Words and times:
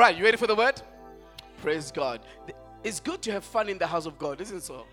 All 0.00 0.06
right, 0.06 0.16
you 0.16 0.24
ready 0.24 0.38
for 0.38 0.46
the 0.46 0.54
word? 0.54 0.80
Praise 1.60 1.92
God. 1.92 2.22
It's 2.82 3.00
good 3.00 3.20
to 3.20 3.32
have 3.32 3.44
fun 3.44 3.68
in 3.68 3.76
the 3.76 3.86
house 3.86 4.06
of 4.06 4.18
God, 4.18 4.40
isn't 4.40 4.56
it 4.56 4.62
so? 4.62 4.86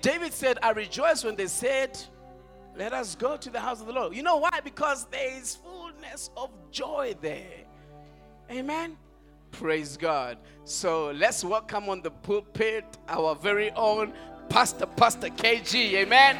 David 0.00 0.32
said, 0.32 0.60
I 0.62 0.70
rejoice 0.70 1.24
when 1.24 1.34
they 1.34 1.48
said, 1.48 1.98
Let 2.76 2.92
us 2.92 3.16
go 3.16 3.36
to 3.36 3.50
the 3.50 3.58
house 3.58 3.80
of 3.80 3.88
the 3.88 3.92
Lord. 3.92 4.14
You 4.14 4.22
know 4.22 4.36
why? 4.36 4.60
Because 4.62 5.06
there 5.06 5.36
is 5.36 5.56
fullness 5.56 6.30
of 6.36 6.50
joy 6.70 7.16
there. 7.20 7.64
Amen. 8.48 8.96
Praise 9.50 9.96
God. 9.96 10.38
So 10.62 11.10
let's 11.10 11.44
welcome 11.44 11.88
on 11.88 12.00
the 12.00 12.12
pulpit 12.12 12.84
our 13.08 13.34
very 13.34 13.72
own 13.72 14.12
Pastor, 14.48 14.86
Pastor 14.86 15.30
KG. 15.30 15.94
Amen. 15.94 16.36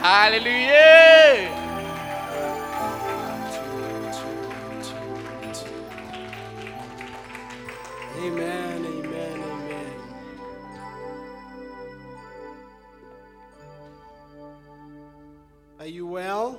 Hallelujah. 0.00 1.65
Amen, 8.18 8.86
amen, 8.86 9.40
amen. 9.42 9.92
Are 15.78 15.86
you 15.86 16.06
well? 16.06 16.58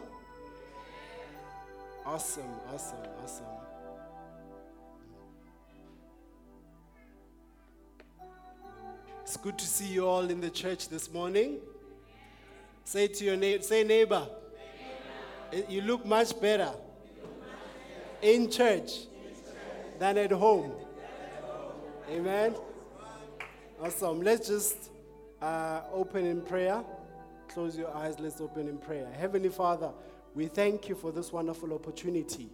Awesome, 2.06 2.44
awesome, 2.72 3.00
awesome. 3.24 3.46
It's 9.24 9.36
good 9.36 9.58
to 9.58 9.66
see 9.66 9.88
you 9.88 10.06
all 10.08 10.30
in 10.30 10.40
the 10.40 10.52
church 10.52 10.90
this 10.90 11.12
morning. 11.12 11.58
Say 12.86 13.08
to 13.08 13.26
your 13.26 13.36
neighbor, 13.36 13.64
say 13.64 13.84
neighbor, 13.84 14.28
eh, 15.52 15.64
you 15.68 15.82
look 15.82 16.06
much 16.06 16.40
better 16.40 16.72
in 18.22 18.52
church 18.52 19.08
than 19.98 20.20
at 20.20 20.32
home. 20.32 20.72
Amen. 22.10 22.56
Awesome. 23.82 24.22
Let's 24.22 24.48
just 24.48 24.92
uh, 25.42 25.82
open 25.92 26.26
in 26.26 26.42
prayer. 26.42 26.82
Close 27.50 27.78
your 27.78 27.94
eyes. 27.94 28.18
Let's 28.18 28.40
open 28.40 28.70
in 28.70 28.78
prayer. 28.78 29.08
Heavenly 29.20 29.50
Father, 29.50 29.92
we 30.34 30.48
thank 30.48 30.88
you 30.88 30.96
for 30.96 31.12
this 31.12 31.34
wonderful 31.34 31.74
opportunity 31.74 32.50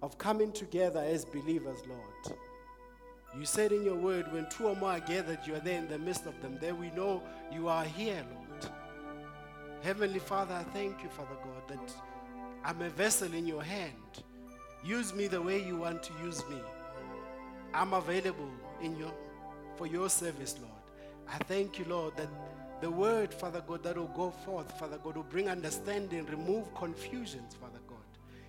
of 0.00 0.16
coming 0.16 0.52
together 0.52 1.00
as 1.00 1.24
believers, 1.24 1.80
Lord. 1.88 2.38
You 3.36 3.44
said 3.44 3.72
in 3.72 3.84
your 3.84 3.96
word, 3.96 4.32
when 4.32 4.48
two 4.48 4.68
or 4.68 4.76
more 4.76 4.90
are 4.90 5.00
gathered, 5.00 5.40
you 5.44 5.56
are 5.56 5.60
there 5.60 5.78
in 5.78 5.88
the 5.88 5.98
midst 5.98 6.26
of 6.26 6.40
them. 6.40 6.56
There 6.60 6.74
we 6.74 6.90
know 6.90 7.20
you 7.50 7.66
are 7.66 7.84
here, 7.84 8.24
Lord. 8.32 8.72
Heavenly 9.82 10.20
Father, 10.20 10.54
I 10.54 10.62
thank 10.72 11.02
you, 11.02 11.08
Father 11.08 11.34
God, 11.42 11.68
that 11.68 11.94
I'm 12.64 12.80
a 12.82 12.90
vessel 12.90 13.34
in 13.34 13.44
your 13.44 13.62
hand. 13.62 14.22
Use 14.84 15.12
me 15.12 15.26
the 15.26 15.42
way 15.42 15.64
you 15.64 15.76
want 15.76 16.04
to 16.04 16.12
use 16.22 16.44
me. 16.48 16.60
I'm 17.74 17.94
available 17.94 18.50
in 18.82 18.96
your 18.96 19.12
for 19.76 19.86
your 19.86 20.08
service, 20.08 20.56
Lord. 20.60 20.72
I 21.28 21.38
thank 21.44 21.78
you, 21.78 21.84
Lord, 21.86 22.16
that 22.16 22.28
the 22.80 22.90
word, 22.90 23.32
Father 23.32 23.62
God, 23.66 23.82
that 23.84 23.96
will 23.96 24.08
go 24.08 24.30
forth, 24.30 24.78
Father 24.78 24.98
God, 25.02 25.16
will 25.16 25.22
bring 25.22 25.48
understanding, 25.48 26.26
remove 26.26 26.74
confusions, 26.74 27.54
Father 27.54 27.78
God. 27.88 27.98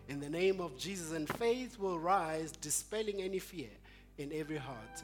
In 0.09 0.19
the 0.19 0.29
name 0.29 0.59
of 0.59 0.77
Jesus, 0.77 1.13
and 1.13 1.29
faith 1.37 1.79
will 1.79 1.99
rise, 1.99 2.51
dispelling 2.51 3.21
any 3.21 3.39
fear 3.39 3.69
in 4.17 4.31
every 4.33 4.57
heart. 4.57 5.03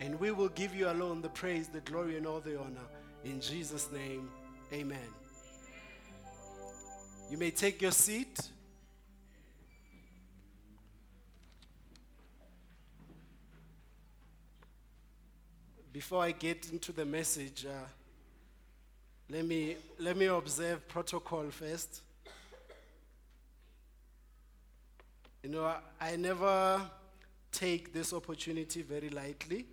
And 0.00 0.18
we 0.18 0.32
will 0.32 0.48
give 0.48 0.74
you 0.74 0.90
alone 0.90 1.22
the 1.22 1.28
praise, 1.28 1.68
the 1.68 1.80
glory, 1.80 2.16
and 2.16 2.26
all 2.26 2.40
the 2.40 2.58
honor. 2.58 2.88
In 3.24 3.40
Jesus' 3.40 3.88
name, 3.92 4.28
amen. 4.72 4.98
You 7.30 7.38
may 7.38 7.50
take 7.50 7.80
your 7.80 7.92
seat. 7.92 8.50
Before 16.02 16.24
I 16.24 16.32
get 16.32 16.68
into 16.72 16.90
the 16.90 17.04
message, 17.04 17.64
uh, 17.64 17.86
let, 19.30 19.44
me, 19.44 19.76
let 20.00 20.16
me 20.16 20.26
observe 20.26 20.88
protocol 20.88 21.44
first. 21.50 22.02
You 25.44 25.50
know, 25.50 25.64
I, 25.64 25.78
I 26.00 26.16
never 26.16 26.82
take 27.52 27.92
this 27.92 28.12
opportunity 28.12 28.82
very 28.82 29.10
lightly. 29.10 29.64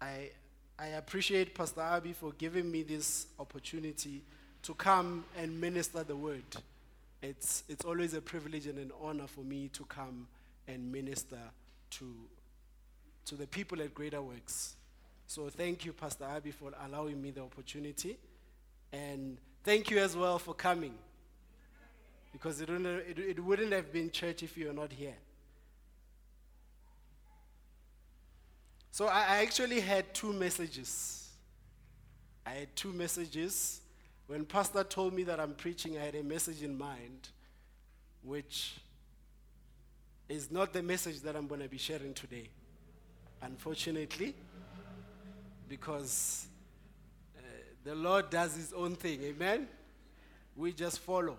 I, 0.00 0.30
I 0.78 0.86
appreciate 0.86 1.54
Pastor 1.54 1.82
Abby 1.82 2.14
for 2.14 2.32
giving 2.32 2.70
me 2.70 2.82
this 2.82 3.26
opportunity 3.38 4.22
to 4.62 4.72
come 4.72 5.26
and 5.36 5.60
minister 5.60 6.02
the 6.02 6.16
word. 6.16 6.56
It's, 7.20 7.62
it's 7.68 7.84
always 7.84 8.14
a 8.14 8.22
privilege 8.22 8.66
and 8.66 8.78
an 8.78 8.90
honor 9.02 9.26
for 9.26 9.42
me 9.42 9.68
to 9.74 9.84
come 9.84 10.26
and 10.66 10.90
minister 10.90 11.40
to, 11.90 12.14
to 13.26 13.34
the 13.34 13.46
people 13.46 13.80
at 13.80 13.94
Greater 13.94 14.22
Works. 14.22 14.74
So 15.26 15.48
thank 15.48 15.84
you, 15.84 15.92
Pastor 15.92 16.24
Abby, 16.24 16.50
for 16.50 16.72
allowing 16.86 17.20
me 17.20 17.30
the 17.30 17.42
opportunity. 17.42 18.18
And 18.92 19.38
thank 19.62 19.90
you 19.90 19.98
as 19.98 20.16
well 20.16 20.38
for 20.38 20.54
coming 20.54 20.94
because 22.32 22.60
it 22.60 22.68
wouldn't, 22.68 22.86
it, 22.86 23.18
it 23.18 23.44
wouldn't 23.44 23.72
have 23.72 23.92
been 23.92 24.10
church 24.10 24.42
if 24.42 24.56
you 24.56 24.66
were 24.66 24.72
not 24.72 24.92
here. 24.92 25.14
So 28.90 29.06
I, 29.06 29.20
I 29.20 29.42
actually 29.42 29.80
had 29.80 30.12
two 30.14 30.32
messages. 30.32 31.28
I 32.46 32.50
had 32.50 32.76
two 32.76 32.92
messages. 32.92 33.80
When 34.26 34.44
Pastor 34.44 34.84
told 34.84 35.14
me 35.14 35.24
that 35.24 35.40
I'm 35.40 35.54
preaching, 35.54 35.98
I 35.98 36.02
had 36.02 36.14
a 36.14 36.22
message 36.22 36.62
in 36.62 36.76
mind, 36.76 37.28
which 38.22 38.74
is 40.28 40.50
not 40.50 40.72
the 40.72 40.82
message 40.82 41.20
that 41.20 41.36
I'm 41.36 41.46
going 41.46 41.60
to 41.60 41.68
be 41.68 41.78
sharing 41.78 42.14
today, 42.14 42.48
unfortunately, 43.44 44.34
because 45.68 46.46
uh, 47.36 47.42
the 47.84 47.94
Lord 47.94 48.30
does 48.30 48.56
His 48.56 48.72
own 48.72 48.96
thing. 48.96 49.22
Amen? 49.22 49.68
We 50.56 50.72
just 50.72 51.00
follow. 51.00 51.36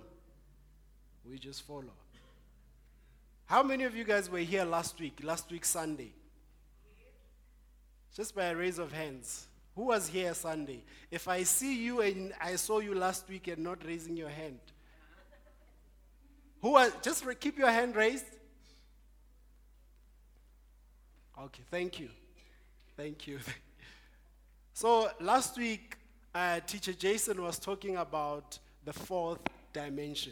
We 1.29 1.38
just 1.38 1.63
follow. 1.63 1.94
How 3.45 3.63
many 3.63 3.83
of 3.83 3.95
you 3.95 4.03
guys 4.03 4.29
were 4.29 4.39
here 4.39 4.65
last 4.65 4.99
week, 4.99 5.21
last 5.23 5.51
week 5.51 5.65
Sunday? 5.65 6.11
Just 8.15 8.35
by 8.35 8.45
a 8.45 8.55
raise 8.55 8.79
of 8.79 8.91
hands. 8.91 9.47
Who 9.75 9.83
was 9.83 10.07
here 10.07 10.33
Sunday? 10.33 10.83
If 11.11 11.27
I 11.27 11.44
see 11.44 11.83
you 11.83 12.01
and 12.01 12.33
I 12.41 12.55
saw 12.55 12.79
you 12.79 12.95
last 12.95 13.27
week 13.27 13.47
and 13.47 13.59
not 13.59 13.85
raising 13.85 14.15
your 14.15 14.29
hand. 14.29 14.59
Who 16.61 16.71
was, 16.71 16.91
just 17.01 17.23
keep 17.39 17.57
your 17.57 17.69
hand 17.69 17.95
raised. 17.95 18.25
Okay, 21.38 21.63
thank 21.69 22.00
you. 22.00 22.07
Thank 22.96 23.28
you. 23.28 23.40
so 24.73 25.09
last 25.19 25.57
week, 25.57 25.97
uh, 26.34 26.62
teacher 26.66 26.94
Jason 26.94 27.41
was 27.41 27.59
talking 27.59 27.97
about 27.97 28.57
the 28.85 28.94
fourth 28.94 29.40
dimension. 29.74 30.31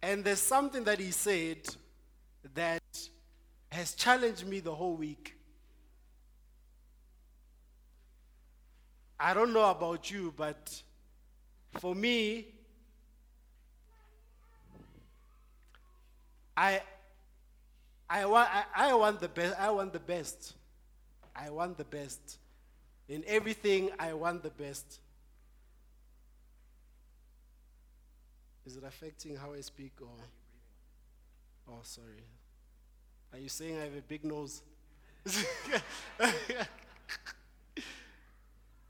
And 0.00 0.22
there's 0.22 0.40
something 0.40 0.84
that 0.84 1.00
he 1.00 1.10
said 1.10 1.58
that 2.54 2.82
has 3.72 3.94
challenged 3.94 4.46
me 4.46 4.60
the 4.60 4.74
whole 4.74 4.94
week. 4.94 5.36
I 9.18 9.34
don't 9.34 9.52
know 9.52 9.68
about 9.68 10.08
you, 10.08 10.32
but 10.36 10.82
for 11.80 11.96
me, 11.96 12.46
I, 16.56 16.80
I, 18.08 18.24
want, 18.26 18.48
I, 18.52 18.64
I 18.90 18.94
want 18.94 19.20
the 19.20 19.28
best. 19.28 19.54
I 19.58 19.70
want 19.70 19.92
the 19.92 20.00
best. 20.00 20.54
I 21.34 21.50
want 21.50 21.76
the 21.76 21.84
best. 21.84 22.38
In 23.08 23.24
everything, 23.26 23.90
I 23.98 24.14
want 24.14 24.42
the 24.42 24.50
best. 24.50 25.00
Is 28.64 28.76
it 28.76 28.84
affecting 28.84 29.36
how 29.36 29.52
I 29.52 29.60
speak 29.60 29.92
or? 30.00 30.08
Oh, 31.68 31.78
sorry. 31.82 32.24
Are 33.32 33.38
you 33.38 33.48
saying 33.48 33.76
I 33.78 33.84
have 33.84 33.96
a 33.96 34.02
big 34.02 34.24
nose? 34.24 34.62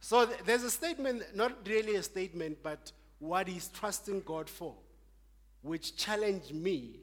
so 0.01 0.27
th- 0.27 0.39
there's 0.45 0.63
a 0.63 0.71
statement, 0.71 1.23
not 1.35 1.53
really 1.67 1.97
a 1.97 2.03
statement, 2.03 2.59
but 2.63 2.93
what 3.19 3.49
he's 3.49 3.69
trusting 3.69 4.21
God 4.23 4.49
for, 4.49 4.75
which 5.63 5.97
challenged 5.97 6.55
me 6.55 7.01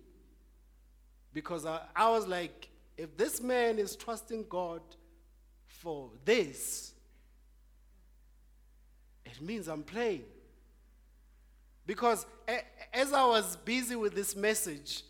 because 1.33 1.65
I, 1.65 1.81
I 1.95 2.09
was 2.09 2.27
like, 2.27 2.69
if 2.97 3.17
this 3.17 3.41
man 3.41 3.79
is 3.79 3.95
trusting 3.95 4.45
God 4.49 4.81
for 5.67 6.09
this, 6.23 6.93
it 9.25 9.41
means 9.41 9.67
I'm 9.67 9.83
playing. 9.83 10.23
Because 11.85 12.25
as 12.93 13.11
I 13.11 13.25
was 13.25 13.57
busy 13.57 13.95
with 13.95 14.13
this 14.13 14.35
message, 14.35 15.03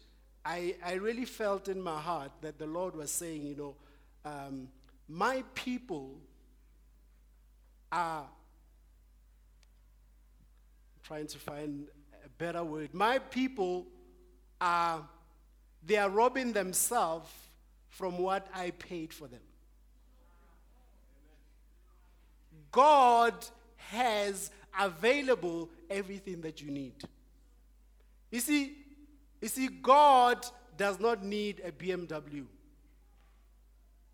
I, 0.46 0.76
I 0.84 0.94
really 0.94 1.26
felt 1.26 1.68
in 1.68 1.82
my 1.82 2.00
heart 2.00 2.32
that 2.42 2.58
the 2.58 2.66
Lord 2.66 2.96
was 2.96 3.12
saying, 3.12 3.46
you 3.46 3.56
know, 3.56 3.76
um, 4.26 4.70
my 5.08 5.44
people 5.54 6.20
are 7.92 8.26
trying 11.04 11.28
to 11.28 11.38
find 11.38 11.88
a 12.26 12.30
better 12.30 12.64
word. 12.64 12.94
My 12.94 13.20
people 13.20 13.86
are 14.60 15.02
they 15.86 15.98
are 15.98 16.10
robbing 16.10 16.54
themselves 16.54 17.30
from 17.90 18.18
what 18.18 18.48
I 18.54 18.72
paid 18.72 19.14
for 19.14 19.28
them. 19.28 19.42
God 22.72 23.34
has 23.76 24.50
available 24.80 25.70
everything 25.90 26.42
that 26.42 26.62
you 26.62 26.72
need. 26.72 26.96
You 28.32 28.40
see, 28.40 28.78
you 29.42 29.48
see, 29.48 29.68
God 29.68 30.46
does 30.76 31.00
not 31.00 31.24
need 31.24 31.62
a 31.64 31.72
BMW. 31.72 32.46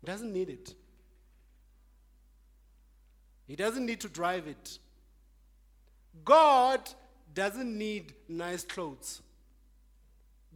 Doesn't 0.04 0.32
need 0.32 0.50
it. 0.50 0.74
He 3.46 3.56
doesn't 3.56 3.86
need 3.86 4.00
to 4.00 4.08
drive 4.08 4.46
it. 4.46 4.78
God 6.24 6.80
doesn't 7.34 7.78
need 7.78 8.14
nice 8.28 8.64
clothes. 8.64 9.22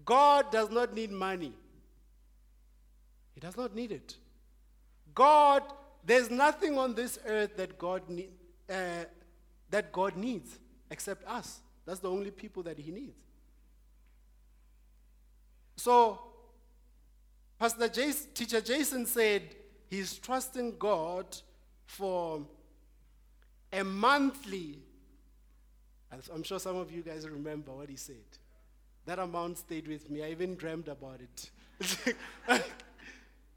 God 0.05 0.50
does 0.50 0.70
not 0.70 0.94
need 0.94 1.11
money. 1.11 1.52
He 3.35 3.41
does 3.41 3.56
not 3.56 3.75
need 3.75 3.93
it. 3.93 4.17
God, 5.14 5.62
there's 6.05 6.31
nothing 6.31 6.79
on 6.79 6.94
this 6.94 7.19
earth 7.26 7.56
that 7.56 7.79
God, 7.79 8.08
need, 8.08 8.31
uh, 8.69 9.05
that 9.70 9.93
God 9.93 10.17
needs 10.17 10.58
except 10.91 11.26
us. 11.26 11.61
That's 11.87 12.00
the 12.00 12.11
only 12.11 12.31
people 12.31 12.62
that 12.64 12.79
He 12.79 12.91
needs. 12.91 13.19
So, 15.76 16.20
Pastor 17.58 17.88
Jason, 17.88 18.31
teacher 18.35 18.61
Jason 18.61 19.06
said 19.06 19.43
he's 19.88 20.19
trusting 20.19 20.76
God 20.79 21.26
for 21.87 22.43
a 23.73 23.85
monthly. 23.85 24.79
I'm 26.32 26.43
sure 26.43 26.61
some 26.61 26.76
of 26.76 26.93
you 26.93 27.02
guys 27.02 27.29
remember 27.29 27.73
what 27.73 27.88
he 27.88 27.96
said. 27.96 28.25
That 29.06 29.18
amount 29.18 29.58
stayed 29.58 29.86
with 29.86 30.10
me. 30.10 30.22
I 30.22 30.30
even 30.30 30.54
dreamed 30.54 30.88
about 30.88 31.20
it. 31.20 31.50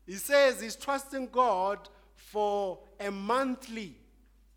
he 0.05 0.13
says 0.13 0.61
he's 0.61 0.75
trusting 0.75 1.29
God 1.31 1.87
for 2.15 2.79
a 2.99 3.09
monthly 3.09 3.95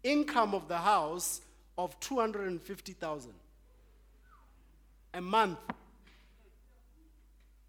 income 0.02 0.54
of 0.54 0.66
the 0.66 0.78
house 0.78 1.40
of 1.78 1.98
250,000 2.00 3.32
a 5.14 5.20
month. 5.20 5.58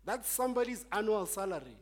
That's 0.05 0.29
somebody's 0.29 0.85
annual 0.91 1.25
salary. 1.25 1.77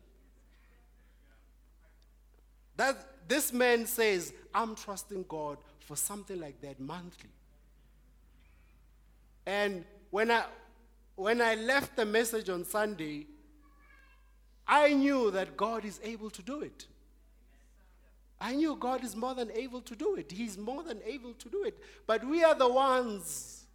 That 2.75 2.97
this 3.27 3.53
man 3.53 3.85
says, 3.85 4.33
I'm 4.53 4.75
trusting 4.75 5.25
God 5.27 5.57
for 5.79 5.95
something 5.95 6.39
like 6.39 6.61
that 6.61 6.79
monthly. 6.79 7.29
And 9.45 9.85
when 10.11 10.31
I 10.31 10.45
when 11.19 11.41
I 11.41 11.55
left 11.55 11.97
the 11.97 12.05
message 12.05 12.49
on 12.49 12.63
Sunday, 12.63 13.27
I 14.65 14.93
knew 14.93 15.31
that 15.31 15.57
God 15.57 15.83
is 15.83 15.99
able 16.01 16.29
to 16.29 16.41
do 16.41 16.61
it. 16.61 16.87
I 18.39 18.55
knew 18.55 18.77
God 18.77 19.03
is 19.03 19.17
more 19.17 19.35
than 19.35 19.51
able 19.51 19.81
to 19.81 19.95
do 19.97 20.15
it. 20.15 20.31
He's 20.31 20.57
more 20.57 20.81
than 20.81 21.01
able 21.05 21.33
to 21.33 21.49
do 21.49 21.63
it. 21.63 21.77
But 22.07 22.25
we 22.25 22.43
are 22.45 22.55
the 22.55 22.69
ones 22.69 23.65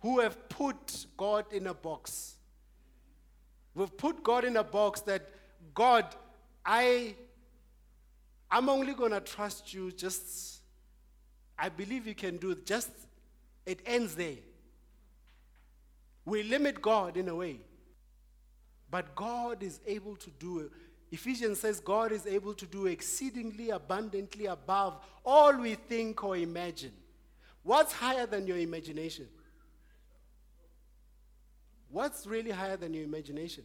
who 0.00 0.18
have 0.18 0.48
put 0.48 1.06
God 1.16 1.44
in 1.52 1.68
a 1.68 1.74
box. 1.74 2.34
We've 3.76 3.96
put 3.96 4.24
God 4.24 4.44
in 4.44 4.56
a 4.56 4.64
box 4.64 5.00
that 5.02 5.30
God, 5.74 6.04
I 6.66 7.14
I'm 8.50 8.68
only 8.68 8.94
going 8.94 9.12
to 9.12 9.20
trust 9.20 9.72
you 9.72 9.92
just 9.92 10.60
I 11.56 11.68
believe 11.68 12.06
you 12.08 12.16
can 12.16 12.36
do 12.36 12.50
it. 12.50 12.66
Just 12.66 12.90
it 13.64 13.78
ends 13.86 14.16
there. 14.16 14.38
We 16.24 16.42
limit 16.42 16.80
God 16.80 17.16
in 17.16 17.28
a 17.28 17.34
way. 17.34 17.60
But 18.90 19.14
God 19.14 19.62
is 19.62 19.80
able 19.86 20.16
to 20.16 20.30
do 20.30 20.60
it. 20.60 20.70
Ephesians 21.10 21.60
says 21.60 21.80
God 21.80 22.12
is 22.12 22.26
able 22.26 22.54
to 22.54 22.66
do 22.66 22.86
exceedingly 22.86 23.70
abundantly 23.70 24.46
above 24.46 24.98
all 25.24 25.56
we 25.56 25.74
think 25.74 26.24
or 26.24 26.36
imagine. 26.36 26.92
What's 27.62 27.92
higher 27.92 28.26
than 28.26 28.46
your 28.46 28.58
imagination? 28.58 29.28
What's 31.90 32.26
really 32.26 32.50
higher 32.50 32.76
than 32.76 32.92
your 32.92 33.04
imagination? 33.04 33.64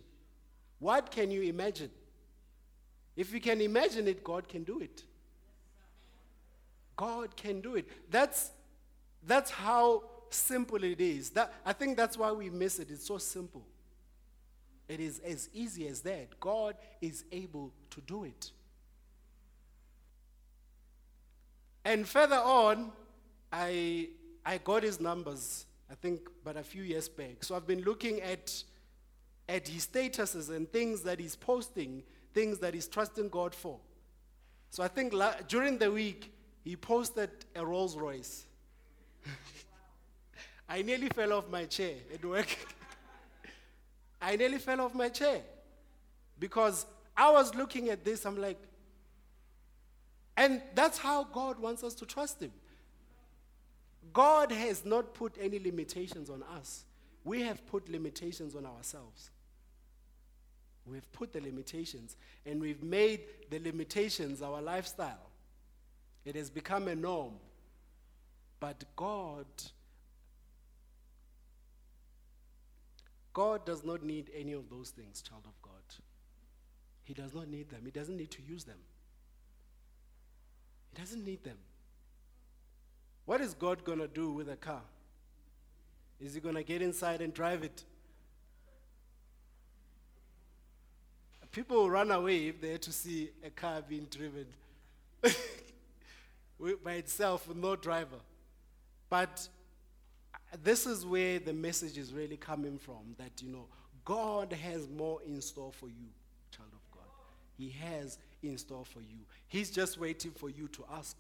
What 0.80 1.12
can 1.12 1.32
you 1.32 1.42
imagine? 1.42 1.90
If 3.16 3.34
you 3.34 3.42
can 3.42 3.60
imagine 3.62 4.08
it, 4.08 4.24
God 4.24 4.48
can 4.48 4.64
do 4.64 4.80
it. 4.80 5.04
God 6.96 7.36
can 7.36 7.62
do 7.62 7.76
it. 7.76 7.88
That's, 8.10 8.52
that's 9.26 9.50
how 9.50 10.04
simple 10.36 10.84
it 10.84 11.02
is. 11.02 11.32
That, 11.32 11.54
I 11.66 11.74
think 11.74 11.98
that's 11.98 12.18
why 12.18 12.32
we 12.32 12.50
miss 12.50 12.80
it. 12.80 12.90
It's 12.92 13.06
so 13.06 13.18
simple. 13.18 13.64
It 14.88 15.00
is 15.00 15.20
as 15.20 15.50
easy 15.54 15.88
as 15.88 16.02
that. 16.02 16.40
God 16.40 16.76
is 17.00 17.24
able 17.32 17.72
to 17.92 18.02
do 18.02 18.24
it. 18.24 18.52
And 21.86 22.08
further 22.08 22.36
on, 22.36 22.92
I, 23.52 24.10
I 24.46 24.58
got 24.58 24.84
his 24.84 25.00
numbers, 25.00 25.66
I 25.90 25.96
think, 25.96 26.28
but 26.44 26.58
a 26.58 26.64
few 26.64 26.84
years 26.84 27.08
back. 27.08 27.44
So 27.44 27.56
I've 27.56 27.68
been 27.68 27.84
looking 27.84 28.22
at, 28.22 28.64
at 29.48 29.68
his 29.68 29.88
statuses 29.88 30.50
and 30.50 30.72
things 30.72 31.02
that 31.04 31.20
he's 31.20 31.36
posting, 31.36 32.04
things 32.34 32.60
that 32.60 32.74
he's 32.74 32.88
trusting 32.88 33.30
God 33.30 33.54
for. 33.56 33.80
So 34.72 34.84
I 34.84 34.88
think 34.88 35.14
la- 35.14 35.36
during 35.48 35.78
the 35.78 35.92
week, 35.92 36.34
he 36.64 36.76
posted 36.76 37.30
a 37.56 37.66
Rolls 37.66 37.96
Royce. 37.96 38.46
I 40.70 40.84
nearly 40.84 41.10
fell 41.10 41.34
off 41.34 41.50
my 41.50 41.66
chair 41.66 41.96
at 42.14 42.24
work. 42.24 42.56
I 44.22 44.36
nearly 44.36 44.60
fell 44.60 44.82
off 44.82 44.94
my 44.94 45.10
chair 45.10 45.42
because 46.40 46.86
I 47.18 47.32
was 47.32 47.56
looking 47.56 47.90
at 47.90 48.06
this, 48.06 48.26
I'm 48.26 48.40
like, 48.40 48.60
and 50.38 50.62
that's 50.76 50.98
how 50.98 51.26
God 51.26 51.60
wants 51.60 51.84
us 51.84 51.94
to 51.96 52.06
trust 52.06 52.42
Him. 52.42 52.52
God 54.14 54.52
has 54.52 54.86
not 54.86 55.14
put 55.14 55.36
any 55.40 55.60
limitations 55.60 56.30
on 56.30 56.44
us, 56.56 56.86
we 57.24 57.42
have 57.42 57.66
put 57.68 57.90
limitations 57.90 58.56
on 58.56 58.66
ourselves. 58.66 59.32
We've 60.86 61.12
put 61.12 61.34
the 61.34 61.42
limitations 61.42 62.16
and 62.46 62.60
we've 62.60 62.82
made 62.82 63.22
the 63.52 63.60
limitations 63.60 64.42
our 64.42 64.60
lifestyle. 64.60 65.30
It 66.26 66.36
has 66.36 66.50
become 66.50 66.88
a 66.88 66.96
norm. 66.96 67.34
But 68.60 68.84
God 68.96 69.46
God 73.40 73.64
does 73.64 73.86
not 73.86 74.04
need 74.04 74.30
any 74.36 74.52
of 74.52 74.70
those 74.70 74.90
things, 74.90 75.22
child 75.22 75.44
of 75.46 75.54
God. 75.62 75.72
He 77.06 77.14
does 77.14 77.34
not 77.34 77.48
need 77.48 77.70
them. 77.70 77.80
He 77.86 77.90
doesn't 77.90 78.18
need 78.18 78.32
to 78.32 78.42
use 78.42 78.66
them. 78.66 78.80
He 80.92 81.00
doesn't 81.00 81.24
need 81.24 81.46
them. 81.46 81.56
What 83.24 83.40
is 83.40 83.54
God 83.54 83.86
going 83.86 84.00
to 84.00 84.10
do 84.10 84.34
with 84.34 84.50
a 84.50 84.58
car? 84.58 84.82
Is 86.20 86.34
he 86.34 86.42
going 86.42 86.56
to 86.56 86.64
get 86.64 86.82
inside 86.82 87.22
and 87.22 87.34
drive 87.34 87.64
it? 87.64 87.86
People 91.54 91.78
will 91.78 91.90
run 91.90 92.12
away 92.12 92.48
if 92.48 92.60
they're 92.60 92.78
to 92.78 92.92
see 92.92 93.30
a 93.42 93.52
car 93.52 93.82
being 93.88 94.08
driven 94.12 94.48
by 96.84 96.92
itself 96.92 97.48
with 97.48 97.56
no 97.56 97.78
driver. 97.78 98.20
But 99.10 99.48
this 100.64 100.86
is 100.86 101.06
where 101.06 101.40
the 101.40 101.54
message 101.54 101.98
is 101.98 102.14
really 102.14 102.38
coming 102.38 102.78
from 102.78 103.16
that, 103.18 103.42
you 103.42 103.50
know, 103.50 103.66
God 104.06 104.54
has 104.54 104.90
more 104.90 105.20
in 105.26 105.42
store 105.42 105.72
for 105.72 105.88
you, 105.88 106.08
child 106.52 106.70
of 106.74 106.92
God. 106.92 107.04
He 107.58 107.70
has 107.70 108.18
in 108.42 108.58
store 108.58 108.86
for 108.86 109.02
you. 109.02 109.20
He's 109.48 109.70
just 109.70 110.00
waiting 110.00 110.32
for 110.32 110.50
you 110.50 110.68
to 110.70 110.86
ask. 110.92 111.16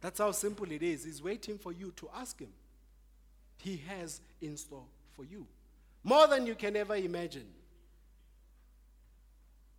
That's 0.00 0.18
how 0.18 0.32
simple 0.32 0.70
it 0.70 0.82
is. 0.82 1.04
He's 1.04 1.22
waiting 1.22 1.58
for 1.58 1.72
you 1.72 1.92
to 1.96 2.10
ask 2.14 2.38
Him. 2.38 2.52
He 3.56 3.82
has 3.88 4.20
in 4.42 4.56
store 4.56 4.84
for 5.14 5.24
you. 5.24 5.46
More 6.04 6.26
than 6.26 6.46
you 6.46 6.54
can 6.54 6.76
ever 6.76 6.96
imagine. 6.96 7.46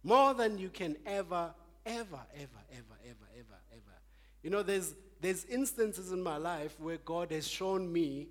More 0.03 0.33
than 0.33 0.57
you 0.57 0.69
can 0.69 0.95
ever, 1.05 1.53
ever, 1.85 2.19
ever, 2.35 2.63
ever, 2.71 2.97
ever, 3.05 3.27
ever, 3.35 3.59
ever. 3.71 3.97
You 4.41 4.49
know, 4.49 4.63
there's 4.63 4.95
there's 5.21 5.45
instances 5.45 6.11
in 6.11 6.21
my 6.21 6.37
life 6.37 6.75
where 6.79 6.97
God 6.97 7.31
has 7.31 7.47
shown 7.47 7.91
me 7.91 8.27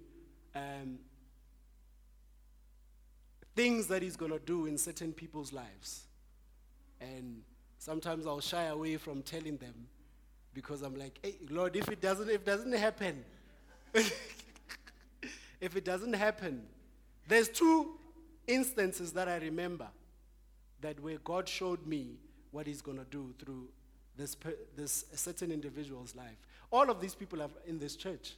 um, 0.54 0.98
things 3.54 3.86
that 3.88 4.02
He's 4.02 4.16
going 4.16 4.32
to 4.32 4.38
do 4.38 4.66
in 4.66 4.78
certain 4.78 5.12
people's 5.12 5.52
lives. 5.52 6.04
And 7.00 7.42
sometimes 7.78 8.26
I'll 8.26 8.40
shy 8.40 8.64
away 8.64 8.96
from 8.96 9.22
telling 9.22 9.56
them 9.56 9.88
because 10.54 10.82
I'm 10.82 10.94
like, 10.94 11.18
hey, 11.22 11.36
Lord, 11.50 11.76
if 11.76 11.88
it 11.88 12.00
doesn't, 12.00 12.28
if 12.28 12.36
it 12.36 12.46
doesn't 12.46 12.72
happen, 12.72 13.24
if 13.94 15.76
it 15.76 15.84
doesn't 15.84 16.14
happen, 16.14 16.62
there's 17.28 17.48
two 17.48 17.98
instances 18.46 19.12
that 19.12 19.28
I 19.28 19.36
remember 19.38 19.88
that 20.80 21.00
where 21.00 21.18
God 21.18 21.48
showed 21.48 21.86
me 21.86 22.18
what 22.52 22.66
He's 22.66 22.80
going 22.80 22.98
to 22.98 23.04
do 23.04 23.34
through 23.38 23.68
this, 24.16 24.36
this 24.76 25.04
certain 25.14 25.52
individual's 25.52 26.14
life. 26.14 26.38
All 26.70 26.90
of 26.90 27.00
these 27.00 27.14
people 27.14 27.42
are 27.42 27.50
in 27.66 27.78
this 27.78 27.96
church. 27.96 28.34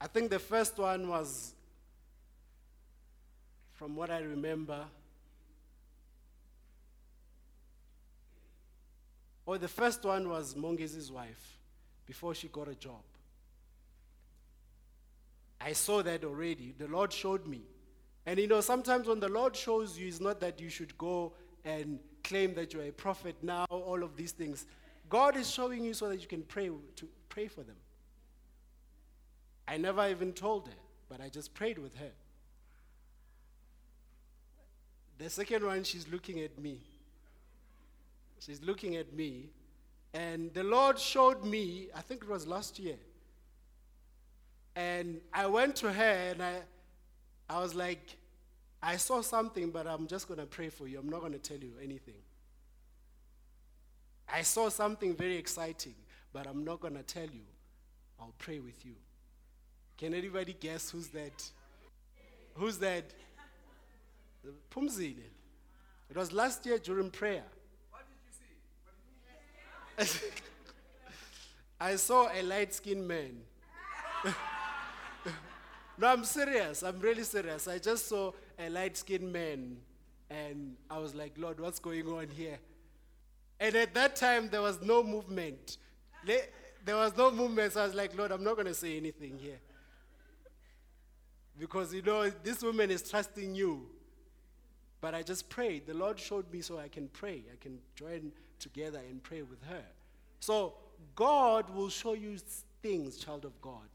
I 0.00 0.08
think 0.08 0.30
the 0.30 0.38
first 0.38 0.78
one 0.78 1.08
was, 1.08 1.54
from 3.72 3.94
what 3.94 4.10
I 4.10 4.18
remember, 4.18 4.84
or 9.46 9.58
the 9.58 9.68
first 9.68 10.04
one 10.04 10.28
was 10.28 10.56
Mongezi's 10.56 11.10
wife 11.10 11.58
before 12.06 12.34
she 12.34 12.48
got 12.48 12.68
a 12.68 12.74
job. 12.74 13.02
I 15.60 15.72
saw 15.72 16.02
that 16.02 16.24
already. 16.24 16.74
The 16.76 16.88
Lord 16.88 17.12
showed 17.12 17.46
me. 17.46 17.62
And 18.26 18.38
you 18.38 18.48
know, 18.48 18.60
sometimes 18.60 19.06
when 19.06 19.20
the 19.20 19.28
Lord 19.28 19.54
shows 19.54 19.96
you, 19.96 20.08
it's 20.08 20.20
not 20.20 20.40
that 20.40 20.60
you 20.60 20.68
should 20.68 20.96
go 20.98 21.32
and 21.64 22.00
claim 22.24 22.54
that 22.54 22.72
you're 22.72 22.84
a 22.84 22.92
prophet 22.92 23.36
now, 23.42 23.66
all 23.70 24.02
of 24.02 24.16
these 24.16 24.32
things. 24.32 24.66
God 25.12 25.36
is 25.36 25.50
showing 25.50 25.84
you 25.84 25.92
so 25.92 26.08
that 26.08 26.22
you 26.22 26.26
can 26.26 26.40
pray 26.40 26.70
to 26.96 27.08
pray 27.28 27.46
for 27.46 27.62
them. 27.62 27.76
I 29.68 29.76
never 29.76 30.08
even 30.08 30.32
told 30.32 30.68
her, 30.68 30.74
but 31.10 31.20
I 31.20 31.28
just 31.28 31.52
prayed 31.52 31.76
with 31.76 31.94
her. 31.96 32.12
The 35.18 35.28
second 35.28 35.66
one, 35.66 35.84
she's 35.84 36.08
looking 36.08 36.40
at 36.40 36.58
me. 36.58 36.80
She's 38.38 38.62
looking 38.62 38.96
at 38.96 39.12
me. 39.12 39.50
And 40.14 40.50
the 40.54 40.64
Lord 40.64 40.98
showed 40.98 41.44
me, 41.44 41.88
I 41.94 42.00
think 42.00 42.22
it 42.22 42.28
was 42.30 42.46
last 42.46 42.78
year. 42.78 42.96
And 44.74 45.20
I 45.34 45.46
went 45.46 45.76
to 45.76 45.92
her 45.92 46.30
and 46.30 46.42
I, 46.42 46.62
I 47.50 47.60
was 47.60 47.74
like, 47.74 48.16
I 48.82 48.96
saw 48.96 49.20
something, 49.20 49.72
but 49.72 49.86
I'm 49.86 50.06
just 50.06 50.26
going 50.26 50.40
to 50.40 50.46
pray 50.46 50.70
for 50.70 50.88
you. 50.88 50.98
I'm 50.98 51.10
not 51.10 51.20
going 51.20 51.32
to 51.32 51.38
tell 51.38 51.58
you 51.58 51.74
anything. 51.82 52.14
I 54.32 54.42
saw 54.42 54.68
something 54.70 55.14
very 55.14 55.36
exciting, 55.36 55.94
but 56.32 56.46
I'm 56.46 56.64
not 56.64 56.80
going 56.80 56.94
to 56.94 57.02
tell 57.02 57.24
you. 57.24 57.44
I'll 58.18 58.34
pray 58.38 58.60
with 58.60 58.84
you. 58.84 58.94
Can 59.98 60.14
anybody 60.14 60.56
guess 60.58 60.90
who's 60.90 61.08
that? 61.08 61.50
Who's 62.54 62.78
that? 62.78 63.04
Pumzile. 64.70 65.16
It 66.10 66.16
was 66.16 66.32
last 66.32 66.64
year 66.66 66.78
during 66.78 67.10
prayer. 67.10 67.44
What 67.90 68.02
did 69.98 70.06
you 70.06 70.06
see? 70.06 70.28
I 71.80 71.96
saw 71.96 72.28
a 72.32 72.42
light 72.42 72.74
skinned 72.74 73.06
man. 73.06 73.40
no, 75.98 76.06
I'm 76.06 76.24
serious. 76.24 76.82
I'm 76.82 76.98
really 77.00 77.24
serious. 77.24 77.68
I 77.68 77.78
just 77.78 78.08
saw 78.08 78.32
a 78.58 78.68
light 78.70 78.96
skinned 78.96 79.32
man 79.32 79.76
and 80.30 80.76
I 80.90 80.98
was 80.98 81.14
like, 81.14 81.34
Lord, 81.36 81.60
what's 81.60 81.78
going 81.78 82.06
on 82.08 82.28
here? 82.28 82.58
And 83.62 83.76
at 83.76 83.94
that 83.94 84.16
time, 84.16 84.48
there 84.50 84.60
was 84.60 84.82
no 84.82 85.04
movement. 85.04 85.78
There 86.26 86.96
was 86.96 87.16
no 87.16 87.30
movement, 87.30 87.72
so 87.72 87.82
I 87.82 87.84
was 87.84 87.94
like, 87.94 88.18
Lord, 88.18 88.32
I'm 88.32 88.42
not 88.42 88.54
going 88.54 88.66
to 88.66 88.74
say 88.74 88.96
anything 88.96 89.38
here. 89.38 89.60
Because, 91.56 91.94
you 91.94 92.02
know, 92.02 92.28
this 92.28 92.60
woman 92.64 92.90
is 92.90 93.08
trusting 93.08 93.54
you. 93.54 93.86
But 95.00 95.14
I 95.14 95.22
just 95.22 95.48
prayed. 95.48 95.86
The 95.86 95.94
Lord 95.94 96.18
showed 96.18 96.52
me 96.52 96.60
so 96.60 96.76
I 96.76 96.88
can 96.88 97.06
pray. 97.06 97.44
I 97.52 97.56
can 97.60 97.78
join 97.94 98.32
together 98.58 98.98
and 98.98 99.22
pray 99.22 99.42
with 99.42 99.62
her. 99.70 99.84
So, 100.40 100.74
God 101.14 101.70
will 101.72 101.88
show 101.88 102.14
you 102.14 102.38
things, 102.82 103.16
child 103.16 103.44
of 103.44 103.60
God. 103.60 103.88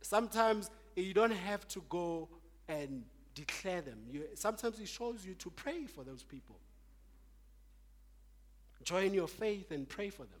Sometimes 0.00 0.70
eh, 0.96 1.02
you 1.02 1.12
don't 1.12 1.30
have 1.30 1.68
to 1.68 1.82
go 1.90 2.26
and 2.68 3.04
declare 3.34 3.82
them. 3.82 3.98
You, 4.10 4.28
sometimes 4.34 4.78
He 4.78 4.86
shows 4.86 5.26
you 5.26 5.34
to 5.34 5.50
pray 5.50 5.84
for 5.84 6.04
those 6.04 6.22
people. 6.22 6.56
Join 8.82 9.14
your 9.14 9.28
faith 9.28 9.70
and 9.70 9.88
pray 9.88 10.10
for 10.10 10.22
them. 10.22 10.40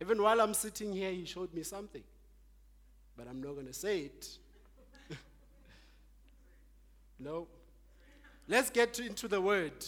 Even 0.00 0.22
while 0.22 0.40
I'm 0.40 0.54
sitting 0.54 0.92
here, 0.92 1.12
He 1.12 1.24
showed 1.24 1.52
me 1.52 1.62
something. 1.62 2.02
But 3.16 3.28
I'm 3.28 3.42
not 3.42 3.54
going 3.54 3.66
to 3.66 3.72
say 3.72 4.00
it. 4.00 4.28
no. 7.18 7.48
Let's 8.48 8.70
get 8.70 8.98
into 8.98 9.28
the 9.28 9.40
Word. 9.40 9.84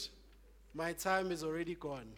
My 0.75 0.93
time 0.93 1.31
is 1.33 1.43
already 1.43 1.75
gone. 1.75 2.13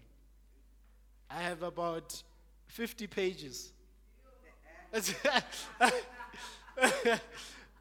I 1.31 1.43
have 1.43 1.63
about 1.63 2.23
50 2.67 3.07
pages. 3.07 3.73
I 4.93 5.93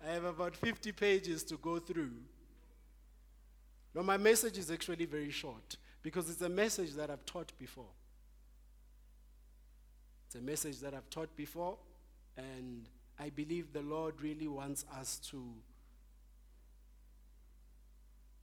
have 0.05 0.23
about 0.23 0.55
50 0.55 0.91
pages 0.91 1.43
to 1.43 1.57
go 1.57 1.79
through. 1.79 2.13
Now, 3.93 4.01
my 4.01 4.17
message 4.17 4.57
is 4.57 4.71
actually 4.71 5.05
very 5.05 5.29
short 5.29 5.77
because 6.03 6.29
it's 6.29 6.41
a 6.41 6.49
message 6.49 6.91
that 6.93 7.09
I've 7.09 7.25
taught 7.25 7.51
before. 7.57 7.89
It's 10.27 10.35
a 10.35 10.41
message 10.41 10.79
that 10.81 10.93
I've 10.93 11.09
taught 11.09 11.35
before, 11.35 11.77
and 12.37 12.87
I 13.19 13.29
believe 13.29 13.71
the 13.71 13.81
Lord 13.81 14.21
really 14.21 14.47
wants 14.47 14.85
us 14.99 15.17
to 15.31 15.41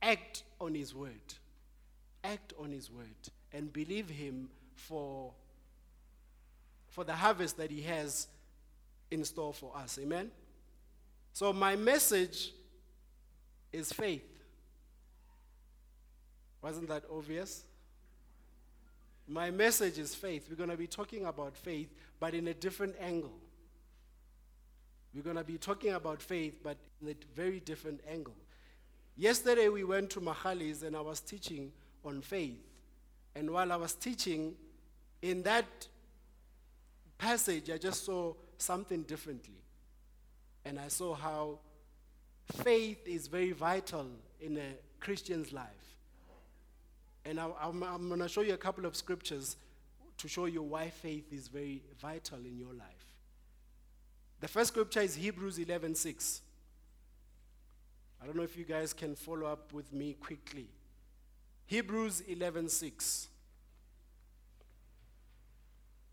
act 0.01 0.43
on 0.61 0.75
His 0.75 0.95
word. 0.95 1.35
Act 2.25 2.55
on 2.59 2.73
His 2.73 2.91
word 2.91 3.07
and 3.53 3.73
believe 3.73 4.09
Him 4.09 4.49
for, 4.75 5.33
for 6.89 7.05
the 7.05 7.15
harvest 7.15 7.59
that 7.59 7.71
He 7.71 7.83
has 7.83 8.27
in 9.11 9.25
store 9.25 9.53
for 9.53 9.77
us. 9.77 9.99
Amen? 10.01 10.31
So, 11.33 11.53
my 11.53 11.77
message 11.77 12.53
is 13.73 13.93
faith. 13.93 14.40
Wasn't 16.63 16.89
that 16.89 17.05
obvious? 17.11 17.65
My 19.27 19.51
message 19.51 19.99
is 19.99 20.15
faith. 20.15 20.47
We're 20.51 20.57
going 20.57 20.71
to 20.71 20.77
be 20.77 20.87
talking 20.87 21.25
about 21.27 21.57
faith, 21.57 21.89
but 22.19 22.35
in 22.35 22.49
a 22.49 22.55
different 22.55 22.97
angle. 23.01 23.33
We're 25.15 25.23
going 25.23 25.37
to 25.37 25.45
be 25.45 25.59
talking 25.59 25.93
about 25.93 26.21
faith, 26.21 26.61
but 26.63 26.77
in 27.01 27.09
a 27.09 27.15
very 27.35 27.61
different 27.61 28.01
angle. 28.09 28.37
Yesterday, 29.17 29.69
we 29.69 29.85
went 29.85 30.11
to 30.11 30.21
Mahalis 30.21 30.83
and 30.83 30.97
I 30.97 31.01
was 31.01 31.21
teaching 31.21 31.73
on 32.05 32.23
faith. 32.23 32.61
And 33.35 33.51
while 33.51 33.71
I 33.73 33.77
was 33.77 33.95
teaching, 33.95 34.55
in 35.23 35.43
that 35.43 35.67
passage, 37.19 37.71
I 37.71 37.79
just 37.79 38.05
saw 38.05 38.35
something 38.59 39.03
differently. 39.03 39.63
And 40.65 40.79
I 40.79 40.89
saw 40.89 41.15
how 41.15 41.59
faith 42.53 43.07
is 43.07 43.27
very 43.27 43.53
vital 43.53 44.07
in 44.41 44.57
a 44.57 44.75
Christian's 45.01 45.53
life. 45.53 45.80
And 47.25 47.39
I, 47.39 47.49
am 47.63 47.83
I'm 47.83 48.09
going 48.09 48.21
to 48.21 48.29
show 48.29 48.41
you 48.41 48.55
a 48.55 48.59
couple 48.59 48.87
of 48.87 48.97
scriptures 48.97 49.57
to 50.19 50.29
show 50.29 50.47
you 50.47 50.63
why 50.63 50.91
faith 50.91 51.33
is 51.33 51.49
very 51.49 51.83
vital 52.01 52.39
in 52.39 52.59
your 52.59 52.73
life. 52.73 53.15
The 54.41 54.49
first 54.49 54.69
scripture 54.69 55.01
is 55.01 55.15
Hebrews 55.15 55.59
11:6. 55.59 56.41
I 58.23 58.27
don't 58.27 58.37
know 58.37 58.43
if 58.43 58.57
you 58.57 58.65
guys 58.65 58.93
can 58.93 59.15
follow 59.15 59.47
up 59.47 59.73
with 59.73 59.93
me 59.93 60.15
quickly. 60.15 60.69
Hebrews 61.67 62.23
11:6. 62.23 63.29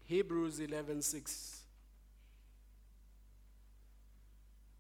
Hebrews 0.05 0.59
11:6. 0.59 1.57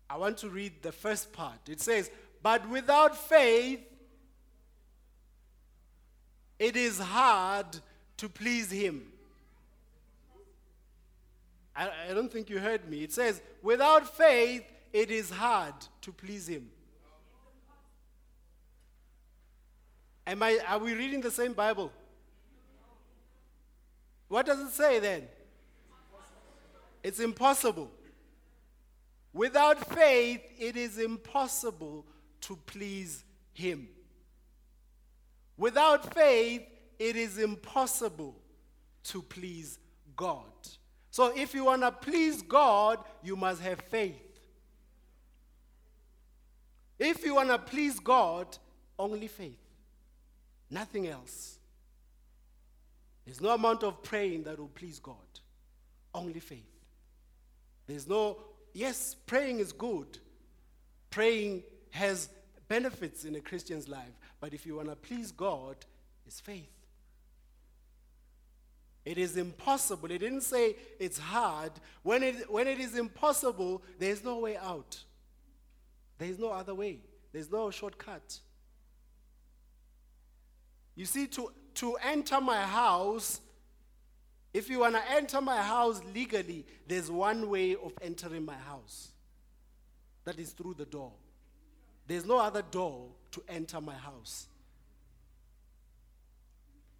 I 0.09 0.17
want 0.17 0.37
to 0.37 0.49
read 0.49 0.81
the 0.81 0.91
first 0.91 1.33
part. 1.33 1.67
It 1.67 1.81
says, 1.81 2.09
But 2.41 2.67
without 2.69 3.17
faith, 3.17 3.81
it 6.59 6.75
is 6.75 6.99
hard 6.99 7.65
to 8.17 8.29
please 8.29 8.71
him. 8.71 9.03
I, 11.75 11.89
I, 12.09 12.13
don't 12.13 12.31
think 12.31 12.49
you 12.49 12.59
heard 12.59 12.89
me. 12.89 13.03
It 13.03 13.13
says, 13.13 13.41
Without 13.61 14.15
faith, 14.17 14.63
it 14.91 15.11
is 15.11 15.29
hard 15.29 15.75
to 16.01 16.11
please 16.11 16.47
him. 16.47 16.69
Am 20.25 20.41
I, 20.41 20.59
are 20.67 20.79
we 20.79 20.93
reading 20.93 21.21
the 21.21 21.31
same 21.31 21.53
Bible? 21.53 21.91
What 24.27 24.45
does 24.45 24.59
it 24.59 24.71
say 24.71 24.99
then? 24.99 25.27
It's 27.03 27.19
impossible. 27.19 27.89
Without 29.33 29.93
faith, 29.93 30.41
it 30.57 30.75
is 30.75 30.97
impossible 30.97 32.05
to 32.41 32.57
please 32.65 33.23
Him. 33.53 33.87
Without 35.57 36.13
faith, 36.13 36.63
it 36.99 37.15
is 37.15 37.37
impossible 37.37 38.35
to 39.05 39.21
please 39.21 39.79
God. 40.15 40.43
So, 41.09 41.35
if 41.35 41.53
you 41.53 41.65
want 41.65 41.81
to 41.81 41.91
please 41.91 42.41
God, 42.41 42.99
you 43.23 43.35
must 43.35 43.61
have 43.61 43.79
faith. 43.81 44.21
If 46.99 47.23
you 47.23 47.35
want 47.35 47.49
to 47.49 47.57
please 47.57 47.99
God, 47.99 48.57
only 48.97 49.27
faith, 49.27 49.59
nothing 50.69 51.07
else. 51.07 51.57
There's 53.25 53.41
no 53.41 53.49
amount 53.49 53.83
of 53.83 54.01
praying 54.03 54.43
that 54.43 54.57
will 54.57 54.69
please 54.69 54.99
God, 54.99 55.15
only 56.13 56.39
faith. 56.39 56.63
There's 57.85 58.07
no 58.07 58.37
yes, 58.73 59.15
praying 59.25 59.59
is 59.59 59.71
good. 59.71 60.19
Praying 61.09 61.63
has 61.91 62.29
benefits 62.67 63.25
in 63.25 63.35
a 63.35 63.41
Christian's 63.41 63.87
life. 63.87 64.13
But 64.39 64.53
if 64.53 64.65
you 64.65 64.75
want 64.75 64.89
to 64.89 64.95
please 64.95 65.31
God, 65.31 65.77
it's 66.25 66.39
faith. 66.39 66.69
It 69.05 69.17
is 69.17 69.37
impossible. 69.37 70.11
It 70.11 70.17
didn't 70.17 70.41
say 70.41 70.75
it's 70.99 71.17
hard. 71.17 71.71
When 72.03 72.23
it, 72.23 72.51
when 72.51 72.67
it 72.67 72.79
is 72.79 72.97
impossible, 72.97 73.81
there's 73.97 74.23
no 74.23 74.39
way 74.39 74.57
out. 74.57 75.01
There's 76.17 76.37
no 76.37 76.49
other 76.49 76.75
way. 76.75 76.99
There's 77.31 77.49
no 77.49 77.71
shortcut. 77.71 78.39
You 80.95 81.05
see, 81.05 81.27
to, 81.27 81.51
to 81.75 81.95
enter 82.03 82.41
my 82.41 82.61
house, 82.61 83.39
if 84.53 84.69
you 84.69 84.79
want 84.79 84.95
to 84.95 85.11
enter 85.11 85.39
my 85.39 85.61
house 85.61 86.01
legally, 86.13 86.65
there's 86.87 87.09
one 87.09 87.49
way 87.49 87.75
of 87.75 87.93
entering 88.01 88.43
my 88.43 88.55
house. 88.55 89.09
That 90.25 90.39
is 90.39 90.51
through 90.51 90.73
the 90.73 90.85
door. 90.85 91.13
There's 92.07 92.25
no 92.25 92.39
other 92.39 92.63
door 92.63 93.07
to 93.37 93.53
enter 93.53 93.81
my 93.81 93.93
house. 93.93 94.47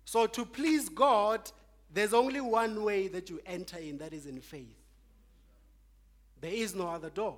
So, 0.05 0.25
to 0.27 0.45
please 0.45 0.89
God, 0.89 1.51
there's 1.93 2.13
only 2.13 2.41
one 2.41 2.83
way 2.83 3.07
that 3.09 3.29
you 3.29 3.41
enter 3.45 3.77
in, 3.77 3.97
that 3.97 4.13
is 4.13 4.25
in 4.25 4.39
faith. 4.39 4.75
There 6.39 6.51
is 6.51 6.75
no 6.75 6.87
other 6.87 7.09
door 7.09 7.37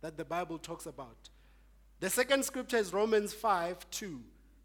that 0.00 0.16
the 0.16 0.24
Bible 0.24 0.58
talks 0.58 0.86
about. 0.86 1.28
The 2.00 2.10
second 2.10 2.44
scripture 2.44 2.78
is 2.78 2.92
Romans 2.92 3.32
5 3.32 3.90
2. 3.90 4.20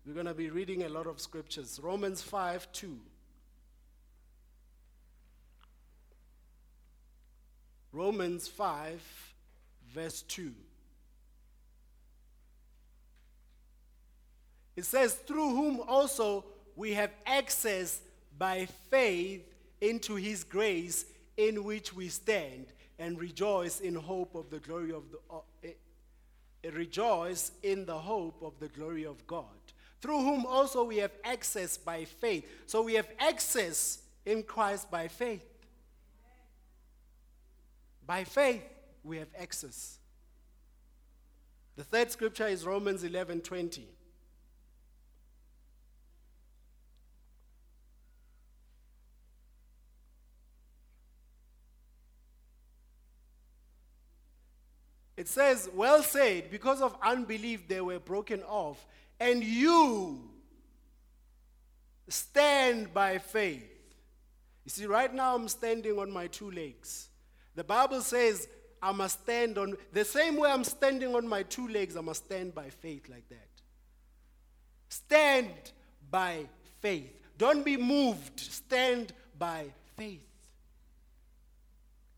We're 0.08 0.14
going 0.14 0.26
to 0.28 0.34
be 0.34 0.50
reading 0.50 0.84
a 0.84 0.90
lot 0.90 1.08
of 1.08 1.20
scriptures. 1.20 1.80
Romans 1.82 2.22
5 2.22 2.72
2. 2.72 2.98
Romans 7.92 8.48
5, 8.48 9.34
verse 9.94 10.22
2. 10.24 10.52
It 14.76 14.86
says, 14.86 15.14
Through 15.14 15.50
whom 15.50 15.80
also 15.88 16.46
we 16.76 16.94
have 16.94 17.12
access 17.26 18.02
by 18.38 18.68
faith 18.90 19.44
into 19.82 20.16
his 20.16 20.44
grace, 20.44 21.06
in 21.38 21.64
which 21.64 21.94
we 21.94 22.10
stand 22.10 22.68
and 22.98 23.20
rejoice 23.20 23.80
in 23.82 23.96
hope 23.96 24.36
of 24.36 24.50
the 24.50 24.60
glory 24.60 24.92
of 24.92 25.04
the. 25.12 25.18
Uh, 25.30 25.40
uh, 25.66 25.70
rejoice 26.74 27.52
in 27.64 27.86
the 27.86 27.98
hope 27.98 28.42
of 28.42 28.60
the 28.60 28.68
glory 28.70 29.06
of 29.06 29.26
God. 29.28 29.46
Through 30.02 30.22
whom 30.22 30.46
also 30.46 30.84
we 30.84 30.98
have 30.98 31.12
access 31.24 31.78
by 31.78 32.06
faith. 32.06 32.46
So 32.66 32.84
we 32.84 32.96
have 32.96 33.08
access 33.20 34.00
in 34.26 34.44
Christ 34.44 34.90
by 34.90 35.08
faith. 35.08 35.46
By 38.06 38.24
faith, 38.24 38.64
we 39.04 39.18
have 39.18 39.30
access. 39.38 39.98
The 41.76 41.84
third 41.84 42.12
scripture 42.12 42.48
is 42.48 42.66
Romans 42.66 43.04
11 43.04 43.42
It 55.18 55.28
says, 55.28 55.70
Well 55.74 56.04
said, 56.04 56.52
because 56.52 56.82
of 56.82 56.96
unbelief 57.02 57.68
they 57.68 57.82
were 57.82 58.00
broken 58.00 58.44
off, 58.44 58.86
and 59.20 59.44
you 59.44 60.20
stand 62.08 62.94
by 62.94 63.18
faith. 63.18 63.72
You 64.66 64.70
see, 64.72 64.86
right 64.86 65.14
now 65.14 65.36
I'm 65.36 65.48
standing 65.48 65.98
on 66.00 66.12
my 66.12 66.28
two 66.28 66.52
legs. 66.52 67.10
The 67.56 67.64
Bible 67.64 68.02
says 68.02 68.48
I 68.82 68.92
must 68.92 69.22
stand 69.22 69.58
on 69.58 69.76
the 69.94 70.04
same 70.04 70.38
way 70.38 70.50
I'm 70.50 70.64
standing 70.64 71.16
on 71.16 71.28
my 71.28 71.44
two 71.44 71.68
legs, 71.68 71.96
I 71.96 72.02
must 72.02 72.26
stand 72.26 72.54
by 72.54 72.70
faith 72.70 73.08
like 73.10 73.28
that. 73.30 73.48
Stand 74.90 75.52
by 76.12 76.46
faith. 76.82 77.12
Don't 77.38 77.64
be 77.66 77.78
moved. 77.78 78.40
Stand 78.40 79.14
by 79.38 79.66
faith. 79.98 80.26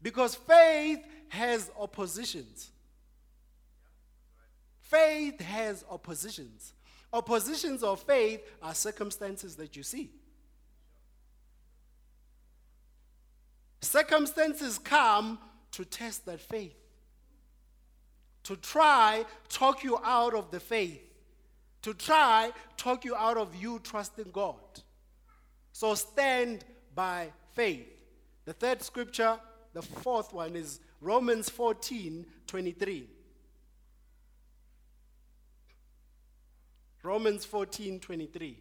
Because 0.01 0.35
faith 0.35 0.99
has 1.29 1.71
oppositions. 1.79 2.69
Faith 4.89 5.41
has 5.41 5.83
oppositions. 5.89 6.73
Oppositions 7.11 7.83
of 7.83 8.01
faith 8.01 8.41
are 8.61 8.73
circumstances 8.73 9.55
that 9.57 9.75
you 9.75 9.83
see. 9.83 10.09
Circumstances 13.81 14.79
come 14.79 15.39
to 15.71 15.83
test 15.83 16.25
that 16.25 16.39
faith, 16.39 16.75
to 18.43 18.55
try 18.55 19.25
talk 19.49 19.83
you 19.83 19.97
out 20.03 20.33
of 20.33 20.51
the 20.51 20.59
faith, 20.59 21.01
to 21.81 21.93
try 21.93 22.51
talk 22.77 23.03
you 23.03 23.15
out 23.15 23.37
of 23.37 23.55
you 23.55 23.79
trusting 23.79 24.31
God. 24.31 24.55
So 25.73 25.95
stand 25.95 26.63
by 26.95 27.27
faith. 27.53 27.87
The 28.45 28.53
third 28.53 28.81
scripture, 28.81 29.37
the 29.73 29.81
fourth 29.81 30.33
one 30.33 30.55
is 30.55 30.79
Romans 31.01 31.49
14 31.49 32.25
23. 32.47 33.16
Romans 37.07 37.45
14 37.45 38.01
23. 38.01 38.57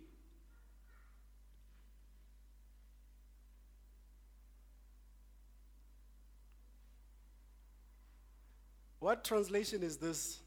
What 9.00 9.24
translation 9.24 9.82
is 9.82 9.96
this? 9.96 10.38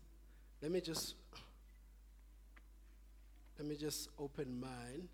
Let 0.62 0.72
me 0.72 0.80
just 0.80 1.16
let 3.58 3.68
me 3.68 3.76
just 3.76 4.08
open 4.18 4.62
mine. 4.62 5.10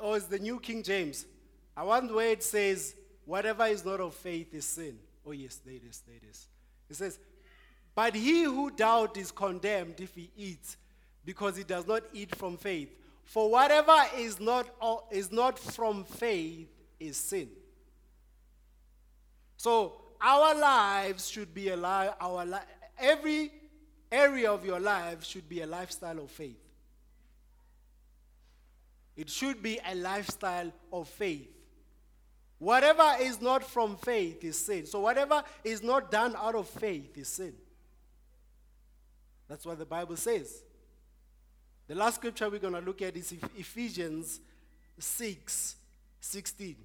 Oh, 0.00 0.14
it's 0.14 0.26
the 0.26 0.38
New 0.38 0.60
King 0.60 0.84
James. 0.84 1.26
I 1.76 1.82
want 1.82 2.14
where 2.14 2.28
it 2.28 2.44
says, 2.44 2.94
whatever 3.24 3.66
is 3.66 3.84
not 3.84 3.98
of 3.98 4.14
faith 4.14 4.54
is 4.54 4.64
sin. 4.64 4.96
Oh, 5.26 5.32
yes, 5.32 5.56
there 5.56 5.74
it 5.74 5.82
is, 5.90 6.02
there 6.06 6.16
it 6.16 6.30
is. 6.30 6.46
It 6.88 6.94
says, 6.94 7.18
but 7.94 8.14
he 8.14 8.44
who 8.44 8.70
doubts 8.70 9.18
is 9.18 9.30
condemned 9.30 10.00
if 10.00 10.14
he 10.14 10.30
eats, 10.36 10.76
because 11.24 11.56
he 11.56 11.64
does 11.64 11.86
not 11.86 12.02
eat 12.12 12.34
from 12.34 12.56
faith. 12.56 12.88
For 13.24 13.50
whatever 13.50 13.96
is 14.16 14.40
not, 14.40 14.66
uh, 14.80 14.96
is 15.10 15.30
not 15.30 15.58
from 15.58 16.04
faith 16.04 16.68
is 16.98 17.16
sin. 17.16 17.48
So 19.56 19.94
our 20.20 20.54
lives 20.54 21.28
should 21.28 21.54
be 21.54 21.68
a 21.68 21.76
life, 21.76 22.10
our 22.20 22.44
li- 22.44 22.58
every 22.98 23.52
area 24.10 24.50
of 24.50 24.64
your 24.64 24.80
life 24.80 25.24
should 25.24 25.48
be 25.48 25.62
a 25.62 25.66
lifestyle 25.66 26.18
of 26.18 26.30
faith. 26.30 26.58
It 29.16 29.28
should 29.28 29.62
be 29.62 29.78
a 29.86 29.94
lifestyle 29.94 30.72
of 30.92 31.08
faith. 31.08 31.48
Whatever 32.58 33.14
is 33.20 33.40
not 33.40 33.64
from 33.64 33.96
faith 33.96 34.44
is 34.44 34.58
sin. 34.58 34.86
So 34.86 35.00
whatever 35.00 35.42
is 35.64 35.82
not 35.82 36.10
done 36.10 36.34
out 36.36 36.54
of 36.54 36.68
faith 36.68 37.18
is 37.18 37.28
sin. 37.28 37.54
That's 39.52 39.66
what 39.66 39.78
the 39.78 39.84
Bible 39.84 40.16
says. 40.16 40.62
The 41.86 41.94
last 41.94 42.14
scripture 42.14 42.48
we're 42.48 42.58
going 42.58 42.72
to 42.72 42.80
look 42.80 43.02
at 43.02 43.14
is 43.18 43.34
Ephesians 43.58 44.40
6 44.98 45.76
16. 46.22 46.76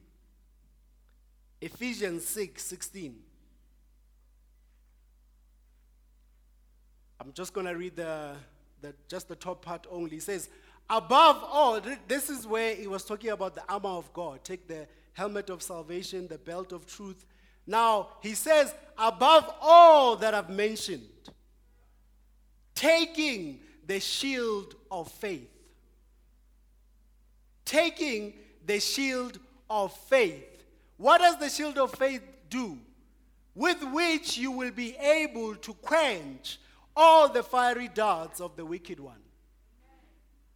Ephesians 1.62 2.28
6 2.28 2.62
16. 2.62 3.16
I'm 7.22 7.32
just 7.32 7.54
going 7.54 7.68
to 7.68 7.74
read 7.74 7.96
the, 7.96 8.34
the, 8.82 8.94
just 9.08 9.30
the 9.30 9.38
top 9.38 9.64
part 9.64 9.88
only. 9.90 10.18
It 10.18 10.24
says, 10.24 10.50
Above 10.90 11.46
all, 11.50 11.80
this 12.10 12.30
is 12.30 12.46
where 12.46 12.76
he 12.76 12.88
was 12.88 13.06
talking 13.06 13.30
about 13.30 13.56
the 13.56 13.64
armor 13.70 13.92
of 13.92 14.12
God. 14.12 14.44
Take 14.44 14.68
the 14.68 14.90
helmet 15.14 15.50
of 15.50 15.62
salvation, 15.62 16.28
the 16.28 16.38
belt 16.38 16.74
of 16.74 16.86
truth. 16.86 17.26
Now, 17.66 18.10
he 18.22 18.34
says, 18.34 18.74
above 18.98 19.56
all 19.62 20.18
that 20.18 20.34
I've 20.34 20.50
mentioned, 20.50 21.04
taking 22.78 23.60
the 23.86 24.00
shield 24.00 24.76
of 24.90 25.12
faith. 25.12 25.50
Taking 27.66 28.34
the 28.66 28.80
shield 28.80 29.40
of 29.70 29.94
faith 29.94 30.58
what 30.98 31.20
does 31.20 31.38
the 31.38 31.50
shield 31.50 31.78
of 31.78 31.94
faith 31.94 32.22
do? 32.50 32.78
With 33.56 33.84
which 33.92 34.38
you 34.38 34.52
will 34.52 34.72
be 34.72 34.96
able 34.98 35.56
to 35.56 35.74
quench 35.76 36.60
all 36.96 37.30
the 37.30 37.44
fiery 37.44 37.88
darts 37.88 38.42
of 38.42 38.56
the 38.56 38.66
wicked 38.66 39.00
one. 39.00 39.22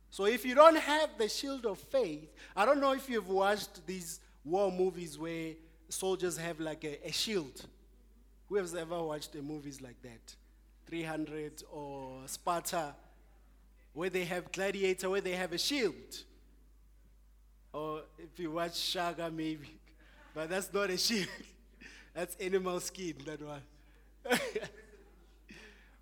So 0.09 0.25
if 0.25 0.45
you 0.45 0.55
don't 0.55 0.77
have 0.77 1.11
the 1.17 1.29
shield 1.29 1.65
of 1.65 1.77
faith, 1.77 2.29
I 2.55 2.65
don't 2.65 2.81
know 2.81 2.93
if 2.93 3.09
you've 3.09 3.29
watched 3.29 3.85
these 3.87 4.19
war 4.43 4.71
movies 4.71 5.17
where 5.17 5.53
soldiers 5.89 6.37
have 6.37 6.59
like 6.59 6.83
a, 6.83 7.07
a 7.07 7.11
shield. 7.11 7.65
Who 8.49 8.55
has 8.55 8.75
ever 8.75 9.01
watched 9.01 9.31
the 9.31 9.41
movies 9.41 9.79
like 9.79 10.01
that? 10.01 10.35
300 10.91 11.63
or 11.71 12.19
Sparta, 12.25 12.93
where 13.93 14.09
they 14.09 14.25
have 14.25 14.51
gladiator, 14.51 15.09
where 15.09 15.21
they 15.21 15.31
have 15.31 15.53
a 15.53 15.57
shield. 15.57 15.93
Or 17.71 18.01
if 18.19 18.37
you 18.37 18.51
watch 18.51 18.77
Shaka, 18.77 19.31
maybe. 19.31 19.79
But 20.35 20.49
that's 20.49 20.71
not 20.73 20.89
a 20.89 20.97
shield, 20.97 21.29
that's 22.13 22.35
animal 22.35 22.81
skin, 22.81 23.15
that 23.25 23.41
one. 23.41 23.61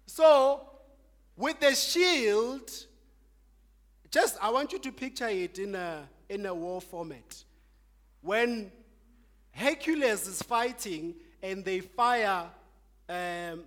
so, 0.08 0.68
with 1.38 1.60
the 1.60 1.76
shield, 1.76 2.72
Just, 4.10 4.40
I 4.42 4.50
want 4.50 4.74
you 4.74 4.80
to 4.80 4.92
picture 4.92 5.28
it 5.28 5.60
in 5.60 5.76
a, 5.76 6.10
in 6.30 6.48
a 6.48 6.54
war 6.54 6.82
format. 6.82 7.44
When 8.22 8.72
Hercules 9.52 10.28
is 10.28 10.42
fighting 10.42 11.14
and 11.44 11.64
they 11.64 11.82
fire 11.82 12.48
um, 13.08 13.66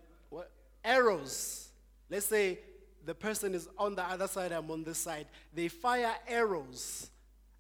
arrows, 0.85 1.69
let's 2.11 2.27
say 2.27 2.59
the 3.05 3.15
person 3.15 3.55
is 3.55 3.69
on 3.79 3.95
the 3.95 4.05
other 4.05 4.29
side, 4.29 4.53
I'm 4.53 4.71
on 4.71 4.85
this 4.85 4.99
side, 4.99 5.27
they 5.55 5.69
fire 5.69 6.13
arrows. 6.29 7.11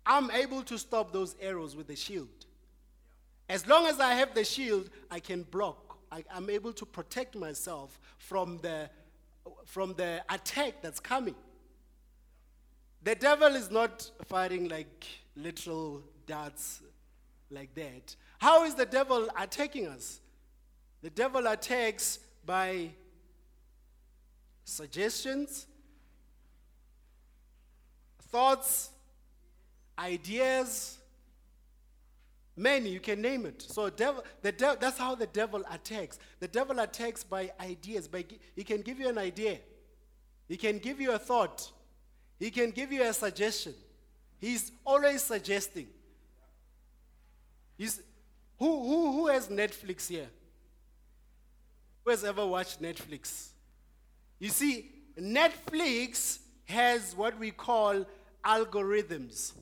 I'm 0.04 0.30
able 0.30 0.62
to 0.64 0.78
stop 0.78 1.12
those 1.12 1.36
arrows 1.40 1.76
with 1.76 1.86
the 1.86 1.96
shield. 1.96 2.28
As 3.48 3.66
long 3.66 3.86
as 3.86 4.00
I 4.00 4.14
have 4.14 4.34
the 4.34 4.44
shield, 4.44 4.90
I 5.10 5.20
can 5.20 5.42
block. 5.42 5.98
I, 6.10 6.24
am 6.34 6.50
able 6.50 6.72
to 6.74 6.86
protect 6.86 7.36
myself 7.36 7.98
from 8.18 8.58
the, 8.62 8.90
from 9.64 9.94
the 9.94 10.22
attack 10.28 10.82
that's 10.82 11.00
coming. 11.00 11.34
The 13.02 13.14
devil 13.14 13.48
is 13.48 13.70
not 13.70 14.10
firing 14.26 14.68
like 14.68 15.06
literal 15.36 16.02
darts 16.26 16.82
like 17.50 17.74
that. 17.74 18.14
How 18.38 18.64
is 18.64 18.74
the 18.74 18.86
devil 18.86 19.28
attacking 19.38 19.86
us? 19.88 20.20
The 21.02 21.10
devil 21.10 21.46
attacks 21.46 22.20
by 22.44 22.90
suggestions, 24.64 25.66
thoughts, 28.30 28.90
ideas, 29.98 30.98
many, 32.56 32.90
you 32.90 33.00
can 33.00 33.20
name 33.20 33.46
it. 33.46 33.62
So 33.62 33.90
devil, 33.90 34.24
the 34.40 34.52
de- 34.52 34.76
that's 34.80 34.98
how 34.98 35.14
the 35.14 35.26
devil 35.26 35.62
attacks. 35.70 36.18
The 36.40 36.48
devil 36.48 36.78
attacks 36.80 37.22
by 37.22 37.52
ideas. 37.60 38.08
By, 38.08 38.24
he 38.56 38.64
can 38.64 38.82
give 38.82 38.98
you 38.98 39.08
an 39.08 39.18
idea. 39.18 39.58
He 40.48 40.56
can 40.56 40.78
give 40.78 41.00
you 41.00 41.12
a 41.12 41.18
thought. 41.18 41.70
He 42.38 42.50
can 42.50 42.70
give 42.70 42.92
you 42.92 43.02
a 43.02 43.12
suggestion. 43.12 43.74
He's 44.40 44.72
always 44.84 45.22
suggesting. 45.22 45.86
He's, 47.78 48.02
who, 48.58 48.82
who, 48.82 49.12
who 49.12 49.26
has 49.28 49.48
Netflix 49.48 50.08
here? 50.08 50.28
Who 52.04 52.10
has 52.10 52.24
ever 52.24 52.44
watched 52.44 52.82
Netflix? 52.82 53.51
You 54.42 54.48
see, 54.48 54.90
Netflix 55.16 56.40
has 56.64 57.14
what 57.14 57.38
we 57.38 57.52
call 57.52 58.04
algorithms. 58.44 59.52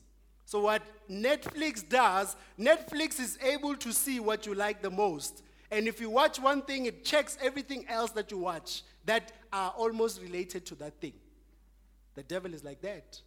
So, 0.45 0.61
what 0.61 0.81
Netflix 1.07 1.87
does, 1.87 2.35
Netflix 2.59 3.19
is 3.19 3.37
able 3.43 3.75
to 3.75 3.93
see 3.93 4.19
what 4.19 4.47
you 4.47 4.55
like 4.55 4.81
the 4.81 4.89
most. 4.89 5.43
And 5.69 5.87
if 5.87 6.01
you 6.01 6.09
watch 6.09 6.39
one 6.39 6.63
thing, 6.63 6.87
it 6.87 7.05
checks 7.05 7.37
everything 7.43 7.85
else 7.89 8.09
that 8.13 8.31
you 8.31 8.39
watch 8.39 8.81
that 9.05 9.31
are 9.53 9.69
almost 9.77 10.19
related 10.19 10.65
to 10.65 10.75
that 10.77 10.99
thing. 10.99 11.13
The 12.15 12.23
devil 12.23 12.51
is 12.51 12.63
like 12.63 12.81
that. 12.81 13.21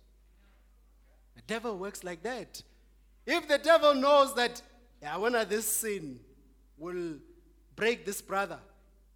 The 1.37 1.43
devil 1.47 1.79
works 1.79 2.03
like 2.03 2.25
that. 2.25 2.61
If 3.27 3.47
the 3.47 3.59
devil 3.59 3.95
knows 3.95 4.35
that, 4.35 4.61
yeah, 5.01 5.17
when 5.19 5.35
this 5.49 5.69
sin 5.69 6.19
will 6.77 7.15
break 7.77 8.05
this 8.05 8.21
brother, 8.21 8.59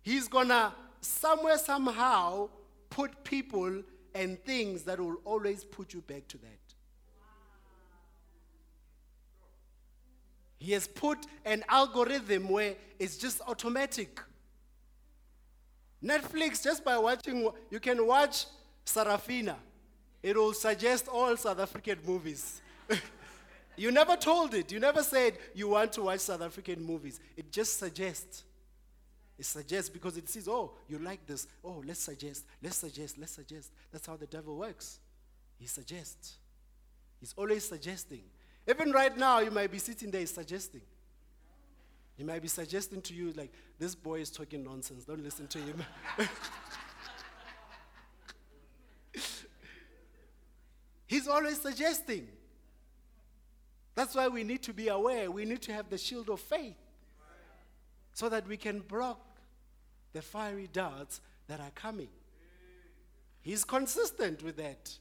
he's 0.03 0.29
gonna 0.29 0.73
somewhere, 1.01 1.59
somehow 1.59 2.49
put 2.91 3.25
people 3.25 3.83
and 4.15 4.43
things 4.45 4.83
that 4.85 4.99
will 4.99 5.17
always 5.25 5.65
put 5.65 5.95
you 5.95 6.01
back 6.03 6.27
to 6.29 6.39
that. 6.39 6.69
He 10.59 10.73
has 10.73 10.89
put 10.89 11.19
an 11.45 11.65
algorithm 11.69 12.49
where 12.49 12.75
it's 12.99 13.17
just 13.17 13.41
automatic. 13.47 14.21
Netflix, 16.03 16.63
just 16.63 16.85
by 16.85 16.99
watching, 16.99 17.49
you 17.71 17.81
can 17.81 18.05
watch 18.07 18.47
Sarafina. 18.85 19.57
It 20.23 20.37
will 20.37 20.53
suggest 20.53 21.07
all 21.09 21.37
South 21.37 21.61
African 21.61 21.99
movies. 22.05 22.61
you 23.77 23.93
never 23.93 24.17
told 24.17 24.55
it. 24.55 24.73
You 24.73 24.81
never 24.81 25.03
said 25.03 25.39
you 25.55 25.69
want 25.69 25.93
to 25.93 26.03
watch 26.03 26.21
South 26.21 26.43
African 26.43 26.83
movies. 26.83 27.21
It 27.37 27.53
just 27.53 27.79
suggests. 27.79 28.45
It 29.39 29.47
suggests 29.47 29.89
because 29.89 30.17
it 30.17 30.29
says, 30.29 30.49
oh, 30.49 30.73
you 30.89 30.99
like 30.99 31.25
this. 31.27 31.47
Oh, 31.65 31.83
let's 31.87 32.01
suggest, 32.01 32.45
let's 32.61 32.77
suggest, 32.77 33.17
let's 33.19 33.33
suggest. 33.33 33.71
That's 33.93 34.07
how 34.07 34.17
the 34.17 34.27
devil 34.27 34.57
works. 34.57 34.99
He 35.59 35.67
suggests. 35.67 36.39
He's 37.21 37.35
always 37.37 37.69
suggesting. 37.69 38.23
Even 38.69 38.91
right 38.91 39.17
now, 39.17 39.39
you 39.39 39.51
might 39.51 39.71
be 39.71 39.79
sitting 39.79 40.11
there 40.11 40.27
suggesting. 40.27 40.81
He 42.17 42.25
might 42.25 42.43
be 42.43 42.49
suggesting 42.49 43.01
to 43.03 43.15
you, 43.15 43.33
like, 43.37 43.53
this 43.79 43.95
boy 43.95 44.21
is 44.21 44.31
talking 44.31 44.65
nonsense. 44.65 45.05
Don't 45.05 45.23
listen 45.23 45.47
to 45.47 45.59
him. 45.59 45.85
He's 51.07 51.29
always 51.29 51.61
suggesting. 51.61 52.27
That's 53.95 54.17
why 54.17 54.27
we 54.27 54.43
need 54.43 54.63
to 54.65 54.73
be 54.73 54.89
aware. 54.89 55.31
We 55.31 55.45
need 55.45 55.63
to 55.63 55.73
have 55.73 55.89
the 55.89 55.99
shield 55.99 56.29
of 56.29 56.41
faith 56.41 56.75
so 58.13 58.29
that 58.29 58.49
we 58.49 58.57
can 58.57 58.81
block 58.81 59.21
the 60.13 60.23
fiery 60.23 60.69
darts 60.73 61.21
that 61.49 61.61
are 61.61 61.71
coming. 61.75 62.09
He's 63.41 63.65
consistent 63.65 64.43
with 64.43 64.57
that. 64.57 64.93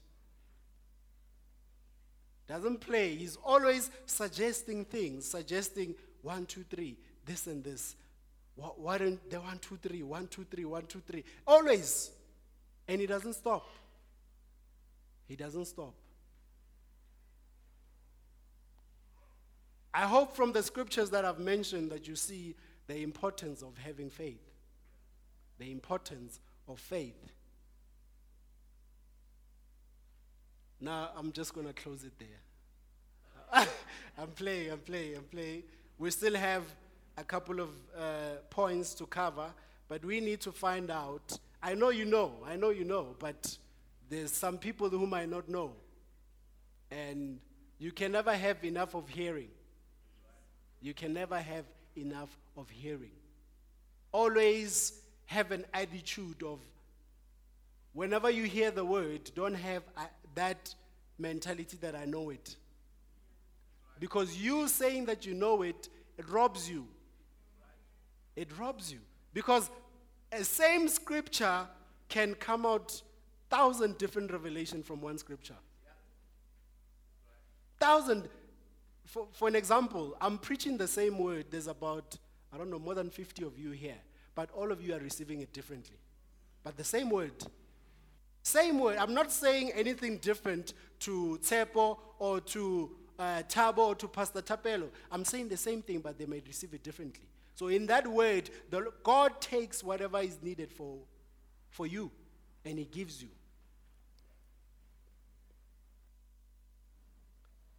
Doesn't 2.48 2.80
play. 2.80 3.16
He's 3.16 3.38
always 3.44 3.92
suggesting 4.06 4.86
things, 4.86 5.26
suggesting 5.26 5.96
one, 6.22 6.46
two, 6.46 6.64
three, 6.70 6.98
this 7.26 7.48
and 7.48 7.64
this. 7.64 7.96
Why 8.56 8.98
don't 8.98 9.30
the 9.30 9.40
one, 9.40 9.60
two, 9.60 9.78
three, 9.82 10.02
one, 10.02 10.28
two, 10.28 10.46
three, 10.50 10.66
one, 10.66 10.86
two, 10.86 11.02
three? 11.06 11.24
Always. 11.46 12.10
And 12.88 13.02
he 13.02 13.08
doesn't 13.08 13.34
stop. 13.34 13.68
He 15.28 15.36
doesn't 15.36 15.66
stop. 15.66 15.94
I 19.94 20.02
hope 20.02 20.36
from 20.36 20.54
the 20.54 20.64
scriptures 20.64 21.10
that 21.10 21.26
I've 21.26 21.40
mentioned 21.40 21.92
that 21.92 22.08
you 22.08 22.16
see 22.16 22.56
the 22.88 23.02
importance 23.04 23.62
of 23.62 23.78
having 23.78 24.10
faith 24.10 24.40
the 25.60 25.72
importance 25.72 26.40
of 26.68 26.80
faith. 26.80 27.16
Now, 30.80 31.10
I'm 31.18 31.32
just 31.32 31.54
going 31.54 31.68
to 31.68 31.74
close 31.74 32.04
it 32.04 32.14
there. 32.20 33.68
I'm 34.18 34.30
playing, 34.30 34.72
I'm 34.72 34.80
playing, 34.80 35.16
I'm 35.16 35.24
playing. 35.24 35.64
We 35.98 36.12
still 36.12 36.36
have 36.36 36.64
a 37.18 37.24
couple 37.24 37.60
of 37.60 37.70
uh, 37.98 38.38
points 38.50 38.94
to 38.96 39.06
cover, 39.06 39.52
but 39.88 40.06
we 40.06 40.20
need 40.20 40.42
to 40.42 40.52
find 40.52 40.92
out. 40.92 41.40
I 41.64 41.74
know 41.74 41.90
you 41.90 42.06
know, 42.06 42.34
I 42.46 42.56
know 42.56 42.70
you 42.70 42.84
know, 42.84 43.16
but 43.18 43.58
there's 44.10 44.32
some 44.32 44.58
people 44.58 44.90
who 44.90 45.08
might 45.08 45.30
not 45.30 45.50
know. 45.50 45.72
And 46.92 47.40
you 47.80 47.92
can 47.92 48.12
never 48.12 48.34
have 48.34 48.64
enough 48.64 48.94
of 48.94 49.10
hearing. 49.10 49.50
You 50.82 50.94
can 50.94 51.14
never 51.14 51.40
have 51.40 51.66
enough 51.96 52.38
of 52.56 52.70
hearing. 52.70 53.12
Always 54.12 54.94
have 55.28 55.52
an 55.52 55.66
attitude 55.74 56.42
of 56.42 56.60
whenever 57.94 58.30
you 58.30 58.44
hear 58.44 58.72
the 58.72 58.84
word, 58.84 59.30
don't 59.36 59.54
have 59.54 59.84
that 60.36 60.74
mentality 61.20 61.78
that 61.82 61.96
I 61.96 62.06
know 62.06 62.30
it. 62.30 62.56
Because 64.00 64.38
you 64.38 64.68
saying 64.68 65.06
that 65.06 65.26
you 65.26 65.34
know 65.34 65.62
it, 65.64 65.90
it 66.18 66.28
robs 66.30 66.70
you. 66.70 66.88
It 68.36 68.58
robs 68.58 68.92
you. 68.92 69.00
Because 69.34 69.70
a 70.32 70.44
same 70.44 70.88
scripture 70.88 71.68
can 72.08 72.34
come 72.36 72.66
out 72.66 73.02
thousand 73.50 73.98
different 73.98 74.32
revelation 74.32 74.82
from 74.82 75.02
one 75.02 75.18
scripture. 75.18 75.56
Thousand. 77.80 78.30
For, 79.06 79.28
for 79.34 79.48
an 79.48 79.56
example, 79.56 80.16
I'm 80.22 80.38
preaching 80.38 80.78
the 80.78 80.88
same 80.88 81.18
word. 81.18 81.46
There's 81.50 81.68
about, 81.68 82.18
I 82.54 82.58
don't 82.58 82.70
know, 82.70 82.80
more 82.80 82.96
than 82.96 83.10
50 83.10 83.44
of 83.44 83.58
you 83.58 83.72
here 83.72 83.98
but 84.38 84.52
all 84.52 84.72
of 84.72 84.84
you 84.84 84.94
are 84.94 85.00
receiving 85.00 85.42
it 85.42 85.52
differently. 85.52 85.98
But 86.64 86.78
the 86.78 86.84
same 86.84 87.10
word. 87.10 87.34
Same 88.44 88.78
word. 88.78 88.98
I'm 88.98 89.16
not 89.16 89.32
saying 89.32 89.72
anything 89.74 90.20
different 90.20 90.76
to 91.00 91.40
Tsepo 91.42 91.98
or 92.20 92.40
to 92.42 92.92
uh, 93.18 93.42
Tabo 93.50 93.80
or 93.80 93.96
to 93.96 94.08
Pastor 94.08 94.44
Tapelo. 94.44 94.90
I'm 95.12 95.26
saying 95.26 95.50
the 95.50 95.58
same 95.58 95.82
thing, 95.82 96.02
but 96.02 96.20
they 96.20 96.28
may 96.28 96.44
receive 96.46 96.76
it 96.76 96.84
differently. 96.84 97.26
So 97.56 97.70
in 97.70 97.88
that 97.88 98.06
word, 98.06 98.52
the, 98.70 98.92
God 99.02 99.42
takes 99.42 99.84
whatever 99.84 100.20
is 100.20 100.38
needed 100.44 100.72
for, 100.72 101.00
for 101.72 101.88
you 101.88 102.12
and 102.64 102.78
He 102.78 102.86
gives 102.86 103.24
you. 103.24 103.30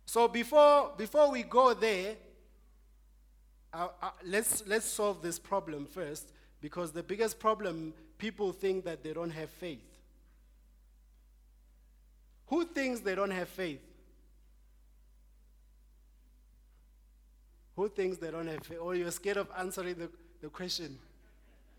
So 0.07 0.27
before, 0.27 0.91
before 0.99 1.31
we 1.31 1.45
go 1.45 1.73
there, 1.73 2.17
uh, 3.73 3.89
uh, 4.03 4.11
let's, 4.25 4.67
let's 4.67 4.87
solve 4.87 5.23
this 5.23 5.39
problem 5.39 5.87
first. 5.87 6.33
Because 6.61 6.93
the 6.93 7.03
biggest 7.03 7.39
problem, 7.39 7.95
people 8.19 8.53
think 8.53 8.85
that 8.85 9.03
they 9.03 9.13
don't 9.13 9.31
have 9.31 9.51
faith. 9.51 9.85
Who 12.49 12.65
thinks 12.65 13.01
they 13.01 13.15
don't 13.15 13.31
have 13.31 13.49
faith? 13.49 13.81
Who 17.77 17.89
thinks 17.89 18.19
they 18.19 18.31
don't 18.31 18.49
have 18.49 18.65
faith? 18.65 18.79
Or 18.81 18.95
you're 18.95 19.11
scared 19.11 19.37
of 19.37 19.49
answering 19.57 19.95
the, 19.95 20.11
the 20.41 20.49
question? 20.49 20.99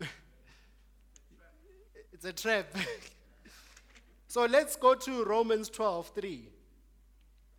it's 2.12 2.24
a 2.24 2.32
trap. 2.32 2.74
So 4.30 4.44
let's 4.44 4.76
go 4.76 4.94
to 4.94 5.24
Romans 5.24 5.68
12 5.68 6.12
3. 6.14 6.48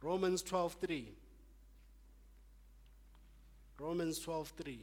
Romans 0.01 0.41
12 0.41 0.73
3. 0.79 1.11
Romans 3.77 4.19
12 4.19 4.53
3. 4.55 4.79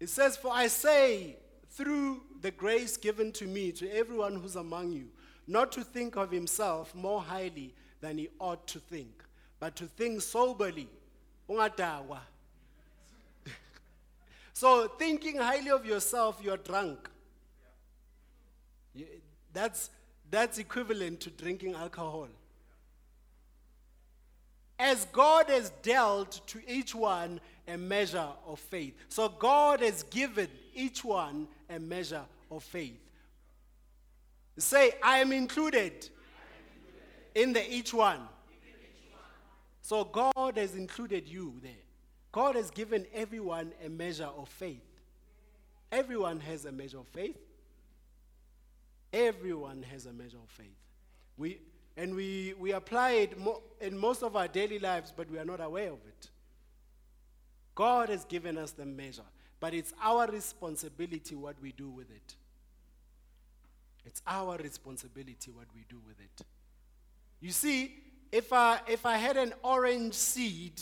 It 0.00 0.08
says, 0.08 0.36
For 0.36 0.50
I 0.50 0.66
say, 0.66 1.36
through 1.70 2.22
the 2.40 2.50
grace 2.50 2.96
given 2.96 3.30
to 3.32 3.46
me, 3.46 3.70
to 3.72 3.88
everyone 3.94 4.34
who's 4.36 4.56
among 4.56 4.92
you, 4.92 5.08
not 5.46 5.70
to 5.72 5.84
think 5.84 6.16
of 6.16 6.30
himself 6.30 6.94
more 6.94 7.20
highly 7.20 7.74
than 8.00 8.16
he 8.16 8.28
ought 8.40 8.66
to 8.68 8.78
think, 8.78 9.22
but 9.60 9.76
to 9.76 9.84
think 9.84 10.22
soberly. 10.22 10.88
Ungadakwa. 11.48 12.20
so, 14.52 14.88
thinking 14.88 15.36
highly 15.36 15.70
of 15.70 15.84
yourself, 15.84 16.40
you're 16.42 16.56
drunk. 16.56 17.10
That's, 19.52 19.90
that's 20.30 20.58
equivalent 20.58 21.20
to 21.20 21.30
drinking 21.30 21.74
alcohol. 21.74 22.28
As 24.78 25.04
God 25.12 25.50
has 25.50 25.70
dealt 25.82 26.40
to 26.46 26.60
each 26.66 26.94
one 26.94 27.40
a 27.66 27.76
measure 27.76 28.28
of 28.46 28.58
faith. 28.58 28.94
So 29.08 29.28
God 29.28 29.80
has 29.80 30.02
given 30.04 30.48
each 30.74 31.04
one 31.04 31.48
a 31.68 31.78
measure 31.78 32.22
of 32.50 32.62
faith. 32.62 32.98
Say, 34.58 34.92
I 35.02 35.18
am 35.18 35.32
included 35.32 36.08
in 37.34 37.52
the 37.52 37.72
each 37.72 37.94
one. 37.94 38.20
So 39.82 40.04
God 40.04 40.56
has 40.56 40.74
included 40.74 41.28
you 41.28 41.54
there. 41.62 41.72
God 42.32 42.56
has 42.56 42.70
given 42.70 43.06
everyone 43.12 43.72
a 43.84 43.88
measure 43.88 44.28
of 44.36 44.48
faith. 44.48 44.84
Everyone 45.90 46.38
has 46.40 46.64
a 46.64 46.72
measure 46.72 46.98
of 46.98 47.08
faith. 47.08 47.38
Everyone 49.12 49.82
has 49.90 50.06
a 50.06 50.12
measure 50.12 50.36
of 50.36 50.48
faith. 50.50 50.76
We, 51.36 51.58
and 51.96 52.14
we, 52.14 52.54
we 52.58 52.72
apply 52.72 53.12
it 53.12 53.38
mo- 53.38 53.62
in 53.80 53.98
most 53.98 54.22
of 54.22 54.36
our 54.36 54.46
daily 54.46 54.78
lives, 54.78 55.12
but 55.16 55.28
we 55.28 55.38
are 55.38 55.44
not 55.44 55.60
aware 55.60 55.88
of 55.90 55.98
it. 56.06 56.30
God 57.80 58.10
has 58.10 58.26
given 58.26 58.58
us 58.58 58.72
the 58.72 58.84
measure, 58.84 59.24
but 59.58 59.72
it's 59.72 59.94
our 60.02 60.26
responsibility 60.26 61.34
what 61.34 61.56
we 61.62 61.72
do 61.72 61.88
with 61.88 62.10
it. 62.10 62.34
It's 64.04 64.20
our 64.26 64.58
responsibility 64.58 65.50
what 65.50 65.64
we 65.74 65.86
do 65.88 65.98
with 66.06 66.20
it. 66.20 66.44
You 67.40 67.52
see, 67.52 67.94
if 68.32 68.52
I, 68.52 68.80
if 68.86 69.06
I 69.06 69.16
had 69.16 69.38
an 69.38 69.54
orange 69.62 70.12
seed 70.12 70.78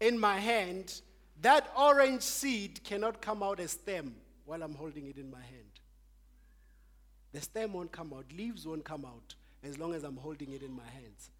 in 0.00 0.20
my 0.20 0.38
hand, 0.38 1.00
that 1.40 1.68
orange 1.76 2.22
seed 2.22 2.84
cannot 2.84 3.20
come 3.20 3.42
out 3.42 3.58
a 3.58 3.66
stem 3.66 4.14
while 4.44 4.62
I'm 4.62 4.76
holding 4.76 5.08
it 5.08 5.18
in 5.18 5.32
my 5.32 5.40
hand. 5.40 5.80
The 7.32 7.40
stem 7.40 7.72
won't 7.72 7.90
come 7.90 8.12
out, 8.16 8.26
leaves 8.32 8.68
won't 8.68 8.84
come 8.84 9.04
out 9.04 9.34
as 9.64 9.80
long 9.80 9.94
as 9.94 10.04
I'm 10.04 10.18
holding 10.18 10.52
it 10.52 10.62
in 10.62 10.70
my 10.70 10.88
hands. 10.94 11.30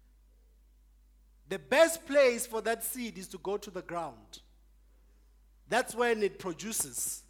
The 1.53 1.59
best 1.59 2.07
place 2.07 2.47
for 2.47 2.61
that 2.61 2.83
seed 2.83 3.15
is 3.15 3.27
to 3.27 3.37
go 3.37 3.57
to 3.57 3.69
the 3.69 3.83
ground. 3.83 4.39
That's 5.69 5.93
when 5.93 6.23
it 6.23 6.39
produces. 6.39 7.21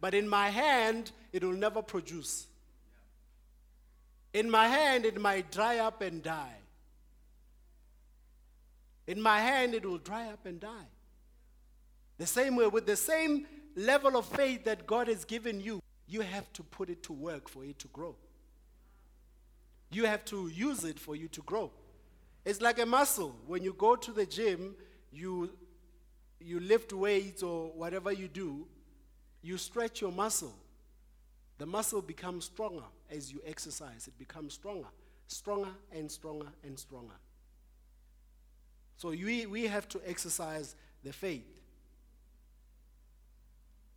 But 0.00 0.12
in 0.12 0.28
my 0.28 0.48
hand, 0.48 1.12
it 1.32 1.44
will 1.44 1.52
never 1.52 1.80
produce. 1.80 2.48
In 4.34 4.50
my 4.50 4.66
hand, 4.66 5.04
it 5.04 5.20
might 5.20 5.52
dry 5.52 5.78
up 5.78 6.02
and 6.02 6.20
die. 6.20 6.56
In 9.06 9.22
my 9.22 9.38
hand, 9.38 9.74
it 9.74 9.86
will 9.86 9.98
dry 9.98 10.26
up 10.26 10.46
and 10.46 10.58
die. 10.58 10.88
The 12.18 12.26
same 12.26 12.56
way, 12.56 12.66
with 12.66 12.86
the 12.86 12.96
same 12.96 13.46
level 13.76 14.16
of 14.16 14.26
faith 14.26 14.64
that 14.64 14.84
God 14.84 15.06
has 15.06 15.24
given 15.24 15.60
you, 15.60 15.80
you 16.08 16.22
have 16.22 16.52
to 16.54 16.64
put 16.64 16.90
it 16.90 17.04
to 17.04 17.12
work 17.12 17.48
for 17.48 17.64
it 17.64 17.78
to 17.78 17.88
grow. 17.92 18.16
You 19.92 20.06
have 20.06 20.24
to 20.24 20.48
use 20.48 20.82
it 20.82 20.98
for 20.98 21.14
you 21.14 21.28
to 21.28 21.42
grow. 21.42 21.70
It's 22.44 22.60
like 22.60 22.78
a 22.78 22.86
muscle. 22.86 23.36
When 23.46 23.62
you 23.62 23.74
go 23.74 23.96
to 23.96 24.12
the 24.12 24.26
gym, 24.26 24.74
you, 25.12 25.50
you 26.40 26.60
lift 26.60 26.92
weights 26.92 27.42
or 27.42 27.70
whatever 27.72 28.12
you 28.12 28.28
do, 28.28 28.66
you 29.42 29.58
stretch 29.58 30.00
your 30.00 30.12
muscle. 30.12 30.54
The 31.58 31.66
muscle 31.66 32.00
becomes 32.00 32.46
stronger 32.46 32.84
as 33.10 33.30
you 33.32 33.40
exercise, 33.44 34.06
it 34.06 34.18
becomes 34.18 34.54
stronger, 34.54 34.88
stronger 35.26 35.70
and 35.92 36.10
stronger 36.10 36.46
and 36.64 36.78
stronger. 36.78 37.14
So 38.96 39.10
we, 39.10 39.46
we 39.46 39.66
have 39.66 39.88
to 39.90 40.00
exercise 40.06 40.74
the 41.02 41.12
faith. 41.12 41.60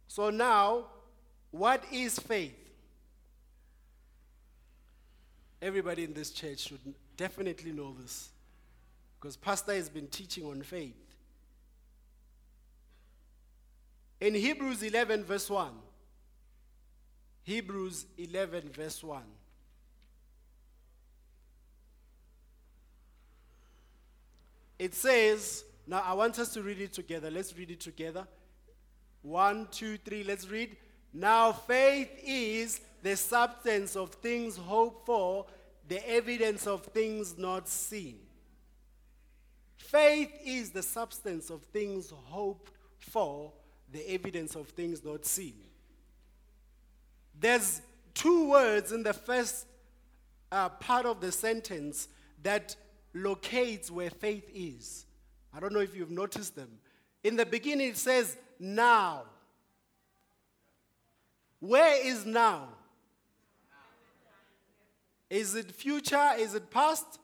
So 0.08 0.30
now, 0.30 0.86
what 1.52 1.84
is 1.92 2.20
faith? 2.20 2.58
Everybody 5.62 6.04
in 6.04 6.14
this 6.14 6.32
church 6.32 6.60
should 6.60 6.80
definitely 7.18 7.72
know 7.72 7.96
this 8.00 8.30
because 9.20 9.38
Pastor 9.38 9.74
has 9.74 9.90
been 9.90 10.08
teaching 10.08 10.46
on 10.46 10.62
faith. 10.62 10.96
In 14.20 14.36
Hebrews 14.36 14.84
11, 14.84 15.24
verse 15.24 15.50
1, 15.50 15.72
Hebrews 17.44 18.06
11, 18.18 18.70
verse 18.70 19.04
1. 19.04 19.22
It 24.80 24.94
says, 24.94 25.64
now 25.88 26.04
I 26.06 26.14
want 26.14 26.40
us 26.40 26.54
to 26.54 26.62
read 26.62 26.82
it 26.82 26.94
together. 26.94 27.30
Let's 27.30 27.58
read 27.58 27.72
it 27.72 27.80
together. 27.80 28.28
One, 29.22 29.68
two, 29.72 29.98
three, 29.98 30.24
let's 30.24 30.50
read. 30.50 30.76
Now 31.14 31.52
faith 31.52 32.10
is 32.24 32.82
the 33.02 33.16
substance 33.16 33.96
of 33.96 34.12
things 34.16 34.58
hoped 34.58 35.06
for, 35.06 35.46
the 35.88 36.08
evidence 36.10 36.68
of 36.68 36.84
things 36.86 37.38
not 37.38 37.68
seen. 37.68 38.20
Faith 39.78 40.32
is 40.46 40.72
the 40.72 40.82
substance 40.82 41.50
of 41.50 41.62
things 41.64 42.12
hoped 42.12 42.72
for, 43.00 43.52
the 43.92 44.10
evidence 44.12 44.56
of 44.56 44.68
things 44.70 45.04
not 45.04 45.26
seen. 45.26 45.56
There's 47.40 47.82
two 48.14 48.50
words 48.50 48.92
in 48.92 49.04
the 49.04 49.14
first 49.14 49.68
uh, 50.52 50.70
part 50.70 51.06
of 51.06 51.20
the 51.20 51.32
sentence 51.32 52.08
that 52.42 52.76
locates 53.14 53.92
where 53.92 54.10
faith 54.10 54.50
is. 54.54 55.06
I 55.54 55.60
don't 55.60 55.74
know 55.74 55.80
if 55.80 55.96
you've 55.96 56.12
noticed 56.12 56.56
them. 56.56 56.70
In 57.24 57.36
the 57.36 57.46
beginning, 57.46 57.90
it 57.90 57.98
says 57.98 58.38
now. 58.60 59.24
Where 61.60 62.06
is 62.06 62.26
now? 62.26 62.70
Is 65.30 65.56
it 65.56 65.72
future? 65.72 66.32
Is 66.38 66.56
it 66.56 66.70
past? 66.70 67.20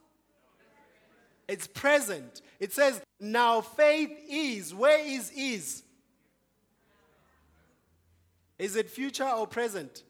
It's 1.47 1.67
present. 1.67 2.41
It 2.59 2.73
says, 2.73 3.01
now 3.19 3.61
faith 3.61 4.11
is. 4.29 4.73
Where 4.73 4.99
is 4.99 5.31
is? 5.31 5.83
Is 8.57 8.75
it 8.75 8.89
future 8.89 9.27
or 9.27 9.47
present? 9.47 10.03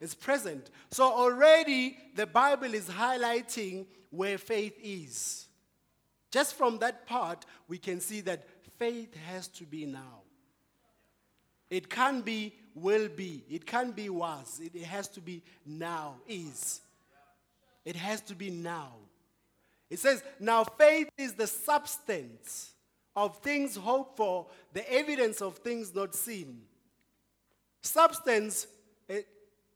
It's 0.00 0.14
present. 0.14 0.70
So 0.90 1.04
already 1.04 1.96
the 2.14 2.26
Bible 2.26 2.74
is 2.74 2.88
highlighting 2.88 3.86
where 4.10 4.38
faith 4.38 4.76
is. 4.82 5.46
Just 6.30 6.54
from 6.54 6.78
that 6.78 7.06
part, 7.06 7.46
we 7.68 7.78
can 7.78 8.00
see 8.00 8.20
that 8.22 8.46
faith 8.78 9.14
has 9.28 9.48
to 9.48 9.64
be 9.64 9.86
now. 9.86 10.22
It 11.70 11.88
can't 11.88 12.24
be 12.24 12.54
will 12.74 13.08
be. 13.08 13.44
It 13.48 13.66
can't 13.66 13.94
be 13.94 14.08
was. 14.10 14.60
It 14.62 14.82
has 14.82 15.08
to 15.08 15.20
be 15.20 15.42
now, 15.64 16.16
is. 16.28 16.80
It 17.86 17.94
has 17.96 18.20
to 18.22 18.34
be 18.34 18.50
now. 18.50 18.90
It 19.88 20.00
says, 20.00 20.22
now 20.40 20.64
faith 20.64 21.08
is 21.16 21.34
the 21.34 21.46
substance 21.46 22.74
of 23.14 23.38
things 23.38 23.76
hoped 23.76 24.16
for, 24.16 24.48
the 24.72 24.92
evidence 24.92 25.40
of 25.40 25.58
things 25.58 25.94
not 25.94 26.14
seen. 26.14 26.62
Substance 27.82 28.66
eh, 29.08 29.22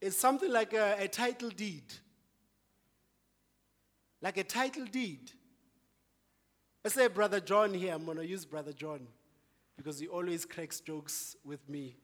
is 0.00 0.18
something 0.18 0.50
like 0.50 0.74
a, 0.74 0.96
a 0.98 1.06
title 1.06 1.50
deed. 1.50 1.84
Like 4.20 4.36
a 4.36 4.44
title 4.44 4.84
deed. 4.84 5.30
Let's 6.82 6.96
say 6.96 7.06
Brother 7.06 7.38
John 7.38 7.72
here, 7.72 7.94
I'm 7.94 8.04
going 8.04 8.16
to 8.16 8.26
use 8.26 8.44
Brother 8.44 8.72
John 8.72 9.06
because 9.76 10.00
he 10.00 10.08
always 10.08 10.44
cracks 10.44 10.80
jokes 10.80 11.36
with 11.44 11.66
me. 11.68 11.96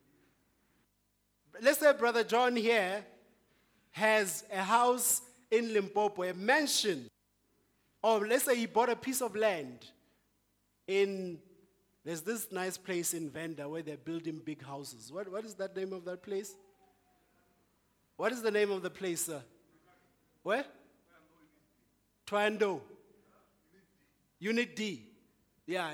Let's 1.60 1.80
say 1.80 1.92
Brother 1.94 2.22
John 2.22 2.54
here 2.54 3.04
has 3.90 4.44
a 4.52 4.62
house 4.62 5.22
in 5.50 5.72
Limpopo, 5.72 6.24
a 6.24 6.34
mansion. 6.34 7.08
Or 8.02 8.26
let's 8.26 8.44
say 8.44 8.56
he 8.56 8.66
bought 8.66 8.88
a 8.88 8.96
piece 8.96 9.20
of 9.20 9.34
land 9.34 9.86
in, 10.86 11.38
there's 12.04 12.20
this 12.20 12.52
nice 12.52 12.76
place 12.76 13.14
in 13.14 13.30
Venda 13.30 13.68
where 13.68 13.82
they're 13.82 13.96
building 13.96 14.40
big 14.44 14.64
houses. 14.64 15.12
What, 15.12 15.30
what 15.30 15.44
is 15.44 15.54
that 15.54 15.76
name 15.76 15.92
of 15.92 16.04
that 16.04 16.22
place? 16.22 16.54
What 18.16 18.32
is 18.32 18.42
the 18.42 18.50
name 18.50 18.70
of 18.70 18.82
the 18.82 18.90
place, 18.90 19.26
sir? 19.26 19.42
Where? 20.42 20.64
Twando. 22.26 22.80
Unit 24.38 24.76
D. 24.76 25.02
Yeah, 25.66 25.90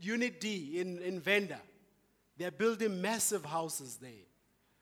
Unit 0.00 0.40
D 0.40 0.80
in, 0.80 0.98
in 1.00 1.20
Venda. 1.20 1.60
They're 2.36 2.50
building 2.50 3.00
massive 3.00 3.44
houses 3.44 3.96
there. 4.00 4.10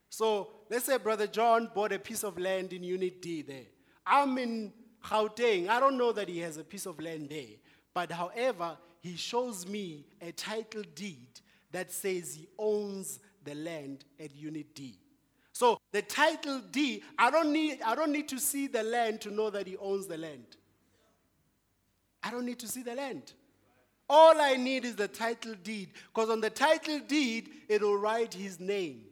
So 0.09 0.49
let's 0.71 0.87
say 0.87 0.97
Brother 0.97 1.27
John 1.27 1.71
bought 1.75 1.93
a 1.93 1.99
piece 1.99 2.25
of 2.25 2.39
land 2.39 2.73
in 2.73 2.83
Unit 2.83 3.21
D 3.21 3.43
there. 3.43 3.67
I'm 4.07 4.39
in 4.39 4.73
Gauteng. 5.05 5.69
I 5.69 5.81
don't 5.81 5.97
know 5.99 6.13
that 6.13 6.29
he 6.29 6.39
has 6.41 6.57
a 6.57 6.65
piece 6.65 6.87
of 6.87 7.01
land 7.01 7.29
there. 7.31 7.57
But 7.95 8.13
however, 8.13 8.77
he 9.01 9.17
shows 9.17 9.67
me 9.67 10.05
a 10.21 10.33
title 10.33 10.83
deed 10.95 11.41
that 11.73 11.93
says 11.93 12.35
he 12.35 12.49
owns 12.59 13.21
the 13.45 13.55
land 13.55 14.05
at 14.19 14.35
Unit 14.35 14.75
D. 14.75 14.99
So 15.53 15.79
the 15.93 16.03
title 16.03 16.61
deed, 16.71 17.03
I 17.19 17.31
don't 17.31 17.53
need, 17.53 17.81
I 17.85 17.95
don't 17.95 18.13
need 18.13 18.29
to 18.29 18.39
see 18.39 18.67
the 18.67 18.83
land 18.83 19.21
to 19.23 19.31
know 19.31 19.51
that 19.51 19.67
he 19.67 19.77
owns 19.77 20.07
the 20.07 20.17
land. 20.17 20.57
I 22.23 22.31
don't 22.31 22.47
need 22.47 22.59
to 22.61 22.69
see 22.69 22.83
the 22.83 22.95
land. 22.95 23.33
All 24.09 24.41
I 24.41 24.57
need 24.57 24.85
is 24.85 24.97
the 24.97 25.09
title 25.09 25.55
deed. 25.63 25.91
Because 26.13 26.31
on 26.31 26.41
the 26.41 26.51
title 26.51 27.01
deed, 27.07 27.51
it 27.69 27.81
will 27.81 27.97
write 27.97 28.35
his 28.35 28.59
name. 28.59 29.03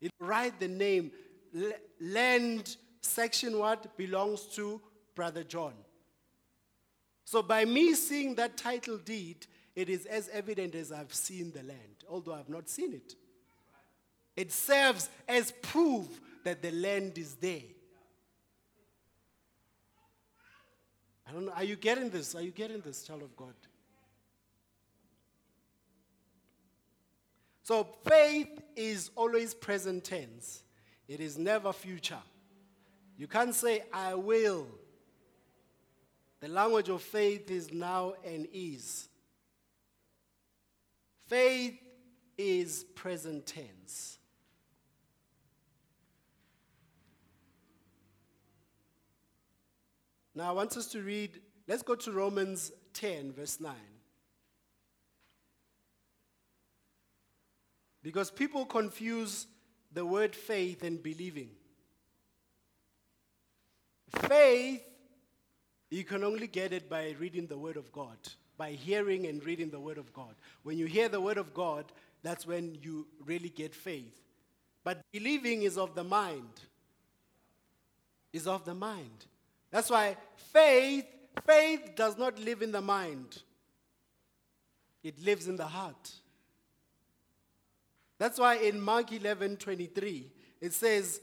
It 0.00 0.10
will 0.18 0.28
write 0.28 0.58
the 0.58 0.68
name. 0.68 1.12
L- 1.56 1.72
land 2.00 2.76
section 3.00 3.58
what 3.58 3.96
belongs 3.96 4.42
to 4.56 4.80
Brother 5.14 5.44
John. 5.44 5.74
So 7.24 7.42
by 7.42 7.64
me 7.64 7.94
seeing 7.94 8.34
that 8.36 8.56
title 8.56 8.96
deed, 8.96 9.46
it 9.76 9.88
is 9.88 10.06
as 10.06 10.28
evident 10.30 10.74
as 10.74 10.90
I've 10.90 11.12
seen 11.12 11.52
the 11.52 11.62
land, 11.62 12.04
although 12.08 12.34
I've 12.34 12.48
not 12.48 12.68
seen 12.68 12.92
it. 12.94 13.14
It 14.36 14.52
serves 14.52 15.10
as 15.28 15.52
proof 15.62 16.06
that 16.44 16.62
the 16.62 16.70
land 16.70 17.18
is 17.18 17.34
there. 17.34 17.60
I 21.28 21.32
don't 21.32 21.46
know. 21.46 21.52
Are 21.52 21.64
you 21.64 21.76
getting 21.76 22.08
this? 22.08 22.34
Are 22.34 22.40
you 22.40 22.50
getting 22.50 22.80
this, 22.80 23.02
child 23.02 23.22
of 23.22 23.36
God? 23.36 23.54
So 27.62 27.86
faith 28.08 28.62
is 28.74 29.10
always 29.14 29.52
present 29.52 30.04
tense, 30.04 30.62
it 31.06 31.20
is 31.20 31.36
never 31.36 31.72
future. 31.72 32.22
You 33.18 33.26
can't 33.26 33.54
say, 33.54 33.82
I 33.92 34.14
will. 34.14 34.68
The 36.40 36.48
language 36.48 36.88
of 36.88 37.02
faith 37.02 37.50
is 37.50 37.72
now 37.72 38.14
and 38.24 38.46
is. 38.52 39.08
Faith 41.26 41.74
is 42.38 42.84
present 42.94 43.44
tense. 43.44 44.18
Now, 50.36 50.50
I 50.50 50.52
want 50.52 50.76
us 50.76 50.86
to 50.92 51.02
read, 51.02 51.40
let's 51.66 51.82
go 51.82 51.96
to 51.96 52.12
Romans 52.12 52.70
10, 52.94 53.32
verse 53.32 53.60
9. 53.60 53.74
Because 58.00 58.30
people 58.30 58.64
confuse 58.64 59.48
the 59.92 60.06
word 60.06 60.36
faith 60.36 60.84
and 60.84 61.02
believing. 61.02 61.50
Faith, 64.08 64.82
you 65.90 66.04
can 66.04 66.24
only 66.24 66.46
get 66.46 66.72
it 66.72 66.88
by 66.88 67.14
reading 67.18 67.46
the 67.46 67.58
Word 67.58 67.76
of 67.76 67.90
God, 67.92 68.16
by 68.56 68.72
hearing 68.72 69.26
and 69.26 69.44
reading 69.44 69.70
the 69.70 69.80
Word 69.80 69.98
of 69.98 70.12
God. 70.12 70.34
When 70.62 70.78
you 70.78 70.86
hear 70.86 71.08
the 71.08 71.20
Word 71.20 71.38
of 71.38 71.54
God, 71.54 71.84
that's 72.22 72.46
when 72.46 72.78
you 72.82 73.06
really 73.24 73.48
get 73.48 73.74
faith. 73.74 74.20
But 74.84 75.00
believing 75.12 75.62
is 75.62 75.78
of 75.78 75.94
the 75.94 76.04
mind. 76.04 76.60
Is 78.32 78.46
of 78.46 78.64
the 78.64 78.74
mind. 78.74 79.26
That's 79.70 79.90
why 79.90 80.16
faith, 80.52 81.06
faith 81.46 81.94
does 81.96 82.16
not 82.18 82.38
live 82.38 82.62
in 82.62 82.72
the 82.72 82.80
mind. 82.80 83.42
It 85.02 85.22
lives 85.22 85.46
in 85.48 85.56
the 85.56 85.66
heart. 85.66 86.12
That's 88.18 88.38
why 88.38 88.56
in 88.56 88.80
Mark 88.80 89.12
11 89.12 89.58
23, 89.58 90.30
it 90.60 90.72
says, 90.72 91.20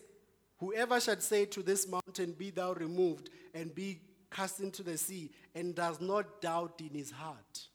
Whoever 0.59 0.99
shall 0.99 1.19
say 1.19 1.45
to 1.45 1.61
this 1.61 1.87
mountain, 1.87 2.33
Be 2.33 2.49
thou 2.49 2.73
removed 2.73 3.29
and 3.53 3.73
be 3.73 3.99
cast 4.31 4.59
into 4.59 4.83
the 4.83 4.97
sea, 4.97 5.31
and 5.53 5.73
does 5.73 6.01
not 6.01 6.41
doubt 6.41 6.81
in 6.81 6.97
his 6.97 7.11
heart. 7.11 7.67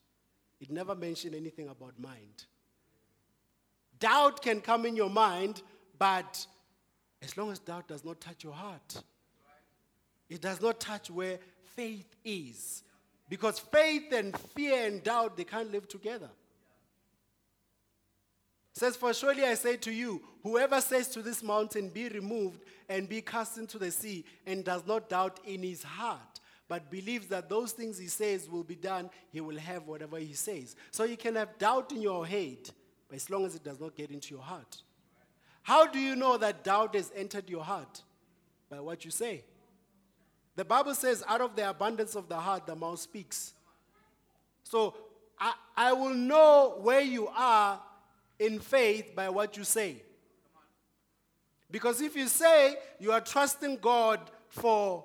It 0.60 0.70
never 0.70 0.94
mentioned 0.94 1.34
anything 1.34 1.68
about 1.68 1.98
mind. 1.98 2.44
Doubt 3.98 4.42
can 4.42 4.60
come 4.60 4.84
in 4.86 4.96
your 4.96 5.10
mind, 5.10 5.62
but 5.98 6.46
as 7.22 7.36
long 7.36 7.50
as 7.50 7.58
doubt 7.58 7.88
does 7.88 8.04
not 8.04 8.20
touch 8.20 8.44
your 8.44 8.52
heart, 8.52 9.02
it 10.28 10.40
does 10.40 10.60
not 10.60 10.80
touch 10.80 11.10
where 11.10 11.38
faith 11.76 12.14
is. 12.24 12.82
Because 13.28 13.58
faith 13.58 14.12
and 14.12 14.36
fear 14.54 14.86
and 14.86 15.02
doubt, 15.02 15.36
they 15.36 15.44
can't 15.44 15.70
live 15.70 15.88
together. 15.88 16.30
Says, 18.72 18.96
For 18.96 19.12
surely 19.12 19.44
I 19.44 19.54
say 19.54 19.76
to 19.78 19.92
you, 19.92 20.22
whoever 20.42 20.80
says 20.80 21.08
to 21.08 21.22
this 21.22 21.42
mountain, 21.42 21.88
Be 21.88 22.08
removed 22.08 22.62
and 22.88 23.08
be 23.08 23.20
cast 23.20 23.58
into 23.58 23.78
the 23.78 23.90
sea, 23.90 24.24
and 24.46 24.64
does 24.64 24.86
not 24.86 25.08
doubt 25.08 25.40
in 25.44 25.62
his 25.62 25.82
heart, 25.82 26.40
but 26.68 26.90
believes 26.90 27.26
that 27.26 27.48
those 27.48 27.72
things 27.72 27.98
he 27.98 28.06
says 28.06 28.48
will 28.48 28.64
be 28.64 28.76
done, 28.76 29.10
he 29.32 29.40
will 29.40 29.58
have 29.58 29.86
whatever 29.86 30.18
he 30.18 30.32
says. 30.34 30.76
So 30.90 31.04
you 31.04 31.16
can 31.16 31.34
have 31.34 31.58
doubt 31.58 31.92
in 31.92 32.00
your 32.00 32.26
head, 32.26 32.70
but 33.08 33.16
as 33.16 33.28
long 33.28 33.44
as 33.44 33.54
it 33.54 33.64
does 33.64 33.80
not 33.80 33.96
get 33.96 34.10
into 34.10 34.34
your 34.34 34.42
heart. 34.42 34.82
How 35.62 35.86
do 35.86 35.98
you 35.98 36.16
know 36.16 36.36
that 36.38 36.64
doubt 36.64 36.94
has 36.94 37.12
entered 37.14 37.50
your 37.50 37.64
heart? 37.64 38.02
By 38.70 38.80
what 38.80 39.04
you 39.04 39.10
say. 39.10 39.44
The 40.56 40.64
Bible 40.64 40.94
says, 40.94 41.24
out 41.26 41.40
of 41.40 41.56
the 41.56 41.68
abundance 41.68 42.14
of 42.14 42.28
the 42.28 42.36
heart, 42.36 42.66
the 42.66 42.76
mouth 42.76 43.00
speaks. 43.00 43.52
So 44.62 44.94
I, 45.38 45.54
I 45.76 45.92
will 45.92 46.14
know 46.14 46.78
where 46.80 47.00
you 47.00 47.28
are 47.28 47.80
in 48.40 48.58
faith 48.58 49.14
by 49.14 49.28
what 49.28 49.56
you 49.56 49.62
say. 49.62 50.02
Because 51.70 52.00
if 52.00 52.16
you 52.16 52.26
say 52.26 52.74
you 52.98 53.12
are 53.12 53.20
trusting 53.20 53.76
God 53.76 54.18
for, 54.48 55.04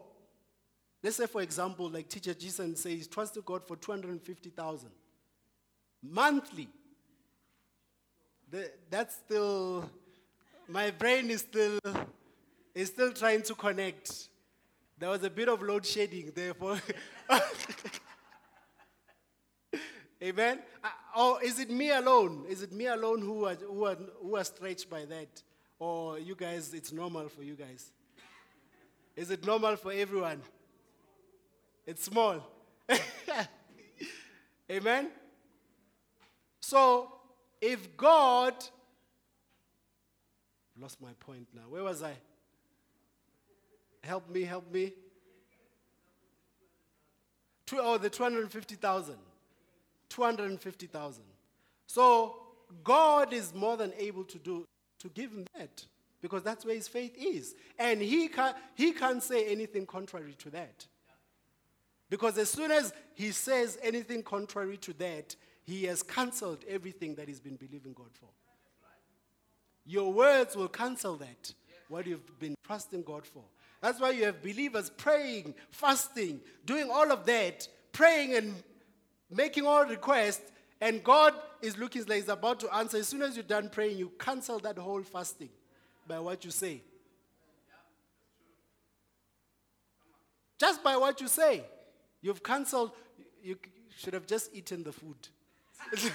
let's 1.04 1.18
say, 1.18 1.28
for 1.28 1.42
example, 1.42 1.90
like 1.90 2.10
Teacher 2.10 2.34
Jason 2.34 2.76
says, 2.76 3.06
trusting 3.08 3.44
God 3.46 3.68
for 3.68 3.76
250,000 3.76 4.90
monthly, 6.02 6.70
that's 8.90 9.16
still, 9.16 9.88
my 10.68 10.90
brain 10.92 11.30
is 11.30 11.42
still, 11.42 11.78
is 12.74 12.88
still 12.88 13.12
trying 13.12 13.42
to 13.44 13.54
connect. 13.54 14.30
There 14.98 15.10
was 15.10 15.24
a 15.24 15.30
bit 15.30 15.50
of 15.50 15.62
load 15.62 15.86
shedding 15.86 16.32
there 16.34 16.54
for. 16.54 16.80
Amen. 20.24 20.60
Uh, 20.82 20.88
or 21.16 21.42
is 21.44 21.60
it 21.60 21.70
me 21.70 21.92
alone? 21.92 22.46
Is 22.50 22.62
it 22.62 22.72
me 22.72 22.88
alone 22.88 23.22
who 23.22 23.46
are, 23.46 23.56
who, 23.56 23.86
are, 23.86 23.98
who 24.22 24.36
are 24.36 24.44
stretched 24.44 24.90
by 24.90 25.06
that? 25.06 25.42
Or 25.80 26.20
you 26.20 26.36
guys, 26.36 26.74
it's 26.74 26.92
normal 26.92 27.30
for 27.30 27.44
you 27.44 27.56
guys? 27.56 27.92
Is 29.16 29.32
it 29.32 29.46
normal 29.46 29.78
for 29.78 29.92
everyone? 29.92 30.42
It's 31.86 32.04
small. 32.04 32.46
Amen. 34.72 35.10
So, 36.60 37.14
if 37.62 37.96
God, 37.96 38.54
lost 40.80 41.02
my 41.02 41.12
point 41.20 41.48
now. 41.54 41.64
Where 41.70 41.84
was 41.84 42.04
I? 42.04 42.14
Help 44.04 44.30
me, 44.30 44.44
help 44.44 44.72
me. 44.72 44.94
Two, 47.66 47.80
oh, 47.82 47.98
the 47.98 48.10
250,000. 48.10 49.16
250,000. 50.16 51.24
So 51.88 52.38
God 52.84 53.34
is 53.34 53.54
more 53.54 53.76
than 53.76 53.92
able 53.98 54.24
to 54.24 54.38
do 54.38 54.66
to 55.00 55.10
give 55.10 55.32
him 55.32 55.46
that 55.58 55.86
because 56.22 56.42
that's 56.42 56.66
where 56.66 56.76
his 56.76 56.88
faith 56.88 57.16
is. 57.18 57.54
And 57.78 58.02
he 58.02 58.30
can't, 58.30 58.56
he 58.76 58.94
can't 58.94 59.22
say 59.22 59.46
anything 59.48 59.86
contrary 59.86 60.36
to 60.40 60.50
that. 60.52 60.88
Because 62.10 62.38
as 62.38 62.50
soon 62.50 62.72
as 62.72 62.94
he 63.14 63.32
says 63.32 63.78
anything 63.84 64.24
contrary 64.24 64.78
to 64.78 64.94
that, 64.94 65.36
he 65.64 65.84
has 65.86 66.02
cancelled 66.02 66.64
everything 66.68 67.16
that 67.16 67.28
he's 67.28 67.40
been 67.40 67.58
believing 67.58 67.94
God 67.94 68.12
for. 68.14 68.30
Your 69.86 70.14
words 70.14 70.56
will 70.56 70.68
cancel 70.68 71.16
that, 71.18 71.54
what 71.90 72.08
you've 72.08 72.40
been 72.40 72.56
trusting 72.66 73.04
God 73.04 73.26
for. 73.28 73.44
That's 73.82 74.00
why 74.00 74.12
you 74.12 74.26
have 74.26 74.42
believers 74.42 74.90
praying, 74.90 75.54
fasting, 75.70 76.42
doing 76.66 76.90
all 76.90 77.12
of 77.12 77.26
that, 77.26 77.68
praying 77.92 78.34
and 78.36 78.56
making 79.30 79.66
all 79.66 79.86
requests, 79.86 80.52
and 80.82 81.04
God 81.04 81.34
is 81.62 81.78
looking 81.78 82.04
like 82.06 82.20
He's 82.20 82.30
about 82.30 82.60
to 82.62 82.74
answer. 82.76 82.98
As 82.98 83.08
soon 83.08 83.22
as 83.22 83.36
you're 83.36 83.44
done 83.44 83.70
praying, 83.70 83.98
you 83.98 84.12
cancel 84.20 84.60
that 84.60 84.78
whole 84.78 85.04
fasting 85.04 85.50
by 86.08 86.20
what 86.20 86.44
you 86.46 86.52
say. 86.52 86.82
Just 90.60 90.84
by 90.84 90.96
what 90.98 91.20
you 91.20 91.28
say. 91.28 91.64
You've 92.22 92.42
canceled, 92.44 92.92
you 93.44 93.58
should 93.98 94.14
have 94.14 94.26
just 94.26 94.54
eaten 94.54 94.84
the 94.84 94.92
food. 94.92 95.16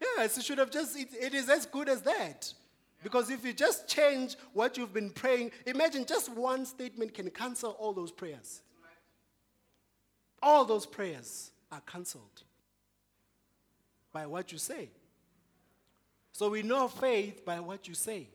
yes, 0.00 0.36
you 0.36 0.42
should 0.42 0.58
have 0.58 0.70
just. 0.70 0.96
It 0.96 1.32
is 1.34 1.48
as 1.48 1.66
good 1.66 1.88
as 1.88 2.02
that. 2.02 2.52
Because 3.02 3.30
if 3.30 3.44
you 3.44 3.52
just 3.52 3.88
change 3.88 4.36
what 4.52 4.76
you've 4.76 4.92
been 4.92 5.10
praying, 5.10 5.52
imagine 5.64 6.04
just 6.04 6.28
one 6.30 6.66
statement 6.66 7.14
can 7.14 7.30
cancel 7.30 7.70
all 7.72 7.94
those 7.94 8.12
prayers. 8.12 8.60
All 10.42 10.64
those 10.64 10.86
prayers 10.86 11.50
are 11.70 11.82
cancelled 11.86 12.42
by 14.12 14.26
what 14.26 14.52
you 14.52 14.58
say. 14.58 14.90
So 16.32 16.50
we 16.50 16.62
know 16.62 16.88
faith 16.88 17.44
by 17.44 17.60
what 17.60 17.86
you 17.86 17.94
say. 17.94 18.28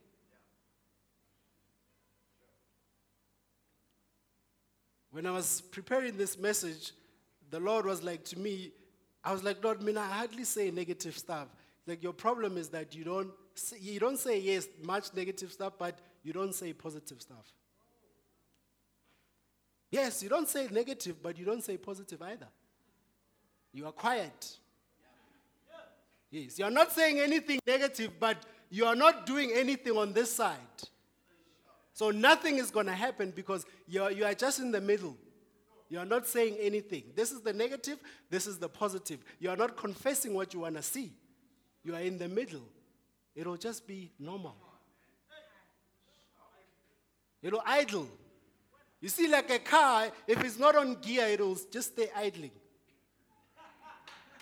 When 5.11 5.25
I 5.25 5.31
was 5.31 5.61
preparing 5.61 6.17
this 6.17 6.37
message, 6.37 6.91
the 7.49 7.59
Lord 7.59 7.85
was 7.85 8.03
like 8.03 8.25
to 8.25 8.39
me, 8.39 8.71
I 9.23 9.31
was 9.31 9.43
like, 9.43 9.63
Lord, 9.63 9.79
I 9.81 9.83
mean, 9.83 9.97
I 9.97 10.05
hardly 10.05 10.43
say 10.43 10.69
negative 10.71 11.17
stuff. 11.17 11.47
Like 11.87 12.03
your 12.03 12.13
problem 12.13 12.57
is 12.57 12.69
that 12.69 12.93
you 12.93 13.03
don't 13.03 13.31
say, 13.53 13.77
you 13.79 13.99
don't 13.99 14.19
say 14.19 14.39
yes 14.39 14.67
much 14.83 15.13
negative 15.15 15.51
stuff, 15.51 15.73
but 15.79 15.99
you 16.23 16.33
don't 16.33 16.53
say 16.53 16.73
positive 16.73 17.21
stuff. 17.21 17.53
Yes, 19.95 20.21
you 20.21 20.27
don't 20.27 20.49
say 20.49 20.67
negative, 20.71 21.15
but 21.23 21.39
you 21.39 21.45
don't 21.45 21.63
say 21.63 21.77
positive 21.77 22.21
either. 22.21 22.49
You 23.71 23.85
are 23.85 23.93
quiet. 23.93 24.57
Yes, 26.29 26.59
you 26.59 26.65
are 26.65 26.71
not 26.71 26.91
saying 26.91 27.17
anything 27.17 27.61
negative, 27.65 28.11
but 28.19 28.45
you 28.69 28.85
are 28.85 28.95
not 28.95 29.25
doing 29.25 29.51
anything 29.53 29.95
on 29.95 30.11
this 30.11 30.33
side. 30.33 30.57
So 31.93 32.11
nothing 32.11 32.57
is 32.57 32.71
going 32.71 32.87
to 32.87 32.91
happen 32.91 33.31
because 33.33 33.65
you 33.87 34.03
are, 34.03 34.11
you 34.11 34.25
are 34.25 34.33
just 34.33 34.59
in 34.59 34.69
the 34.69 34.81
middle. 34.81 35.15
You 35.87 35.99
are 35.99 36.05
not 36.05 36.27
saying 36.27 36.57
anything. 36.59 37.03
This 37.15 37.31
is 37.31 37.39
the 37.39 37.53
negative, 37.53 37.97
this 38.29 38.47
is 38.47 38.57
the 38.57 38.67
positive. 38.67 39.19
You 39.39 39.49
are 39.49 39.55
not 39.55 39.77
confessing 39.77 40.33
what 40.33 40.53
you 40.53 40.59
want 40.59 40.75
to 40.75 40.81
see. 40.81 41.13
You 41.85 41.95
are 41.95 42.01
in 42.01 42.17
the 42.17 42.27
middle. 42.27 42.67
It'll 43.33 43.55
just 43.55 43.87
be 43.87 44.11
normal. 44.19 44.57
It'll 47.41 47.63
idle. 47.65 48.09
You 49.01 49.09
see, 49.09 49.27
like 49.27 49.49
a 49.51 49.59
car, 49.59 50.09
if 50.27 50.43
it's 50.43 50.57
not 50.57 50.75
on 50.75 50.95
gear, 50.95 51.27
it'll 51.27 51.57
just 51.71 51.93
stay 51.93 52.09
idling. 52.15 52.51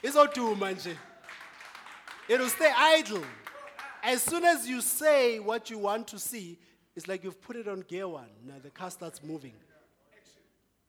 It's 0.02 0.16
all 0.16 0.28
too 0.28 0.56
much. 0.56 0.88
It'll 2.28 2.50
stay 2.50 2.72
idle. 2.76 3.24
As 4.04 4.22
soon 4.22 4.44
as 4.44 4.68
you 4.68 4.82
say 4.82 5.40
what 5.40 5.70
you 5.70 5.78
want 5.78 6.08
to 6.10 6.20
see, 6.20 6.60
it's 6.96 7.08
like 7.08 7.24
you've 7.24 7.42
put 7.42 7.56
it 7.56 7.68
on 7.68 7.82
gear 7.82 8.08
one. 8.08 8.30
Now 8.46 8.56
the 8.62 8.70
car 8.70 8.92
starts 8.92 9.24
moving. 9.24 9.54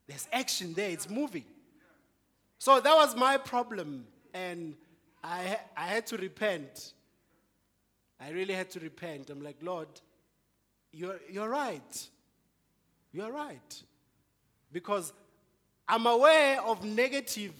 There's 0.06 0.28
action 0.32 0.74
there, 0.74 0.90
it's 0.90 1.08
moving. 1.08 1.44
So 2.58 2.80
that 2.80 2.94
was 2.94 3.16
my 3.16 3.36
problem. 3.36 4.06
And 4.32 4.74
I, 5.22 5.58
I 5.76 5.86
had 5.86 6.06
to 6.08 6.16
repent. 6.16 6.92
I 8.20 8.30
really 8.30 8.54
had 8.54 8.70
to 8.70 8.80
repent. 8.80 9.30
I'm 9.30 9.42
like, 9.42 9.56
Lord, 9.62 9.88
you're, 10.92 11.20
you're 11.30 11.48
right. 11.48 12.08
You're 13.14 13.30
right. 13.30 13.82
Because 14.72 15.12
I'm 15.86 16.04
aware 16.06 16.60
of 16.60 16.84
negative, 16.84 17.52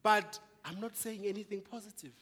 but 0.00 0.38
I'm 0.64 0.80
not 0.80 0.96
saying 0.96 1.26
anything 1.26 1.60
positive. 1.60 2.12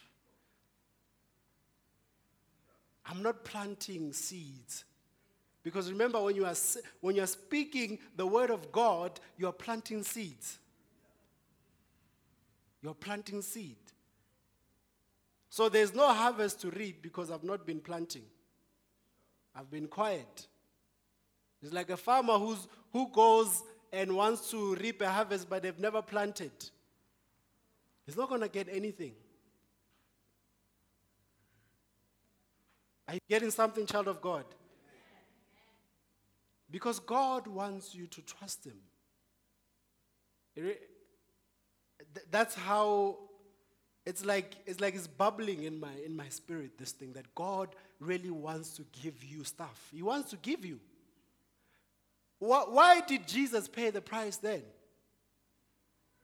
I'm 3.04 3.22
not 3.22 3.44
planting 3.44 4.14
seeds. 4.14 4.86
Because 5.62 5.90
remember, 5.92 6.22
when 6.22 6.36
you, 6.36 6.46
are, 6.46 6.54
when 7.02 7.16
you 7.16 7.22
are 7.22 7.26
speaking 7.26 7.98
the 8.16 8.26
word 8.26 8.48
of 8.48 8.72
God, 8.72 9.20
you 9.36 9.46
are 9.46 9.52
planting 9.52 10.02
seeds. 10.02 10.58
You're 12.82 12.94
planting 12.94 13.42
seed. 13.42 13.76
So 15.50 15.68
there's 15.68 15.94
no 15.94 16.14
harvest 16.14 16.62
to 16.62 16.70
reap 16.70 17.02
because 17.02 17.30
I've 17.30 17.44
not 17.44 17.66
been 17.66 17.80
planting. 17.80 18.24
I've 19.54 19.70
been 19.70 19.86
quiet. 19.86 20.46
It's 21.64 21.72
like 21.72 21.88
a 21.88 21.96
farmer 21.96 22.34
who's, 22.34 22.68
who 22.92 23.08
goes 23.08 23.62
and 23.90 24.14
wants 24.14 24.50
to 24.50 24.74
reap 24.74 25.00
a 25.00 25.08
harvest, 25.08 25.48
but 25.48 25.62
they've 25.62 25.78
never 25.78 26.02
planted. 26.02 26.52
He's 28.04 28.18
not 28.18 28.28
going 28.28 28.42
to 28.42 28.48
get 28.48 28.68
anything. 28.70 29.12
Are 33.08 33.14
you 33.14 33.20
getting 33.30 33.50
something, 33.50 33.86
child 33.86 34.08
of 34.08 34.20
God? 34.20 34.44
Because 36.70 36.98
God 36.98 37.46
wants 37.46 37.94
you 37.94 38.08
to 38.08 38.20
trust 38.22 38.66
Him. 38.66 38.76
That's 42.30 42.54
how 42.54 43.16
it's 44.04 44.24
like 44.24 44.54
it's 44.66 44.80
like 44.80 44.94
it's 44.94 45.06
bubbling 45.06 45.62
in 45.64 45.80
my 45.80 45.92
in 46.04 46.14
my 46.14 46.28
spirit 46.28 46.78
this 46.78 46.92
thing 46.92 47.12
that 47.14 47.34
God 47.34 47.74
really 48.00 48.30
wants 48.30 48.76
to 48.76 48.84
give 49.02 49.24
you 49.24 49.44
stuff. 49.44 49.88
He 49.92 50.02
wants 50.02 50.30
to 50.30 50.36
give 50.36 50.64
you. 50.64 50.78
Why, 52.44 53.00
did 53.00 53.26
Jesus 53.26 53.68
pay 53.68 53.90
the 53.90 54.00
price 54.00 54.36
then? 54.36 54.62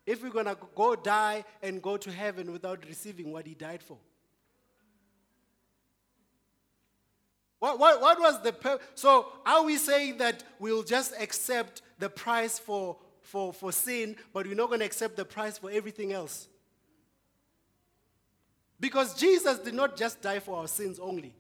If 0.07 0.23
we're 0.23 0.31
gonna 0.31 0.57
go 0.75 0.97
die 0.97 1.45
and 1.63 1.81
go 1.81 1.97
to 1.97 2.11
heaven 2.11 2.53
without 2.53 2.85
receiving 2.87 3.33
what 3.33 3.47
he 3.47 3.55
died 3.55 3.83
for. 3.83 3.99
What, 7.59 7.79
what, 7.79 8.01
what 8.01 8.19
was 8.19 8.43
the 8.43 8.53
per- 8.53 8.81
so 8.95 9.27
are 9.45 9.63
we 9.63 9.77
saying 9.77 10.17
that 10.19 10.43
we'll 10.59 10.83
just 10.83 11.13
accept 11.21 11.83
the 11.99 12.09
price 12.09 12.59
for, 12.59 12.97
for, 13.21 13.53
for 13.53 13.71
sin, 13.71 14.17
but 14.33 14.47
we're 14.47 14.55
not 14.55 14.69
going 14.69 14.81
to 14.81 14.87
accept 14.87 15.17
the 15.17 15.27
price 15.27 15.59
for 15.59 15.71
everything 15.71 16.13
else? 16.13 16.49
Because 18.81 19.15
Jesus 19.15 19.59
did 19.59 19.75
not 19.75 19.95
just 19.95 20.23
die 20.23 20.39
for 20.39 20.57
our 20.57 20.69
sins 20.69 20.99
only. 20.99 21.35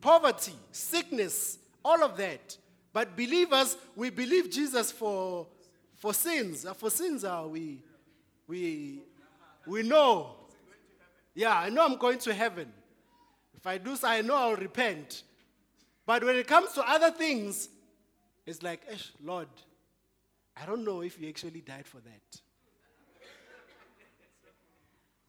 Poverty, 0.00 0.54
sickness, 0.72 1.58
all 1.84 2.02
of 2.02 2.16
that. 2.16 2.56
But 2.92 3.16
believers, 3.16 3.76
we 3.94 4.10
believe 4.10 4.50
Jesus 4.50 4.90
for, 4.90 5.46
for 5.96 6.14
sins. 6.14 6.64
Uh, 6.64 6.74
for 6.74 6.90
sins 6.90 7.24
are 7.24 7.46
we, 7.46 7.80
we, 8.46 9.00
we 9.66 9.82
know 9.82 10.38
yeah, 11.38 11.56
I 11.56 11.70
know 11.70 11.84
I'm 11.84 11.94
going 11.98 12.18
to 12.18 12.34
heaven. 12.34 12.66
If 13.56 13.64
I 13.64 13.78
do 13.78 13.94
so, 13.94 14.08
I 14.08 14.22
know 14.22 14.34
I'll 14.34 14.56
repent. 14.56 15.22
But 16.04 16.24
when 16.24 16.34
it 16.34 16.48
comes 16.48 16.72
to 16.72 16.82
other 16.82 17.12
things, 17.12 17.68
it's 18.44 18.60
like, 18.60 18.80
Lord, 19.22 19.46
I 20.60 20.66
don't 20.66 20.84
know 20.84 21.00
if 21.00 21.20
you 21.20 21.28
actually 21.28 21.60
died 21.60 21.86
for 21.86 21.98
that. 21.98 22.40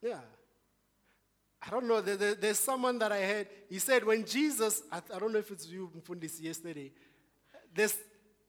Yeah. 0.01 0.17
I 1.61 1.69
don't 1.69 1.87
know. 1.87 2.01
There, 2.01 2.15
there, 2.15 2.35
there's 2.35 2.59
someone 2.59 2.99
that 2.99 3.11
I 3.11 3.21
heard. 3.21 3.47
He 3.69 3.79
said, 3.79 4.05
when 4.05 4.25
Jesus, 4.25 4.83
I, 4.91 5.01
I 5.13 5.19
don't 5.19 5.33
know 5.33 5.39
if 5.39 5.51
it's 5.51 5.67
you, 5.67 5.89
Mfundis, 5.97 6.41
yesterday, 6.41 6.91
there's, 7.73 7.95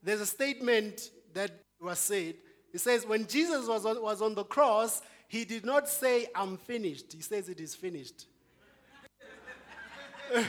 there's 0.03 0.21
a 0.21 0.27
statement 0.27 1.11
that 1.35 1.51
was 1.81 1.99
said. 1.99 2.35
He 2.73 2.79
says, 2.79 3.05
when 3.05 3.27
Jesus 3.27 3.67
was 3.67 3.85
on, 3.85 4.01
was 4.01 4.23
on 4.23 4.35
the 4.35 4.45
cross, 4.45 5.03
he 5.31 5.45
did 5.45 5.65
not 5.65 5.89
say, 5.89 6.27
I'm 6.35 6.57
finished. 6.57 7.13
He 7.13 7.23
says, 7.23 7.49
It 7.49 7.61
is 7.61 7.77
finished. 7.77 8.27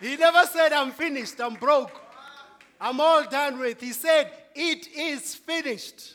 he 0.00 0.16
never 0.16 0.46
said, 0.46 0.72
I'm 0.72 0.92
finished, 0.92 1.40
I'm 1.40 1.54
broke, 1.54 2.00
I'm 2.80 3.00
all 3.00 3.24
done 3.24 3.58
with. 3.58 3.80
He 3.80 3.90
said, 3.92 4.30
It 4.54 4.86
is 4.96 5.34
finished. 5.34 6.14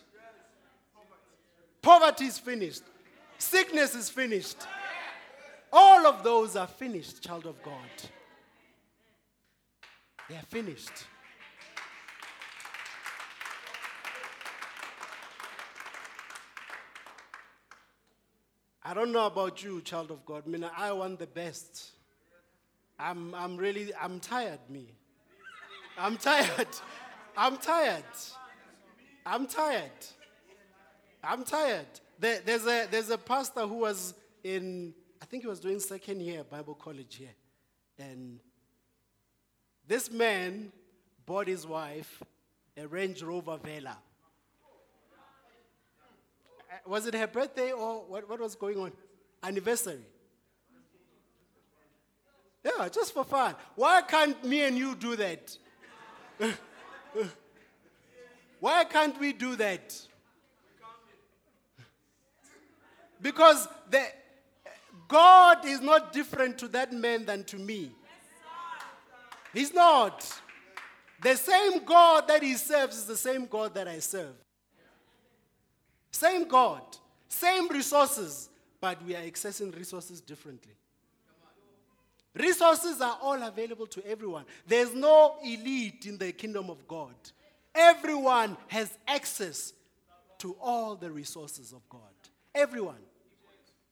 Poverty 1.81 2.27
is 2.27 2.39
finished, 2.39 2.83
sickness 3.43 3.93
is 3.95 4.09
finished. 4.09 4.57
All 5.71 6.07
of 6.07 6.23
those 6.23 6.55
are 6.55 6.67
finished, 6.67 7.23
child 7.23 7.45
of 7.45 7.61
God. 7.63 7.89
They 10.29 10.35
are 10.35 10.49
finished. 10.49 11.05
I 18.85 18.93
don't 18.93 19.11
know 19.11 19.25
about 19.25 19.63
you, 19.63 19.81
child 19.81 20.11
of 20.11 20.25
God. 20.25 20.43
I 20.45 20.49
mean, 20.49 20.69
I 20.77 20.91
want 20.91 21.19
the 21.19 21.27
best. 21.27 21.91
I'm, 22.99 23.33
I'm 23.33 23.57
really, 23.57 23.91
I'm 23.99 24.19
tired, 24.19 24.59
me. 24.69 24.87
I'm 25.97 26.17
tired. 26.17 26.67
I'm 27.35 27.57
tired. 27.57 28.03
I'm 29.25 29.47
tired. 29.47 29.91
I'm 31.23 31.43
tired. 31.43 31.87
There, 32.19 32.39
there's, 32.45 32.65
a, 32.65 32.87
there's 32.89 33.09
a 33.09 33.17
pastor 33.17 33.61
who 33.61 33.75
was 33.75 34.13
in, 34.43 34.93
I 35.21 35.25
think 35.25 35.43
he 35.43 35.49
was 35.49 35.59
doing 35.59 35.79
second 35.79 36.21
year 36.21 36.43
Bible 36.43 36.75
college 36.75 37.15
here. 37.15 37.35
And 37.97 38.39
this 39.87 40.11
man 40.11 40.71
bought 41.25 41.47
his 41.47 41.65
wife 41.65 42.21
a 42.77 42.87
Range 42.87 43.21
Rover 43.23 43.57
Velar. 43.57 43.97
Uh, 46.71 46.75
was 46.87 47.05
it 47.05 47.13
her 47.13 47.27
birthday 47.27 47.71
or 47.71 48.05
what, 48.07 48.27
what 48.29 48.39
was 48.39 48.55
going 48.55 48.77
on? 48.77 48.91
Anniversary. 49.41 49.99
Yeah, 52.63 52.87
just 52.89 53.13
for 53.13 53.25
fun. 53.25 53.55
Why 53.75 54.01
can't 54.01 54.43
me 54.45 54.61
and 54.61 54.77
you 54.77 54.95
do 54.95 55.15
that? 55.17 55.57
Why 58.59 58.85
can't 58.85 59.19
we 59.19 59.33
do 59.33 59.57
that? 59.57 59.93
Because 63.23 63.67
the, 63.89 64.03
God 65.07 65.65
is 65.65 65.81
not 65.81 66.13
different 66.13 66.59
to 66.59 66.67
that 66.67 66.93
man 66.93 67.25
than 67.25 67.43
to 67.45 67.57
me. 67.57 67.91
He's 69.53 69.73
not. 69.73 70.29
The 71.21 71.35
same 71.37 71.85
God 71.85 72.27
that 72.27 72.43
he 72.43 72.55
serves 72.55 72.97
is 72.97 73.05
the 73.05 73.15
same 73.15 73.45
God 73.45 73.73
that 73.75 73.87
I 73.87 73.99
serve. 73.99 74.35
Same 76.11 76.47
God, 76.47 76.81
same 77.27 77.67
resources, 77.69 78.49
but 78.79 79.03
we 79.03 79.15
are 79.15 79.21
accessing 79.21 79.75
resources 79.75 80.21
differently. 80.21 80.73
Resources 82.35 82.99
are 82.99 83.17
all 83.21 83.41
available 83.41 83.87
to 83.87 84.05
everyone. 84.05 84.45
There's 84.67 84.93
no 84.93 85.35
elite 85.43 86.05
in 86.05 86.17
the 86.17 86.31
kingdom 86.33 86.69
of 86.69 86.87
God. 86.87 87.15
Everyone 87.73 88.57
has 88.67 88.95
access 89.07 89.73
to 90.39 90.55
all 90.61 90.95
the 90.95 91.09
resources 91.09 91.71
of 91.71 91.87
God. 91.89 92.01
Everyone. 92.53 92.99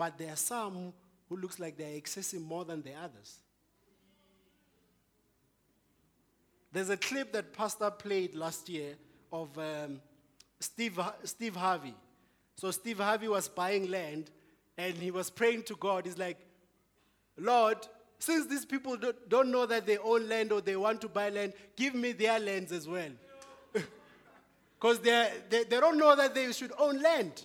But 0.02 0.18
there 0.18 0.34
are 0.34 0.36
some 0.36 0.94
who 1.30 1.38
looks 1.38 1.60
like 1.60 1.78
they're 1.78 1.96
accessing 2.02 2.44
more 2.44 2.66
than 2.66 2.82
the 2.82 2.96
others. 2.96 3.38
There's 6.72 6.90
a 6.90 6.98
clip 6.98 7.32
that 7.34 7.54
Pastor 7.54 7.92
played 7.92 8.34
last 8.34 8.68
year 8.68 8.96
of 9.32 9.56
um, 9.60 10.02
Steve, 10.60 11.00
Steve 11.24 11.56
Harvey. 11.56 11.94
So 12.56 12.72
Steve 12.72 12.98
Harvey 12.98 13.28
was 13.28 13.48
buying 13.48 13.92
land 13.92 14.32
and 14.76 14.96
he 14.96 15.12
was 15.12 15.30
praying 15.30 15.66
to 15.66 15.76
God. 15.76 16.08
He's 16.08 16.18
like, 16.18 16.40
Lord, 17.38 17.78
since 18.18 18.48
these 18.48 18.66
people 18.66 18.98
don't, 18.98 19.30
don't 19.30 19.52
know 19.52 19.68
that 19.68 19.86
they 19.86 20.00
own 20.00 20.28
land 20.28 20.52
or 20.52 20.62
they 20.62 20.78
want 20.78 21.02
to 21.02 21.10
buy 21.10 21.30
land, 21.30 21.54
give 21.76 21.94
me 21.94 22.14
their 22.14 22.40
lands 22.40 22.72
as 22.72 22.88
well. 22.88 23.12
Because 24.80 24.98
they, 24.98 25.30
they 25.52 25.80
don't 25.80 26.00
know 26.00 26.16
that 26.16 26.34
they 26.34 26.52
should 26.54 26.72
own 26.80 27.00
land. 27.04 27.44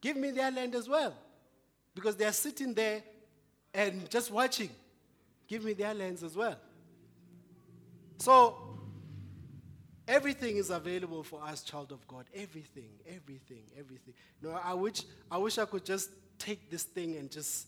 Give 0.00 0.16
me 0.16 0.30
their 0.30 0.52
land 0.52 0.76
as 0.76 0.88
well. 0.88 1.16
Because 1.94 2.16
they 2.16 2.24
are 2.24 2.32
sitting 2.32 2.74
there 2.74 3.02
and 3.74 4.08
just 4.10 4.30
watching. 4.30 4.70
Give 5.46 5.64
me 5.64 5.72
their 5.74 5.92
lens 5.94 6.22
as 6.22 6.36
well. 6.36 6.56
So, 8.18 8.78
everything 10.06 10.56
is 10.56 10.70
available 10.70 11.22
for 11.22 11.42
us, 11.42 11.62
child 11.62 11.92
of 11.92 12.06
God. 12.06 12.26
Everything, 12.34 12.90
everything, 13.06 13.64
everything. 13.78 14.14
No, 14.40 14.52
I 14.52 14.74
wish, 14.74 15.02
I 15.30 15.38
wish 15.38 15.58
I 15.58 15.64
could 15.64 15.84
just 15.84 16.10
take 16.38 16.70
this 16.70 16.84
thing 16.84 17.16
and 17.16 17.30
just, 17.30 17.66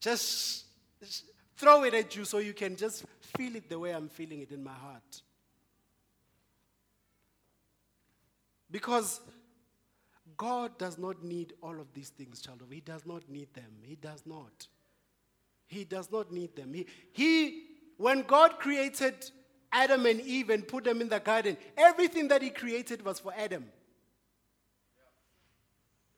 just 0.00 0.64
throw 1.56 1.84
it 1.84 1.94
at 1.94 2.14
you 2.16 2.24
so 2.24 2.38
you 2.38 2.52
can 2.52 2.76
just 2.76 3.04
feel 3.36 3.56
it 3.56 3.68
the 3.68 3.78
way 3.78 3.92
I'm 3.92 4.08
feeling 4.08 4.40
it 4.40 4.52
in 4.52 4.62
my 4.62 4.72
heart. 4.72 5.22
Because 8.70 9.20
God 10.36 10.76
does 10.78 10.98
not 10.98 11.22
need 11.22 11.54
all 11.62 11.80
of 11.80 11.92
these 11.94 12.10
things, 12.10 12.40
child 12.40 12.62
of 12.62 12.70
He 12.70 12.80
does 12.80 13.06
not 13.06 13.28
need 13.28 13.52
them. 13.54 13.70
He 13.82 13.96
does 13.96 14.22
not. 14.26 14.66
He 15.66 15.84
does 15.84 16.10
not 16.10 16.30
need 16.30 16.54
them. 16.54 16.72
He, 16.72 16.86
he 17.12 17.62
when 17.96 18.22
God 18.22 18.58
created 18.58 19.30
Adam 19.72 20.06
and 20.06 20.20
Eve 20.20 20.50
and 20.50 20.66
put 20.66 20.84
them 20.84 21.00
in 21.00 21.08
the 21.08 21.20
garden, 21.20 21.56
everything 21.76 22.28
that 22.28 22.42
He 22.42 22.50
created 22.50 23.04
was 23.04 23.18
for 23.18 23.32
Adam. 23.36 23.66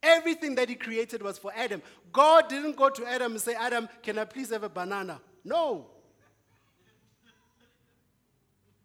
Everything 0.02 0.54
that 0.56 0.68
He 0.68 0.74
created 0.74 1.22
was 1.22 1.38
for 1.38 1.52
Adam. 1.56 1.82
God 2.12 2.48
didn't 2.48 2.76
go 2.76 2.88
to 2.88 3.06
Adam 3.06 3.32
and 3.32 3.40
say, 3.40 3.54
Adam, 3.54 3.88
can 4.02 4.18
I 4.18 4.24
please 4.24 4.50
have 4.50 4.62
a 4.62 4.68
banana? 4.68 5.20
No. 5.44 5.86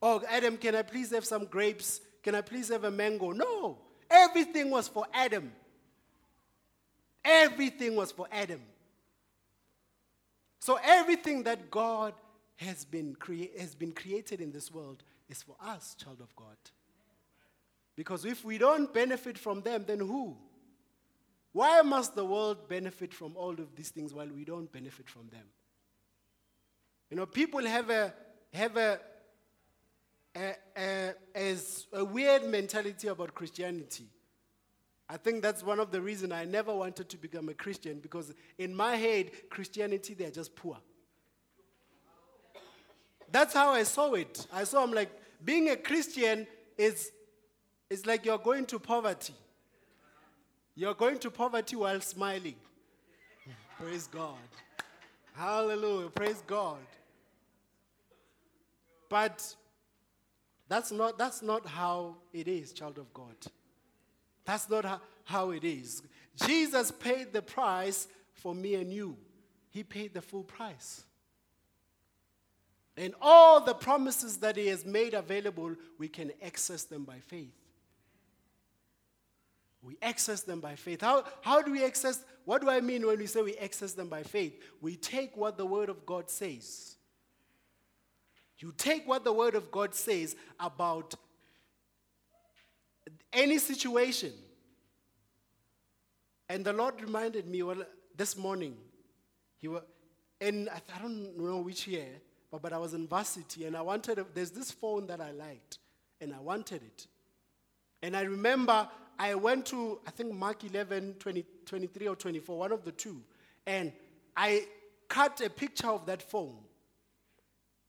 Oh, 0.02 0.22
Adam, 0.30 0.58
can 0.58 0.76
I 0.76 0.82
please 0.82 1.12
have 1.12 1.26
some 1.26 1.46
grapes? 1.46 2.02
Can 2.24 2.36
I 2.36 2.42
please 2.42 2.70
have 2.70 2.84
a 2.84 2.92
mango? 2.92 3.32
No. 3.32 3.78
Everything 4.14 4.70
was 4.70 4.88
for 4.88 5.08
Adam. 5.12 5.52
Everything 7.26 7.96
was 7.96 8.12
for 8.12 8.28
Adam. 8.32 8.62
So 10.60 10.80
everything 10.84 11.44
that 11.44 11.72
God 11.72 12.14
has 12.58 12.86
been, 12.86 13.16
crea- 13.16 13.52
has 13.60 13.74
been 13.74 13.92
created 13.92 14.40
in 14.40 14.52
this 14.52 14.72
world 14.72 15.04
is 15.30 15.42
for 15.42 15.56
us, 15.62 15.96
child 15.96 16.22
of 16.22 16.34
God. 16.36 16.58
Because 17.96 18.24
if 18.24 18.46
we 18.46 18.58
don't 18.58 18.94
benefit 18.94 19.38
from 19.38 19.62
them, 19.62 19.84
then 19.88 20.00
who? 20.00 20.38
Why 21.52 21.82
must 21.82 22.16
the 22.16 22.26
world 22.26 22.68
benefit 22.68 23.14
from 23.14 23.36
all 23.36 23.52
of 23.52 23.76
these 23.76 23.90
things 23.90 24.14
while 24.14 24.28
we 24.28 24.46
don't 24.46 24.72
benefit 24.72 25.10
from 25.10 25.28
them? 25.30 25.46
You 27.10 27.18
know, 27.18 27.26
people 27.26 27.64
have 27.66 27.90
a, 27.90 28.14
have 28.54 28.78
a, 28.78 29.00
a, 30.36 31.14
a, 31.94 32.04
weird 32.04 32.46
mentality 32.46 33.08
about 33.08 33.34
Christianity. 33.36 34.06
I 35.10 35.18
think 35.18 35.44
that's 35.44 35.64
one 35.64 35.80
of 35.80 35.92
the 35.92 36.02
reasons 36.02 36.32
I 36.32 36.46
never 36.46 36.74
wanted 36.74 37.10
to 37.10 37.18
become 37.18 37.50
a 37.50 37.54
Christian 37.54 38.00
because 38.00 38.34
in 38.58 38.76
my 38.76 38.96
head, 38.96 39.32
Christianity, 39.50 40.14
they're 40.14 40.32
just 40.32 40.56
poor. 40.56 40.78
That's 43.32 43.54
how 43.54 43.70
I 43.70 43.84
saw 43.84 44.14
it. 44.14 44.48
I 44.52 44.64
saw, 44.64 44.84
I'm 44.84 44.94
like, 44.94 45.10
being 45.44 45.70
a 45.70 45.76
Christian 45.76 46.48
is, 46.78 47.12
is 47.90 48.06
like 48.06 48.26
you're 48.26 48.38
going 48.38 48.66
to 48.68 48.80
poverty. 48.80 49.34
You're 50.76 50.94
going 50.94 51.20
to 51.20 51.30
poverty 51.30 51.76
while 51.76 52.02
smiling. 52.02 52.56
Praise 53.80 54.08
God. 54.08 54.38
Hallelujah. 55.34 56.10
Praise 56.10 56.42
God. 56.48 56.78
But 59.10 59.56
that's 60.74 60.92
not, 60.92 61.20
that's 61.20 61.44
not 61.44 61.68
how 61.68 62.16
it 62.34 62.48
is, 62.48 62.74
child 62.74 62.98
of 62.98 63.14
God. 63.14 63.36
That's 64.44 64.68
not 64.68 64.84
how, 64.84 65.02
how 65.24 65.52
it 65.52 65.64
is. 65.64 66.02
Jesus 66.48 66.90
paid 66.90 67.32
the 67.32 67.44
price 67.44 68.08
for 68.34 68.56
me 68.56 68.74
and 68.74 68.92
you, 68.92 69.16
He 69.70 69.84
paid 69.84 70.16
the 70.16 70.22
full 70.22 70.42
price. 70.42 71.04
And 72.98 73.14
all 73.22 73.62
the 73.62 73.76
promises 73.76 74.38
that 74.38 74.56
He 74.56 74.66
has 74.68 74.84
made 74.84 75.14
available, 75.14 75.76
we 76.00 76.08
can 76.08 76.32
access 76.44 76.86
them 76.86 77.04
by 77.04 77.20
faith. 77.20 77.54
We 79.84 79.96
access 80.02 80.42
them 80.42 80.60
by 80.60 80.76
faith. 80.76 81.02
How, 81.02 81.24
how 81.42 81.62
do 81.62 81.72
we 81.72 81.86
access? 81.86 82.24
What 82.46 82.64
do 82.64 82.70
I 82.72 82.82
mean 82.82 83.06
when 83.06 83.20
we 83.20 83.28
say 83.28 83.44
we 83.44 83.58
access 83.58 83.94
them 83.94 84.08
by 84.08 84.24
faith? 84.24 84.60
We 84.82 84.96
take 84.96 85.38
what 85.38 85.56
the 85.56 85.68
Word 85.68 85.90
of 85.90 86.04
God 86.04 86.32
says. 86.32 86.96
You 88.64 88.74
take 88.78 89.06
what 89.06 89.26
the 89.26 89.34
Word 89.34 89.56
of 89.56 89.70
God 89.72 89.94
says 89.94 90.38
about 90.58 91.16
any 93.34 93.58
situation. 93.58 94.32
And 96.48 96.64
the 96.64 96.72
Lord 96.72 97.02
reminded 97.02 97.46
me 97.46 97.62
well, 97.62 97.84
this 98.16 98.38
morning, 98.38 98.78
he 99.58 99.68
was, 99.68 99.82
and 100.40 100.70
I 100.70 100.80
don't 101.02 101.38
know 101.38 101.58
which 101.58 101.88
year, 101.88 102.08
but, 102.50 102.62
but 102.62 102.72
I 102.72 102.78
was 102.78 102.94
in 102.94 103.06
varsity 103.06 103.66
and 103.66 103.76
I 103.76 103.82
wanted, 103.82 104.20
a, 104.20 104.26
there's 104.34 104.52
this 104.52 104.72
phone 104.72 105.08
that 105.08 105.20
I 105.20 105.32
liked 105.32 105.80
and 106.22 106.34
I 106.34 106.40
wanted 106.40 106.84
it. 106.84 107.08
And 108.02 108.16
I 108.16 108.22
remember 108.22 108.88
I 109.20 109.36
went 109.36 109.66
to, 109.68 110.00
I 110.08 110.12
think 110.12 110.34
Mark 110.34 110.64
11, 110.64 111.16
20, 111.20 111.46
23 111.66 112.08
or 112.08 112.16
24, 112.16 112.58
one 112.58 112.72
of 112.72 112.86
the 112.86 112.94
two, 112.94 113.24
and 113.68 113.92
I 114.38 114.68
cut 115.10 115.42
a 115.42 115.50
picture 115.50 115.90
of 115.90 116.06
that 116.06 116.22
phone 116.22 116.60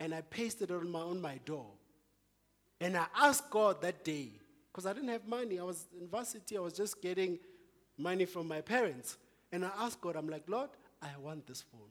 and 0.01 0.14
I 0.14 0.20
pasted 0.22 0.70
it 0.70 0.74
on 0.74 0.90
my, 0.90 1.01
on 1.01 1.20
my 1.20 1.38
door. 1.45 1.66
And 2.80 2.97
I 2.97 3.07
asked 3.16 3.51
God 3.51 3.80
that 3.82 4.05
day, 4.05 4.30
because 4.70 4.86
I 4.86 4.92
didn't 4.92 5.09
have 5.09 5.26
money. 5.26 5.59
I 5.59 5.64
was 5.64 5.86
in 5.99 6.09
varsity, 6.09 6.57
I 6.57 6.61
was 6.61 6.72
just 6.72 7.01
getting 7.01 7.38
money 7.97 8.24
from 8.24 8.49
my 8.49 8.61
parents. 8.61 9.16
And 9.53 9.64
I 9.64 9.70
asked 9.78 10.01
God, 10.01 10.16
I'm 10.16 10.28
like, 10.28 10.45
Lord, 10.49 10.70
I 11.01 11.09
want 11.20 11.47
this 11.47 11.62
phone. 11.62 11.88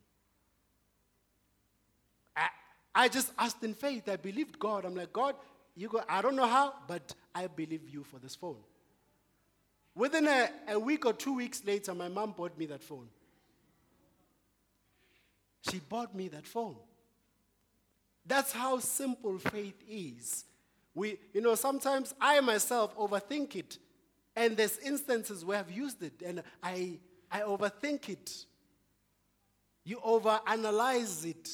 I 2.95 3.07
just 3.07 3.31
asked 3.39 3.63
in 3.63 3.73
faith. 3.73 4.07
I 4.07 4.17
believed 4.17 4.59
God. 4.59 4.85
I'm 4.85 4.95
like, 4.95 5.11
God, 5.11 5.35
you 5.75 5.87
go, 5.87 6.01
I 6.07 6.21
don't 6.21 6.35
know 6.35 6.45
how, 6.45 6.73
but 6.87 7.15
I 7.33 7.47
believe 7.47 7.89
you 7.89 8.03
for 8.03 8.19
this 8.19 8.35
phone. 8.35 8.57
Within 9.95 10.27
a, 10.27 10.49
a 10.69 10.79
week 10.79 11.05
or 11.05 11.13
two 11.13 11.35
weeks 11.35 11.63
later, 11.65 11.93
my 11.95 12.07
mom 12.07 12.33
bought 12.37 12.57
me 12.57 12.65
that 12.67 12.83
phone. 12.83 13.07
She 15.69 15.79
bought 15.79 16.13
me 16.13 16.27
that 16.29 16.45
phone. 16.45 16.75
That's 18.25 18.51
how 18.51 18.79
simple 18.79 19.37
faith 19.37 19.81
is. 19.87 20.45
We, 20.95 21.17
you 21.33 21.41
know, 21.41 21.55
sometimes 21.55 22.13
I 22.21 22.39
myself 22.41 22.95
overthink 22.97 23.55
it. 23.55 23.77
And 24.35 24.57
there's 24.57 24.77
instances 24.79 25.45
where 25.45 25.59
I've 25.59 25.71
used 25.71 26.01
it 26.01 26.21
and 26.25 26.41
I, 26.61 26.99
I 27.31 27.41
overthink 27.41 28.09
it. 28.09 28.45
You 29.83 29.97
overanalyze 29.97 31.25
it. 31.25 31.49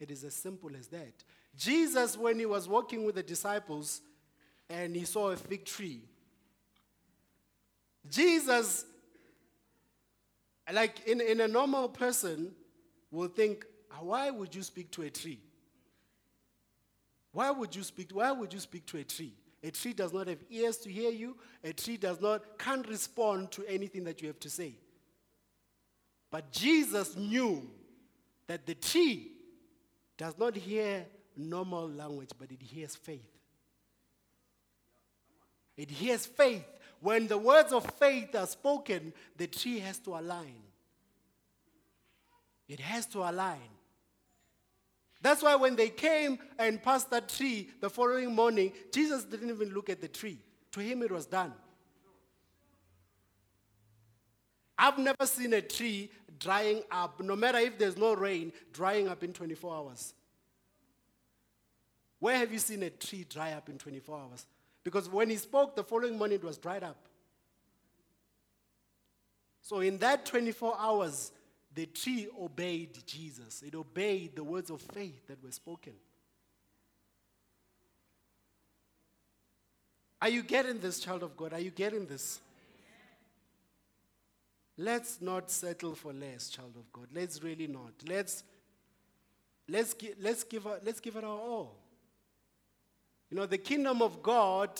It 0.00 0.10
is 0.10 0.24
as 0.24 0.34
simple 0.34 0.70
as 0.78 0.88
that. 0.88 1.24
Jesus, 1.56 2.18
when 2.18 2.38
he 2.38 2.46
was 2.46 2.68
walking 2.68 3.04
with 3.04 3.14
the 3.14 3.22
disciples 3.22 4.02
and 4.68 4.96
he 4.96 5.04
saw 5.04 5.30
a 5.30 5.36
fig 5.36 5.64
tree, 5.64 6.02
Jesus, 8.10 8.84
like 10.72 11.06
in, 11.06 11.20
in 11.20 11.40
a 11.40 11.48
normal 11.48 11.88
person, 11.88 12.52
will 13.10 13.28
think, 13.28 13.64
why 14.00 14.30
would 14.30 14.54
you 14.54 14.62
speak 14.62 14.90
to 14.90 15.02
a 15.02 15.10
tree? 15.10 15.40
Why 17.34 17.50
would 17.50 17.74
you 17.74 17.82
speak? 17.82 18.12
Why 18.12 18.30
would 18.30 18.52
you 18.54 18.60
speak 18.60 18.86
to 18.86 18.98
a 18.98 19.04
tree? 19.04 19.34
A 19.62 19.70
tree 19.70 19.92
does 19.92 20.12
not 20.12 20.28
have 20.28 20.38
ears 20.48 20.76
to 20.78 20.90
hear 20.90 21.10
you. 21.10 21.36
A 21.64 21.72
tree 21.72 21.96
does 21.96 22.20
not 22.20 22.58
can't 22.58 22.86
respond 22.88 23.50
to 23.52 23.64
anything 23.66 24.04
that 24.04 24.22
you 24.22 24.28
have 24.28 24.38
to 24.40 24.48
say. 24.48 24.74
But 26.30 26.52
Jesus 26.52 27.16
knew 27.16 27.68
that 28.46 28.66
the 28.66 28.76
tree 28.76 29.32
does 30.16 30.38
not 30.38 30.54
hear 30.54 31.06
normal 31.36 31.88
language, 31.88 32.30
but 32.38 32.52
it 32.52 32.62
hears 32.62 32.94
faith. 32.94 33.26
It 35.76 35.90
hears 35.90 36.26
faith. 36.26 36.66
When 37.00 37.26
the 37.26 37.38
words 37.38 37.72
of 37.72 37.84
faith 37.98 38.34
are 38.36 38.46
spoken, 38.46 39.12
the 39.36 39.48
tree 39.48 39.80
has 39.80 39.98
to 40.00 40.10
align. 40.16 40.62
It 42.68 42.78
has 42.78 43.06
to 43.06 43.28
align. 43.28 43.73
That's 45.24 45.42
why 45.42 45.56
when 45.56 45.74
they 45.74 45.88
came 45.88 46.38
and 46.58 46.82
passed 46.82 47.08
that 47.10 47.30
tree 47.30 47.70
the 47.80 47.88
following 47.88 48.34
morning, 48.34 48.74
Jesus 48.92 49.24
didn't 49.24 49.48
even 49.48 49.70
look 49.72 49.88
at 49.88 50.02
the 50.02 50.06
tree. 50.06 50.38
To 50.72 50.80
him, 50.80 51.02
it 51.02 51.10
was 51.10 51.24
done. 51.24 51.54
I've 54.78 54.98
never 54.98 55.24
seen 55.24 55.54
a 55.54 55.62
tree 55.62 56.10
drying 56.38 56.82
up, 56.90 57.22
no 57.22 57.34
matter 57.36 57.56
if 57.56 57.78
there's 57.78 57.96
no 57.96 58.14
rain, 58.14 58.52
drying 58.74 59.08
up 59.08 59.24
in 59.24 59.32
24 59.32 59.74
hours. 59.74 60.12
Where 62.18 62.36
have 62.36 62.52
you 62.52 62.58
seen 62.58 62.82
a 62.82 62.90
tree 62.90 63.24
dry 63.26 63.52
up 63.52 63.70
in 63.70 63.78
24 63.78 64.18
hours? 64.18 64.44
Because 64.82 65.08
when 65.08 65.30
he 65.30 65.36
spoke 65.36 65.74
the 65.74 65.84
following 65.84 66.18
morning, 66.18 66.36
it 66.36 66.44
was 66.44 66.58
dried 66.58 66.84
up. 66.84 67.08
So 69.62 69.80
in 69.80 69.96
that 69.98 70.26
24 70.26 70.76
hours, 70.78 71.32
the 71.74 71.86
tree 71.86 72.28
obeyed 72.40 72.98
Jesus. 73.06 73.62
It 73.66 73.74
obeyed 73.74 74.36
the 74.36 74.44
words 74.44 74.70
of 74.70 74.80
faith 74.80 75.26
that 75.26 75.42
were 75.42 75.50
spoken. 75.50 75.94
Are 80.22 80.28
you 80.28 80.42
getting 80.42 80.78
this, 80.78 81.00
child 81.00 81.22
of 81.22 81.36
God? 81.36 81.52
Are 81.52 81.60
you 81.60 81.70
getting 81.70 82.06
this? 82.06 82.40
Let's 84.76 85.20
not 85.20 85.50
settle 85.50 85.94
for 85.94 86.12
less, 86.12 86.48
child 86.48 86.72
of 86.76 86.90
God. 86.92 87.08
Let's 87.14 87.42
really 87.42 87.66
not. 87.66 87.92
Let's 88.08 88.42
let's 89.68 89.94
give, 89.94 90.14
let's 90.20 90.44
give 90.44 90.66
our, 90.66 90.78
let's 90.84 91.00
give 91.00 91.16
it 91.16 91.24
our 91.24 91.38
all. 91.38 91.76
You 93.30 93.36
know, 93.36 93.46
the 93.46 93.58
kingdom 93.58 94.02
of 94.02 94.22
God 94.22 94.70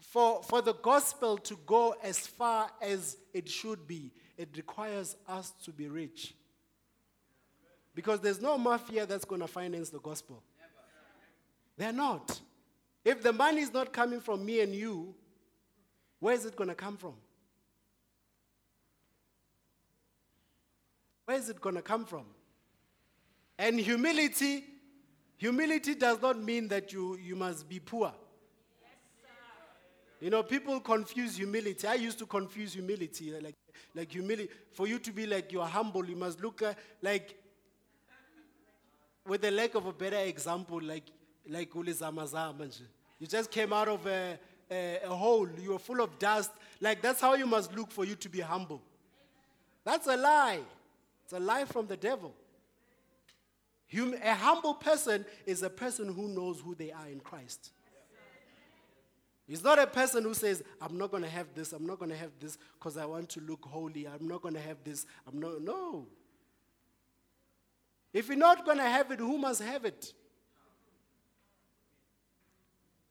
for, 0.00 0.42
for 0.42 0.62
the 0.62 0.74
gospel 0.74 1.36
to 1.38 1.58
go 1.66 1.94
as 2.02 2.18
far 2.26 2.70
as 2.80 3.16
it 3.34 3.48
should 3.48 3.86
be, 3.86 4.10
it 4.38 4.48
requires 4.56 5.16
us 5.28 5.52
to 5.64 5.72
be 5.72 5.88
rich. 5.88 6.34
Because 7.94 8.20
there's 8.20 8.40
no 8.40 8.56
mafia 8.56 9.04
that's 9.04 9.24
going 9.24 9.40
to 9.40 9.48
finance 9.48 9.90
the 9.90 9.98
gospel. 9.98 10.42
They're 11.76 11.92
not. 11.92 12.40
If 13.04 13.22
the 13.22 13.32
money 13.32 13.60
is 13.60 13.72
not 13.72 13.92
coming 13.92 14.20
from 14.20 14.46
me 14.46 14.60
and 14.60 14.72
you, 14.72 15.14
where 16.20 16.34
is 16.34 16.44
it 16.44 16.54
going 16.54 16.68
to 16.68 16.74
come 16.74 16.96
from? 16.96 17.14
Where 21.24 21.36
is 21.36 21.48
it 21.48 21.60
going 21.60 21.74
to 21.74 21.82
come 21.82 22.04
from? 22.04 22.24
And 23.58 23.78
humility, 23.78 24.64
humility 25.36 25.96
does 25.96 26.22
not 26.22 26.40
mean 26.40 26.68
that 26.68 26.92
you, 26.92 27.16
you 27.16 27.34
must 27.34 27.68
be 27.68 27.80
poor. 27.80 28.12
You 30.20 30.30
know, 30.30 30.42
people 30.42 30.80
confuse 30.80 31.36
humility. 31.36 31.86
I 31.86 31.94
used 31.94 32.18
to 32.20 32.26
confuse 32.26 32.72
humility. 32.72 33.32
Like, 33.40 33.54
like 33.94 34.12
humility. 34.12 34.48
For 34.72 34.86
you 34.86 34.98
to 34.98 35.12
be 35.12 35.26
like 35.26 35.52
you 35.52 35.60
are 35.60 35.68
humble, 35.68 36.04
you 36.04 36.16
must 36.16 36.42
look 36.42 36.62
uh, 36.62 36.74
like, 37.02 37.34
with 39.26 39.42
the 39.42 39.50
lack 39.50 39.74
of 39.74 39.86
a 39.86 39.92
better 39.92 40.18
example, 40.18 40.80
like 40.82 41.04
like 41.48 41.70
ulizamazama 41.72 42.80
You 43.18 43.26
just 43.26 43.50
came 43.50 43.72
out 43.72 43.88
of 43.88 44.06
a, 44.06 44.38
a, 44.70 45.00
a 45.04 45.08
hole. 45.08 45.48
You 45.60 45.72
were 45.72 45.78
full 45.78 46.00
of 46.00 46.18
dust. 46.18 46.50
Like 46.80 47.02
that's 47.02 47.20
how 47.20 47.34
you 47.34 47.46
must 47.46 47.74
look 47.74 47.90
for 47.90 48.04
you 48.04 48.14
to 48.16 48.28
be 48.28 48.40
humble. 48.40 48.82
That's 49.84 50.06
a 50.06 50.16
lie. 50.16 50.60
It's 51.24 51.32
a 51.32 51.40
lie 51.40 51.64
from 51.64 51.86
the 51.86 51.96
devil. 51.96 52.34
Hum- 53.94 54.14
a 54.22 54.34
humble 54.34 54.74
person 54.74 55.24
is 55.46 55.62
a 55.62 55.70
person 55.70 56.12
who 56.12 56.28
knows 56.28 56.60
who 56.60 56.74
they 56.74 56.92
are 56.92 57.08
in 57.08 57.20
Christ. 57.20 57.70
He's 59.48 59.64
not 59.64 59.78
a 59.78 59.86
person 59.86 60.24
who 60.24 60.34
says, 60.34 60.62
I'm 60.80 60.98
not 60.98 61.10
going 61.10 61.22
to 61.22 61.28
have 61.28 61.46
this, 61.54 61.72
I'm 61.72 61.86
not 61.86 61.98
going 61.98 62.10
to 62.10 62.16
have 62.16 62.32
this 62.38 62.58
because 62.78 62.96
I 62.96 63.06
want 63.06 63.30
to 63.30 63.40
look 63.40 63.64
holy, 63.64 64.06
I'm 64.06 64.28
not 64.28 64.42
going 64.42 64.54
to 64.54 64.60
have 64.60 64.76
this, 64.84 65.06
I'm 65.26 65.40
not. 65.40 65.62
No. 65.62 66.06
If 68.12 68.28
you're 68.28 68.36
not 68.36 68.64
going 68.64 68.78
to 68.78 68.84
have 68.84 69.10
it, 69.10 69.18
who 69.18 69.38
must 69.38 69.62
have 69.62 69.84
it? 69.84 70.12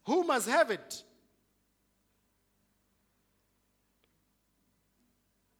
Who 0.06 0.24
must 0.24 0.48
have 0.48 0.72
it? 0.72 1.04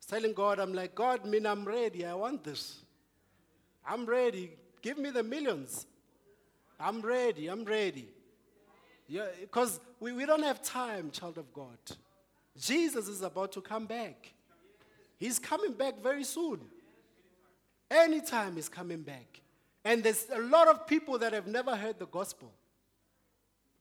telling 0.08 0.34
God, 0.34 0.60
I'm 0.60 0.74
like, 0.74 0.96
God, 0.96 1.26
mean 1.26 1.46
I'm 1.46 1.66
ready. 1.66 2.06
I 2.06 2.14
want 2.14 2.44
this. 2.44 2.80
I'm 3.86 4.06
ready. 4.06 4.54
Give 4.82 4.98
me 4.98 5.10
the 5.10 5.24
millions. 5.24 5.86
I'm 6.80 7.02
ready. 7.02 7.48
I'm 7.48 7.66
ready. 7.66 8.08
Because 9.08 9.80
we, 9.99 10.12
we 10.12 10.26
don't 10.26 10.43
have 10.43 10.62
time, 10.62 11.12
child 11.12 11.38
of 11.38 11.53
God. 11.53 11.78
Jesus 12.60 13.08
is 13.08 13.22
about 13.22 13.51
to 13.53 13.62
come 13.62 13.86
back. 13.86 14.34
He's 15.18 15.39
coming 15.39 15.74
back 15.74 16.01
very 16.01 16.24
soon. 16.24 16.60
Anytime 17.89 18.55
he's 18.55 18.70
coming 18.70 19.01
back. 19.01 19.41
And 19.86 20.03
there's 20.03 20.28
a 20.34 20.41
lot 20.41 20.68
of 20.68 20.86
people 20.86 21.18
that 21.20 21.34
have 21.34 21.47
never 21.47 21.76
heard 21.76 21.97
the 21.97 22.08
gospel 22.08 22.51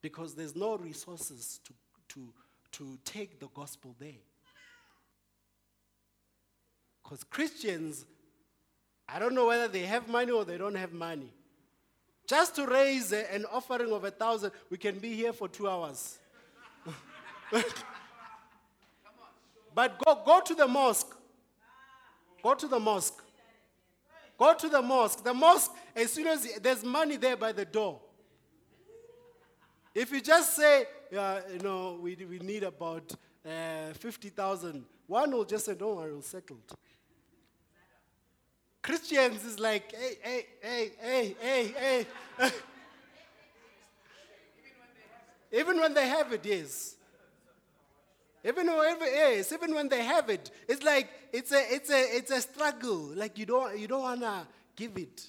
because 0.01 0.35
there's 0.35 0.55
no 0.55 0.77
resources 0.77 1.59
to, 1.65 1.73
to, 2.11 2.33
to 2.73 2.99
take 3.05 3.41
the 3.41 3.49
gospel 3.49 3.95
there. 3.99 4.23
Because 7.03 7.25
Christians, 7.25 8.05
I 9.09 9.19
don't 9.19 9.35
know 9.35 9.47
whether 9.47 9.69
they 9.69 9.83
have 9.83 10.09
money 10.09 10.31
or 10.31 10.45
they 10.45 10.59
don't 10.59 10.77
have 10.77 10.93
money. 10.93 11.33
Just 12.27 12.57
to 12.57 12.67
raise 12.67 13.13
an 13.13 13.45
offering 13.53 13.93
of 13.93 14.05
a 14.05 14.11
thousand, 14.11 14.51
we 14.69 14.77
can 14.77 14.99
be 14.99 15.15
here 15.15 15.33
for 15.33 15.49
two 15.49 15.69
hours. 15.69 16.19
but 19.75 20.05
go, 20.05 20.23
go 20.25 20.41
to 20.41 20.55
the 20.55 20.67
mosque. 20.67 21.15
Go 22.43 22.55
to 22.55 22.67
the 22.67 22.81
mosque. 22.81 23.23
Go 24.39 24.55
to 24.55 24.69
the 24.69 24.83
mosque. 24.83 25.23
The 25.23 25.33
mosque, 25.33 25.71
as 25.95 26.13
soon 26.13 26.27
as 26.27 26.47
there's 26.61 26.85
money 26.85 27.17
there 27.17 27.37
by 27.37 27.53
the 27.53 27.65
door. 27.65 28.01
If 29.95 30.11
you 30.13 30.21
just 30.21 30.55
say, 30.55 30.85
uh, 31.17 31.41
you 31.53 31.61
know, 31.61 31.99
we, 32.03 32.17
we 32.29 32.39
need 32.41 32.65
about 32.65 33.15
uh, 33.47 33.93
50,000, 33.95 34.85
one 35.07 35.31
will 35.31 35.45
just 35.45 35.65
say, 35.65 35.75
don't 35.75 35.97
worry, 35.97 36.13
we'll 36.13 36.23
settle 36.23 36.59
it. 36.59 36.75
Christians 38.87 39.45
is 39.45 39.59
like, 39.59 39.93
hey, 39.93 40.15
hey, 40.23 40.47
hey, 40.63 40.93
hey, 41.01 41.35
hey, 41.41 42.07
hey. 42.39 42.51
even 45.61 45.81
when 45.81 45.93
they 45.93 46.07
have 46.07 46.33
it, 46.33 46.47
yes. 46.47 46.95
Even 48.45 48.69
when, 48.69 48.97
yes, 49.01 49.51
even 49.51 49.75
when 49.75 49.89
they 49.89 50.05
have 50.05 50.31
it, 50.31 50.53
it's 50.69 50.85
like 50.85 51.11
it's 51.33 51.51
a 51.51 51.75
it's 51.75 51.91
a 51.91 52.17
it's 52.17 52.31
a 52.31 52.41
struggle. 52.41 53.11
Like 53.13 53.37
you 53.37 53.45
don't 53.45 53.77
you 53.77 53.89
don't 53.89 54.03
wanna 54.03 54.47
give 54.77 54.97
it. 54.97 55.27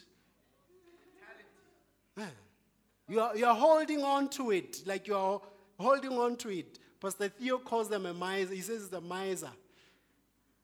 You 3.09 3.21
are, 3.21 3.35
you 3.35 3.45
are 3.45 3.55
holding 3.55 4.03
on 4.03 4.29
to 4.31 4.51
it, 4.51 4.83
like 4.85 5.07
you 5.07 5.15
are 5.15 5.41
holding 5.79 6.11
on 6.11 6.35
to 6.37 6.49
it. 6.49 6.77
Pastor 7.01 7.29
Theo 7.29 7.57
calls 7.57 7.89
them 7.89 8.05
a 8.05 8.13
miser. 8.13 8.53
He 8.53 8.61
says 8.61 8.83
it's 8.83 8.93
a 8.93 9.01
miser. 9.01 9.49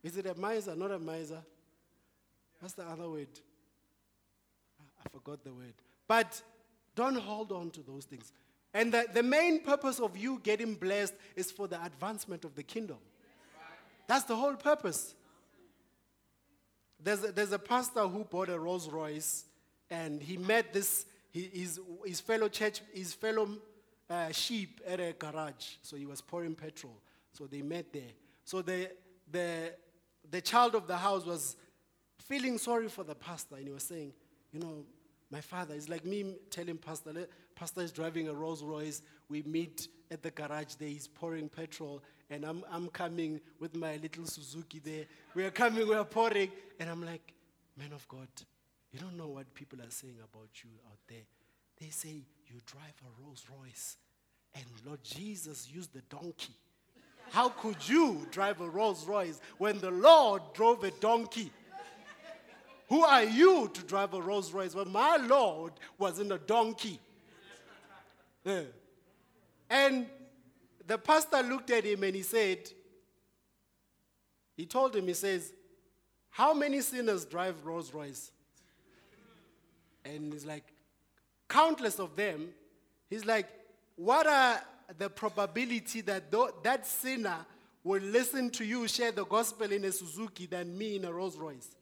Is 0.03 0.15
it 0.17 0.27
a 0.27 0.35
miser, 0.35 0.75
not 0.75 0.91
a 0.91 0.99
miser? 0.99 1.41
What's 2.63 2.75
the 2.75 2.83
other 2.83 3.09
word? 3.09 3.27
I 4.79 5.09
forgot 5.09 5.43
the 5.43 5.51
word. 5.51 5.73
But 6.07 6.41
don't 6.95 7.17
hold 7.17 7.51
on 7.51 7.71
to 7.71 7.81
those 7.81 8.05
things. 8.05 8.31
And 8.73 8.93
the, 8.93 9.05
the 9.13 9.21
main 9.21 9.59
purpose 9.65 9.99
of 9.99 10.15
you 10.15 10.39
getting 10.41 10.75
blessed 10.75 11.13
is 11.35 11.51
for 11.51 11.67
the 11.67 11.83
advancement 11.83 12.45
of 12.45 12.55
the 12.55 12.63
kingdom. 12.63 12.99
That's 14.07 14.23
the 14.23 14.37
whole 14.37 14.55
purpose. 14.55 15.13
There's 17.03 17.21
a, 17.25 17.33
there's 17.33 17.51
a 17.51 17.59
pastor 17.59 18.07
who 18.07 18.23
bought 18.23 18.47
a 18.47 18.57
Rolls 18.57 18.87
Royce 18.87 19.43
and 19.91 20.21
he 20.21 20.37
met 20.37 20.71
this, 20.71 21.05
his, 21.31 21.81
his 22.05 22.21
fellow 22.21 22.47
church, 22.47 22.79
his 22.93 23.13
fellow 23.13 23.57
uh, 24.09 24.31
sheep 24.31 24.79
at 24.87 25.01
a 25.01 25.11
garage. 25.11 25.75
So 25.81 25.97
he 25.97 26.05
was 26.05 26.21
pouring 26.21 26.55
petrol. 26.55 26.95
So 27.33 27.45
they 27.45 27.61
met 27.61 27.91
there. 27.91 28.13
So 28.45 28.61
the, 28.61 28.89
the, 29.29 29.73
the 30.31 30.39
child 30.39 30.75
of 30.75 30.87
the 30.87 30.95
house 30.95 31.25
was 31.25 31.57
feeling 32.23 32.57
sorry 32.57 32.89
for 32.89 33.03
the 33.03 33.15
pastor, 33.15 33.55
and 33.55 33.67
he 33.67 33.73
was 33.73 33.83
saying, 33.83 34.13
You 34.51 34.59
know, 34.59 34.85
my 35.31 35.41
father 35.41 35.75
is 35.75 35.89
like 35.89 36.05
me 36.05 36.35
telling 36.49 36.77
Pastor, 36.77 37.27
Pastor 37.55 37.81
is 37.81 37.91
driving 37.91 38.27
a 38.27 38.33
Rolls 38.33 38.63
Royce. 38.63 39.01
We 39.29 39.41
meet 39.43 39.87
at 40.11 40.21
the 40.21 40.31
garage 40.31 40.75
there, 40.75 40.89
he's 40.89 41.07
pouring 41.07 41.49
petrol, 41.49 42.03
and 42.29 42.45
I'm, 42.45 42.63
I'm 42.71 42.87
coming 42.89 43.41
with 43.59 43.75
my 43.75 43.95
little 43.97 44.25
Suzuki 44.25 44.79
there. 44.79 45.05
We 45.33 45.43
are 45.43 45.51
coming, 45.51 45.87
we 45.87 45.95
are 45.95 46.05
pouring. 46.05 46.51
And 46.79 46.89
I'm 46.89 47.03
like, 47.03 47.33
Man 47.77 47.91
of 47.93 48.07
God, 48.07 48.27
you 48.91 48.99
don't 48.99 49.17
know 49.17 49.27
what 49.27 49.51
people 49.55 49.79
are 49.81 49.89
saying 49.89 50.17
about 50.23 50.49
you 50.63 50.69
out 50.85 50.99
there. 51.07 51.25
They 51.79 51.89
say 51.89 52.21
you 52.47 52.59
drive 52.67 52.93
a 53.01 53.23
Rolls 53.23 53.45
Royce, 53.59 53.97
and 54.53 54.65
Lord 54.85 55.03
Jesus 55.03 55.67
used 55.73 55.93
the 55.93 56.03
donkey. 56.15 56.53
How 57.31 57.49
could 57.49 57.77
you 57.87 58.27
drive 58.29 58.61
a 58.61 58.69
Rolls 58.69 59.07
Royce 59.07 59.41
when 59.57 59.79
the 59.79 59.89
Lord 59.89 60.43
drove 60.53 60.83
a 60.83 60.91
donkey? 60.91 61.51
Who 62.93 63.03
are 63.03 63.23
you 63.23 63.71
to 63.73 63.81
drive 63.85 64.13
a 64.13 64.21
Rolls 64.21 64.53
Royce 64.53 64.75
when 64.75 64.91
my 64.91 65.17
Lord 65.17 65.73
was 65.97 66.19
in 66.19 66.31
a 66.31 66.37
donkey? 66.37 66.99
Yeah. 68.45 68.61
And 69.67 70.05
the 70.85 70.99
pastor 70.99 71.41
looked 71.41 71.71
at 71.71 71.85
him 71.85 72.03
and 72.03 72.15
he 72.15 72.21
said, 72.21 72.69
he 74.55 74.67
told 74.67 74.95
him, 74.95 75.07
he 75.07 75.15
says, 75.15 75.53
How 76.29 76.53
many 76.53 76.81
sinners 76.81 77.25
drive 77.25 77.65
Rolls 77.65 77.91
Royce? 77.91 78.29
And 80.05 80.31
he's 80.31 80.45
like, 80.45 80.65
Countless 81.49 81.99
of 81.99 82.15
them. 82.15 82.49
He's 83.09 83.25
like, 83.25 83.47
What 83.95 84.27
are 84.27 84.61
the 84.99 85.09
probability 85.09 86.01
that 86.01 86.29
tho- 86.29 86.53
that 86.61 86.85
sinner 86.85 87.37
will 87.83 88.03
listen 88.03 88.51
to 88.51 88.63
you 88.63 88.87
share 88.87 89.11
the 89.11 89.25
gospel 89.25 89.71
in 89.71 89.83
a 89.83 89.91
Suzuki 89.91 90.45
than 90.45 90.77
me 90.77 90.97
in 90.97 91.05
a 91.05 91.11
Rolls 91.11 91.39
Royce? 91.39 91.75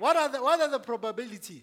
What 0.00 0.16
are 0.16 0.28
the, 0.30 0.42
what 0.42 0.58
are 0.62 0.68
the 0.68 0.80
probability? 0.80 1.62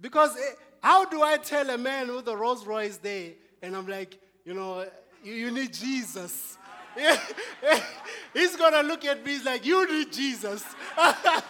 Because 0.00 0.34
eh, 0.34 0.54
how 0.82 1.04
do 1.04 1.22
I 1.22 1.36
tell 1.36 1.68
a 1.68 1.76
man 1.76 2.08
with 2.14 2.26
a 2.26 2.34
Rolls 2.34 2.66
Royce 2.66 2.96
there, 2.96 3.32
and 3.60 3.76
I'm 3.76 3.86
like, 3.86 4.18
you 4.46 4.54
know, 4.54 4.86
you, 5.22 5.34
you 5.34 5.50
need 5.50 5.74
Jesus. 5.74 6.56
He's 8.32 8.56
gonna 8.56 8.82
look 8.82 9.04
at 9.04 9.22
me. 9.26 9.32
He's 9.32 9.44
like, 9.44 9.66
you 9.66 9.86
need 9.92 10.10
Jesus. 10.10 10.64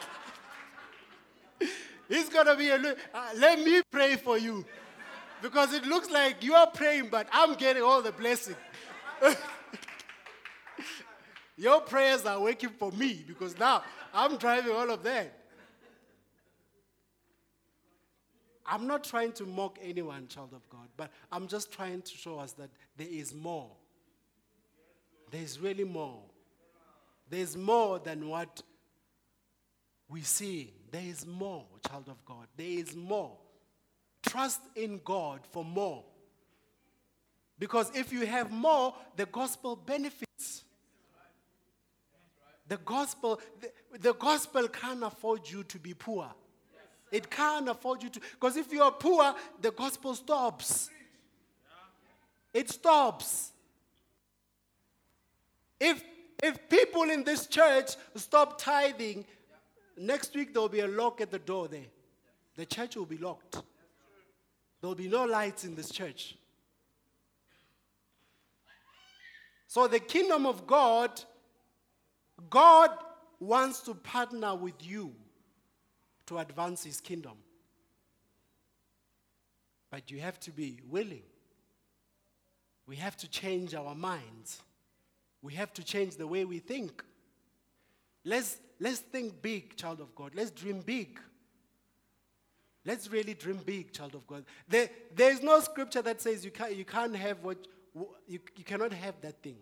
He's 2.08 2.28
gonna 2.28 2.56
be 2.56 2.70
a. 2.70 2.74
Uh, 2.74 2.94
let 3.36 3.60
me 3.60 3.80
pray 3.92 4.16
for 4.16 4.36
you, 4.36 4.64
because 5.40 5.74
it 5.74 5.86
looks 5.86 6.10
like 6.10 6.42
you 6.42 6.54
are 6.54 6.66
praying, 6.66 7.08
but 7.08 7.28
I'm 7.32 7.54
getting 7.54 7.84
all 7.84 8.02
the 8.02 8.10
blessing. 8.10 8.56
Your 11.56 11.80
prayers 11.82 12.24
are 12.24 12.40
working 12.40 12.70
for 12.70 12.90
me 12.92 13.24
because 13.26 13.58
now 13.58 13.82
I'm 14.12 14.36
driving 14.36 14.72
all 14.72 14.90
of 14.90 15.02
that. 15.04 15.34
I'm 18.70 18.86
not 18.86 19.02
trying 19.04 19.32
to 19.32 19.46
mock 19.46 19.78
anyone, 19.82 20.26
child 20.28 20.52
of 20.52 20.68
God, 20.68 20.88
but 20.96 21.10
I'm 21.32 21.48
just 21.48 21.72
trying 21.72 22.02
to 22.02 22.16
show 22.16 22.38
us 22.38 22.52
that 22.52 22.68
there 22.98 23.08
is 23.10 23.34
more. 23.34 23.70
There's 25.30 25.58
really 25.58 25.84
more. 25.84 26.20
There's 27.30 27.56
more 27.56 27.98
than 27.98 28.28
what 28.28 28.62
we 30.08 30.22
see. 30.22 30.74
There 30.90 31.02
is 31.02 31.26
more, 31.26 31.64
child 31.88 32.08
of 32.08 32.22
God. 32.24 32.46
There 32.56 32.66
is 32.66 32.94
more. 32.94 33.36
Trust 34.22 34.60
in 34.74 35.00
God 35.04 35.40
for 35.50 35.64
more. 35.64 36.04
Because 37.58 37.90
if 37.94 38.12
you 38.12 38.26
have 38.26 38.50
more, 38.50 38.94
the 39.16 39.26
gospel 39.26 39.76
benefits. 39.76 40.27
The 42.68 42.76
gospel, 42.78 43.40
the, 43.60 43.98
the 43.98 44.14
gospel 44.14 44.68
can't 44.68 45.02
afford 45.02 45.48
you 45.50 45.64
to 45.64 45.78
be 45.78 45.94
poor. 45.94 46.30
It 47.10 47.30
can't 47.30 47.68
afford 47.68 48.02
you 48.02 48.10
to, 48.10 48.20
because 48.20 48.56
if 48.56 48.70
you 48.70 48.82
are 48.82 48.92
poor, 48.92 49.34
the 49.60 49.70
gospel 49.70 50.14
stops. 50.14 50.90
It 52.52 52.68
stops. 52.68 53.52
If 55.80 56.02
if 56.42 56.68
people 56.68 57.02
in 57.10 57.24
this 57.24 57.46
church 57.46 57.96
stop 58.14 58.60
tithing, 58.60 59.24
next 59.96 60.34
week 60.34 60.52
there 60.52 60.62
will 60.62 60.68
be 60.68 60.80
a 60.80 60.86
lock 60.86 61.20
at 61.20 61.30
the 61.30 61.38
door 61.38 61.66
there. 61.66 61.86
The 62.56 62.66
church 62.66 62.96
will 62.96 63.06
be 63.06 63.18
locked. 63.18 63.54
There 64.80 64.88
will 64.88 64.94
be 64.94 65.08
no 65.08 65.24
lights 65.24 65.64
in 65.64 65.74
this 65.74 65.90
church. 65.90 66.36
So 69.66 69.88
the 69.88 69.98
kingdom 69.98 70.46
of 70.46 70.66
God, 70.66 71.20
God 72.50 72.90
wants 73.40 73.80
to 73.82 73.94
partner 73.94 74.54
with 74.54 74.74
you 74.80 75.12
to 76.26 76.38
advance 76.38 76.84
his 76.84 77.00
kingdom. 77.00 77.32
But 79.90 80.10
you 80.10 80.20
have 80.20 80.38
to 80.40 80.50
be 80.50 80.80
willing. 80.88 81.22
We 82.86 82.96
have 82.96 83.16
to 83.18 83.28
change 83.28 83.74
our 83.74 83.94
minds. 83.94 84.62
We 85.42 85.54
have 85.54 85.72
to 85.74 85.84
change 85.84 86.16
the 86.16 86.26
way 86.26 86.44
we 86.44 86.58
think. 86.58 87.02
Let's, 88.24 88.58
let's 88.80 88.98
think 88.98 89.40
big, 89.40 89.76
child 89.76 90.00
of 90.00 90.14
God. 90.14 90.32
Let's 90.34 90.50
dream 90.50 90.80
big. 90.80 91.20
Let's 92.84 93.10
really 93.10 93.34
dream 93.34 93.60
big, 93.64 93.92
child 93.92 94.14
of 94.14 94.26
God. 94.26 94.44
There, 94.68 94.88
there 95.14 95.30
is 95.30 95.42
no 95.42 95.60
scripture 95.60 96.02
that 96.02 96.20
says 96.20 96.44
you 96.44 96.50
can't, 96.50 96.74
you 96.74 96.84
can't 96.84 97.14
have 97.14 97.42
what, 97.42 97.58
you, 98.26 98.40
you 98.56 98.64
cannot 98.64 98.92
have 98.92 99.20
that 99.20 99.42
thing. 99.42 99.58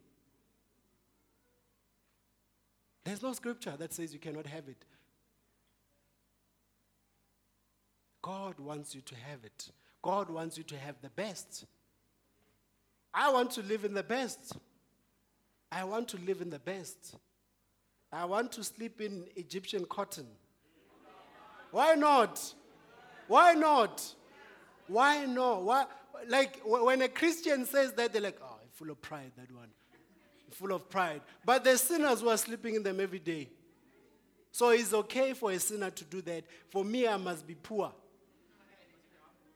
There's 3.07 3.23
no 3.23 3.33
scripture 3.35 3.73
that 3.79 3.95
says 3.95 4.13
you 4.13 4.19
cannot 4.19 4.47
have 4.47 4.67
it. 4.69 4.85
God 8.21 8.59
wants 8.59 8.97
you 8.97 9.01
to 9.03 9.15
have 9.15 9.45
it. 9.45 9.69
God 10.03 10.29
wants 10.29 10.59
you 10.59 10.65
to 10.65 10.77
have 10.77 10.97
the 11.01 11.11
best. 11.11 11.67
I 13.15 13.31
want 13.31 13.53
to 13.53 13.63
live 13.63 13.85
in 13.85 13.95
the 13.95 14.03
best. 14.03 14.57
I 15.71 15.85
want 15.85 16.09
to 16.09 16.17
live 16.17 16.41
in 16.41 16.51
the 16.51 16.59
best. 16.59 17.15
I 18.13 18.25
want 18.25 18.51
to 18.53 18.65
sleep 18.65 19.01
in 19.01 19.25
Egyptian 19.37 19.85
cotton. 19.85 20.27
Why 21.71 21.95
not? 21.95 22.55
Why 23.29 23.55
not? 23.55 24.03
Why 24.89 25.27
not? 25.27 25.63
Why, 25.63 25.85
like 26.27 26.61
when 26.65 27.03
a 27.03 27.09
Christian 27.09 27.67
says 27.67 27.93
that, 27.93 28.13
they're 28.13 28.23
like, 28.23 28.41
oh, 28.43 28.59
full 28.73 28.91
of 28.91 29.01
pride, 29.01 29.31
that 29.37 29.55
one. 29.55 29.69
Full 30.53 30.72
of 30.72 30.88
pride. 30.88 31.20
But 31.44 31.64
the 31.64 31.76
sinners 31.76 32.22
were 32.22 32.36
sleeping 32.36 32.76
in 32.76 32.82
them 32.82 33.01
every 33.01 33.18
day. 33.18 33.49
So 34.53 34.70
it's 34.70 34.94
okay 34.94 35.34
for 35.34 35.51
a 35.51 35.59
sinner 35.59 35.90
to 35.90 36.05
do 36.05 36.22
that. 36.22 36.44
For 36.70 36.84
me, 36.84 37.07
I 37.07 37.16
must 37.16 37.47
be 37.47 37.55
poor. 37.55 37.92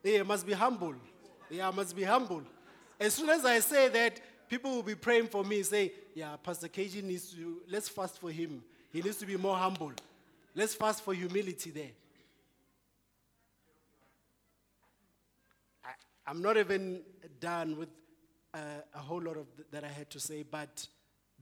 Yeah, 0.03 0.21
I 0.21 0.23
must 0.25 0.47
be 0.47 0.53
humble. 0.53 0.95
Yeah, 1.49 1.69
I 1.69 1.71
must 1.71 1.97
be 1.97 2.03
humble. 2.03 2.43
As 2.99 3.15
soon 3.15 3.31
as 3.31 3.45
I 3.45 3.61
say 3.61 3.89
that, 3.89 4.21
people 4.49 4.73
will 4.73 4.83
be 4.83 4.95
praying 4.95 5.29
for 5.29 5.43
me, 5.43 5.63
say, 5.63 5.93
yeah, 6.15 6.37
Pastor 6.43 6.69
KG 6.69 7.03
needs 7.03 7.33
to, 7.33 7.63
let's 7.71 7.89
fast 7.89 8.21
for 8.21 8.31
him. 8.31 8.63
He 8.93 9.01
needs 9.01 9.17
to 9.19 9.27
be 9.27 9.37
more 9.37 9.57
humble. 9.57 9.93
Let's 10.55 10.75
fast 10.75 11.03
for 11.03 11.15
humility 11.15 11.71
there. 11.71 11.93
I, 15.85 15.91
I'm 16.27 16.43
not 16.43 16.57
even 16.57 17.01
done 17.41 17.79
with 17.79 17.89
uh, 18.55 18.59
a 18.95 18.99
whole 18.99 19.23
lot 19.23 19.37
of 19.37 19.55
th- 19.57 19.69
that 19.71 19.85
I 19.85 19.89
had 19.89 20.11
to 20.11 20.21
say, 20.21 20.43
but 20.43 20.87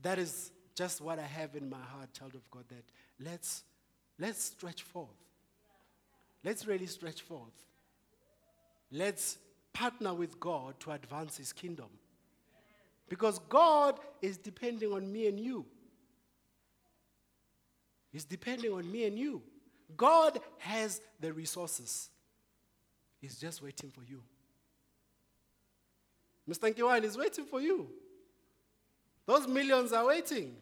that 0.01 0.19
is 0.19 0.51
just 0.75 1.01
what 1.01 1.19
I 1.19 1.23
have 1.23 1.55
in 1.55 1.69
my 1.69 1.77
heart, 1.77 2.13
child 2.13 2.35
of 2.35 2.49
God, 2.51 2.65
that 2.69 2.83
let's, 3.19 3.63
let's 4.17 4.43
stretch 4.43 4.83
forth. 4.83 5.09
Let's 6.43 6.65
really 6.65 6.85
stretch 6.85 7.21
forth. 7.21 7.65
Let's 8.91 9.37
partner 9.73 10.13
with 10.13 10.39
God 10.39 10.79
to 10.81 10.91
advance 10.91 11.37
His 11.37 11.53
kingdom. 11.53 11.89
Because 13.09 13.39
God 13.39 13.99
is 14.21 14.37
depending 14.37 14.93
on 14.93 15.11
me 15.11 15.27
and 15.27 15.39
you. 15.39 15.65
He's 18.11 18.25
depending 18.25 18.71
on 18.71 18.89
me 18.89 19.05
and 19.05 19.17
you. 19.17 19.41
God 19.97 20.39
has 20.59 21.01
the 21.19 21.33
resources. 21.33 22.09
He's 23.19 23.37
just 23.37 23.61
waiting 23.61 23.89
for 23.89 24.03
you. 24.03 24.21
Mr. 26.49 26.73
Nkiwan 26.73 27.03
is 27.03 27.15
waiting 27.15 27.45
for 27.45 27.61
you. 27.61 27.87
Those 29.25 29.47
millions 29.47 29.93
are 29.93 30.07
waiting. 30.07 30.55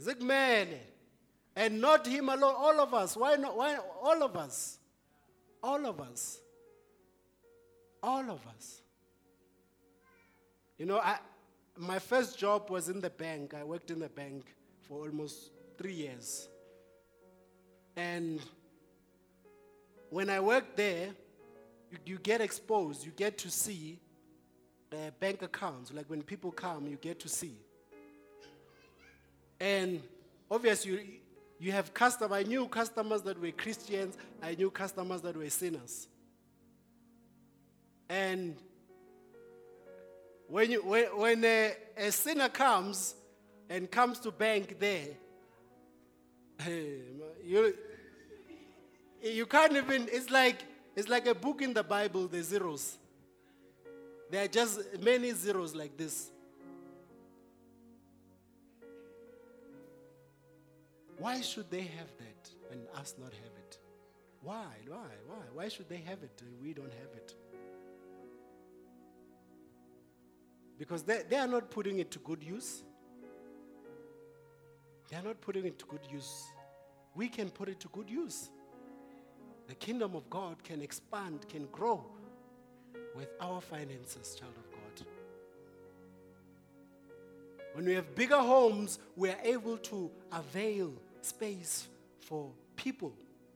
Zigmele. 0.00 0.78
And 1.56 1.80
not 1.80 2.06
him 2.06 2.28
alone, 2.28 2.54
all 2.56 2.80
of 2.80 2.92
us. 2.92 3.16
Why 3.16 3.36
not? 3.36 3.56
Why 3.56 3.78
all 4.02 4.22
of 4.22 4.36
us? 4.36 4.78
All 5.62 5.86
of 5.86 6.00
us. 6.00 6.40
All 8.02 8.30
of 8.30 8.40
us. 8.48 8.82
You 10.76 10.86
know, 10.86 10.98
I, 10.98 11.18
my 11.76 11.98
first 11.98 12.36
job 12.36 12.70
was 12.70 12.88
in 12.88 13.00
the 13.00 13.10
bank. 13.10 13.54
I 13.54 13.62
worked 13.62 13.90
in 13.90 14.00
the 14.00 14.08
bank 14.08 14.44
for 14.88 15.06
almost 15.06 15.52
three 15.78 15.92
years. 15.92 16.48
And 17.96 18.40
when 20.10 20.28
I 20.28 20.40
worked 20.40 20.76
there, 20.76 21.10
you, 21.94 22.14
you 22.14 22.18
get 22.18 22.40
exposed, 22.40 23.04
you 23.04 23.12
get 23.14 23.38
to 23.38 23.50
see 23.50 23.98
uh, 24.92 25.10
bank 25.20 25.42
accounts. 25.42 25.92
Like 25.92 26.08
when 26.08 26.22
people 26.22 26.50
come, 26.50 26.86
you 26.86 26.96
get 26.96 27.20
to 27.20 27.28
see. 27.28 27.56
And 29.60 30.02
obviously, 30.50 30.92
you, 30.92 31.00
you 31.58 31.72
have 31.72 31.94
customers. 31.94 32.36
I 32.36 32.42
knew 32.42 32.66
customers 32.66 33.22
that 33.22 33.40
were 33.40 33.50
Christians, 33.52 34.16
I 34.42 34.54
knew 34.54 34.70
customers 34.70 35.20
that 35.22 35.36
were 35.36 35.50
sinners. 35.50 36.08
And 38.08 38.56
when, 40.48 40.70
you, 40.70 40.82
when, 40.84 41.04
when 41.16 41.44
a, 41.44 41.74
a 41.96 42.12
sinner 42.12 42.48
comes 42.48 43.14
and 43.70 43.90
comes 43.90 44.18
to 44.20 44.30
bank 44.30 44.78
there, 44.78 45.08
you, 47.44 47.74
you 49.22 49.46
can't 49.46 49.72
even, 49.72 50.08
it's 50.12 50.30
like, 50.30 50.58
it's 50.96 51.08
like 51.08 51.26
a 51.26 51.34
book 51.34 51.62
in 51.62 51.72
the 51.72 51.82
Bible, 51.82 52.28
the 52.28 52.42
zeros. 52.42 52.98
There 54.30 54.44
are 54.44 54.48
just 54.48 54.80
many 55.00 55.32
zeros 55.32 55.74
like 55.74 55.96
this. 55.96 56.30
Why 61.18 61.40
should 61.40 61.70
they 61.70 61.82
have 61.82 62.08
that 62.18 62.50
and 62.72 62.86
us 62.96 63.14
not 63.18 63.32
have 63.32 63.52
it? 63.58 63.78
Why? 64.42 64.66
Why? 64.86 65.10
Why? 65.26 65.42
Why 65.54 65.68
should 65.68 65.88
they 65.88 66.02
have 66.06 66.22
it 66.22 66.42
and 66.42 66.60
we 66.60 66.72
don't 66.72 66.92
have 66.92 67.16
it? 67.16 67.34
Because 70.78 71.02
they, 71.02 71.22
they 71.28 71.36
are 71.36 71.46
not 71.46 71.70
putting 71.70 71.98
it 71.98 72.10
to 72.10 72.18
good 72.18 72.42
use. 72.42 72.82
They 75.08 75.16
are 75.16 75.22
not 75.22 75.40
putting 75.40 75.64
it 75.64 75.78
to 75.78 75.86
good 75.86 76.06
use. 76.10 76.44
We 77.14 77.28
can 77.28 77.50
put 77.50 77.68
it 77.68 77.78
to 77.80 77.88
good 77.88 78.10
use. 78.10 78.50
The 79.66 79.74
kingdom 79.74 80.14
of 80.14 80.28
God 80.28 80.62
can 80.62 80.82
expand, 80.82 81.46
can 81.48 81.66
grow 81.72 82.04
with 83.14 83.28
our 83.40 83.60
finances, 83.60 84.34
child 84.34 84.52
of 84.56 84.70
God. 84.70 85.06
When 87.74 87.86
we 87.86 87.94
have 87.94 88.14
bigger 88.14 88.38
homes, 88.38 88.98
we 89.16 89.30
are 89.30 89.38
able 89.42 89.78
to 89.78 90.10
avail 90.32 90.92
space 91.22 91.88
for 92.20 92.50
people. 92.76 93.12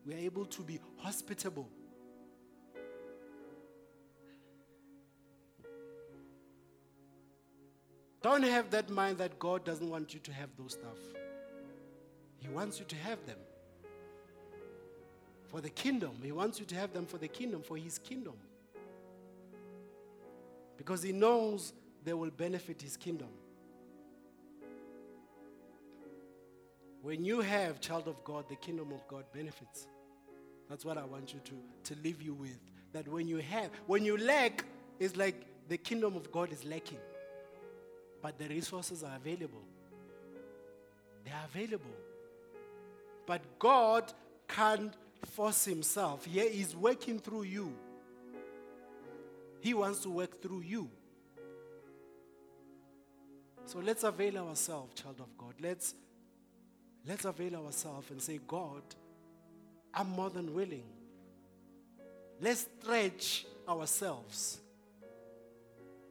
We 0.07 0.15
are 0.15 0.19
able 0.19 0.47
to 0.47 0.63
be 0.63 0.81
hospitable. 0.97 1.69
Don't 8.23 8.43
have 8.43 8.71
that 8.71 8.91
mind 8.91 9.19
that 9.19 9.39
God 9.39 9.65
doesn't 9.65 9.89
want 9.89 10.13
you 10.13 10.21
to 10.21 10.33
have 10.33 10.49
those 10.59 10.73
stuff. 10.73 10.99
He 12.39 12.49
wants 12.49 12.81
you 12.81 12.85
to 12.87 12.97
have 12.97 13.25
them. 13.27 13.39
For 15.49 15.61
the 15.61 15.71
kingdom. 15.71 16.13
He 16.23 16.33
wants 16.33 16.61
you 16.61 16.67
to 16.67 16.75
have 16.75 16.93
them 16.93 17.07
for 17.07 17.19
the 17.19 17.29
kingdom, 17.29 17.63
for 17.63 17.77
his 17.77 17.99
kingdom. 17.99 18.35
Because 20.77 21.03
he 21.03 21.13
knows 21.13 21.73
they 22.05 22.13
will 22.13 22.31
benefit 22.31 22.81
his 22.81 22.97
kingdom. 22.97 23.29
When 27.03 27.25
you 27.25 27.41
have, 27.41 27.81
child 27.81 28.09
of 28.09 28.23
God, 28.25 28.49
the 28.49 28.57
kingdom 28.57 28.93
of 28.93 29.07
God 29.09 29.25
benefits. 29.33 29.87
That's 30.69 30.85
what 30.85 30.99
I 30.99 31.05
want 31.05 31.33
you 31.33 31.41
to, 31.45 31.95
to 31.95 32.01
leave 32.03 32.21
you 32.21 32.35
with. 32.35 32.59
That 32.93 33.09
when 33.09 33.27
you 33.29 33.39
have, 33.39 33.71
when 33.87 34.05
you 34.05 34.17
lack, 34.19 34.65
it's 34.99 35.17
like 35.17 35.47
the 35.69 35.79
kingdom 35.79 36.17
of 36.17 36.31
God 36.31 36.53
is 36.53 36.65
lacking. 36.65 36.99
But 38.21 38.39
the 38.39 38.49
resources 38.49 39.03
are 39.03 39.17
available. 39.17 39.63
They 41.25 41.31
are 41.31 41.45
available. 41.45 41.97
But 43.27 43.43
God 43.59 44.13
can't 44.49 44.95
force 45.27 45.65
himself. 45.65 46.25
He 46.25 46.41
is 46.41 46.75
working 46.75 47.19
through 47.19 47.43
you. 47.43 47.73
He 49.61 49.75
wants 49.75 50.01
to 50.01 50.11
work 50.11 50.41
through 50.41 50.61
you. 50.61 50.89
So 53.67 53.81
let's 53.81 54.05
avail 54.05 54.39
ourselves, 54.39 55.01
child 55.01 55.21
of 55.21 55.37
God. 55.37 55.55
Let's 55.61 55.95
let's 57.07 57.25
avail 57.25 57.57
ourselves 57.57 58.11
and 58.11 58.23
say, 58.23 58.41
God, 58.47 58.83
I'm 59.93 60.09
more 60.11 60.31
than 60.31 60.55
willing. 60.55 60.85
Let's 62.41 62.67
stretch 62.81 63.47
ourselves. 63.69 64.59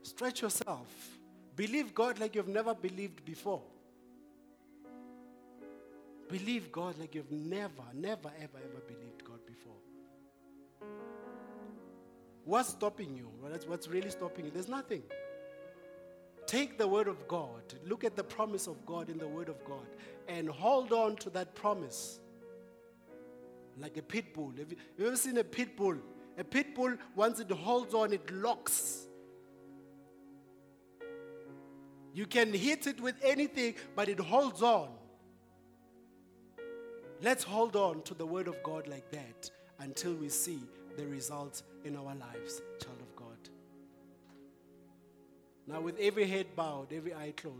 Stretch 0.03 0.41
yourself. 0.41 0.88
Believe 1.55 1.95
God 1.95 2.20
like 2.20 2.36
you've 2.36 2.47
never 2.47 2.74
believed 2.74 3.26
before. 3.26 3.62
Believe 6.30 6.71
God 6.71 6.97
like 6.99 7.15
you've 7.15 7.32
never, 7.32 7.84
never, 7.93 8.32
ever, 8.41 8.57
ever 8.57 8.82
believed 8.86 9.23
God 9.23 9.39
before. 9.45 9.73
What's 12.43 12.69
stopping 12.69 13.15
you? 13.15 13.30
what's 13.67 13.88
really 13.88 14.09
stopping 14.09 14.45
you? 14.45 14.51
There's 14.51 14.67
nothing. 14.67 15.03
Take 16.45 16.78
the 16.78 16.88
word 16.88 17.07
of 17.07 17.28
God, 17.28 17.61
look 17.86 18.05
at 18.05 18.15
the 18.15 18.23
promise 18.23 18.67
of 18.67 18.86
God 18.86 19.09
in 19.09 19.17
the 19.17 19.28
word 19.28 19.49
of 19.49 19.63
God, 19.65 19.86
and 20.30 20.47
hold 20.47 20.93
on 20.93 21.17
to 21.17 21.30
that 21.32 21.55
promise 21.55 22.19
like 23.80 23.97
a 23.97 24.01
pit 24.01 24.34
bull. 24.34 24.53
Have 24.57 24.71
you, 24.71 24.78
have 24.78 24.99
you 24.99 25.07
ever 25.07 25.17
seen 25.17 25.38
a 25.38 25.43
pit 25.43 25.75
bull? 25.75 25.97
A 26.38 26.43
pit 26.43 26.75
bull, 26.75 26.95
once 27.15 27.39
it 27.39 27.51
holds 27.51 27.93
on, 27.93 28.13
it 28.13 28.32
locks. 28.32 29.07
You 32.13 32.25
can 32.25 32.53
hit 32.53 32.88
it 32.88 32.99
with 33.01 33.15
anything, 33.23 33.75
but 33.95 34.09
it 34.09 34.19
holds 34.19 34.61
on. 34.61 34.89
Let's 37.22 37.43
hold 37.43 37.76
on 37.76 38.03
to 38.03 38.13
the 38.13 38.26
word 38.26 38.47
of 38.47 38.61
God 38.61 38.88
like 38.88 39.09
that 39.11 39.49
until 39.80 40.13
we 40.13 40.30
see 40.30 40.59
the 40.97 41.07
results 41.07 41.63
in 41.84 41.95
our 41.95 42.03
lives, 42.03 42.61
child 42.80 43.01
of 43.01 43.15
God. 43.15 43.49
Now, 45.65 45.82
with 45.82 45.97
every 45.99 46.28
head 46.28 46.45
bowed, 46.55 46.93
every 46.93 47.15
eye 47.15 47.34
closed. 47.36 47.57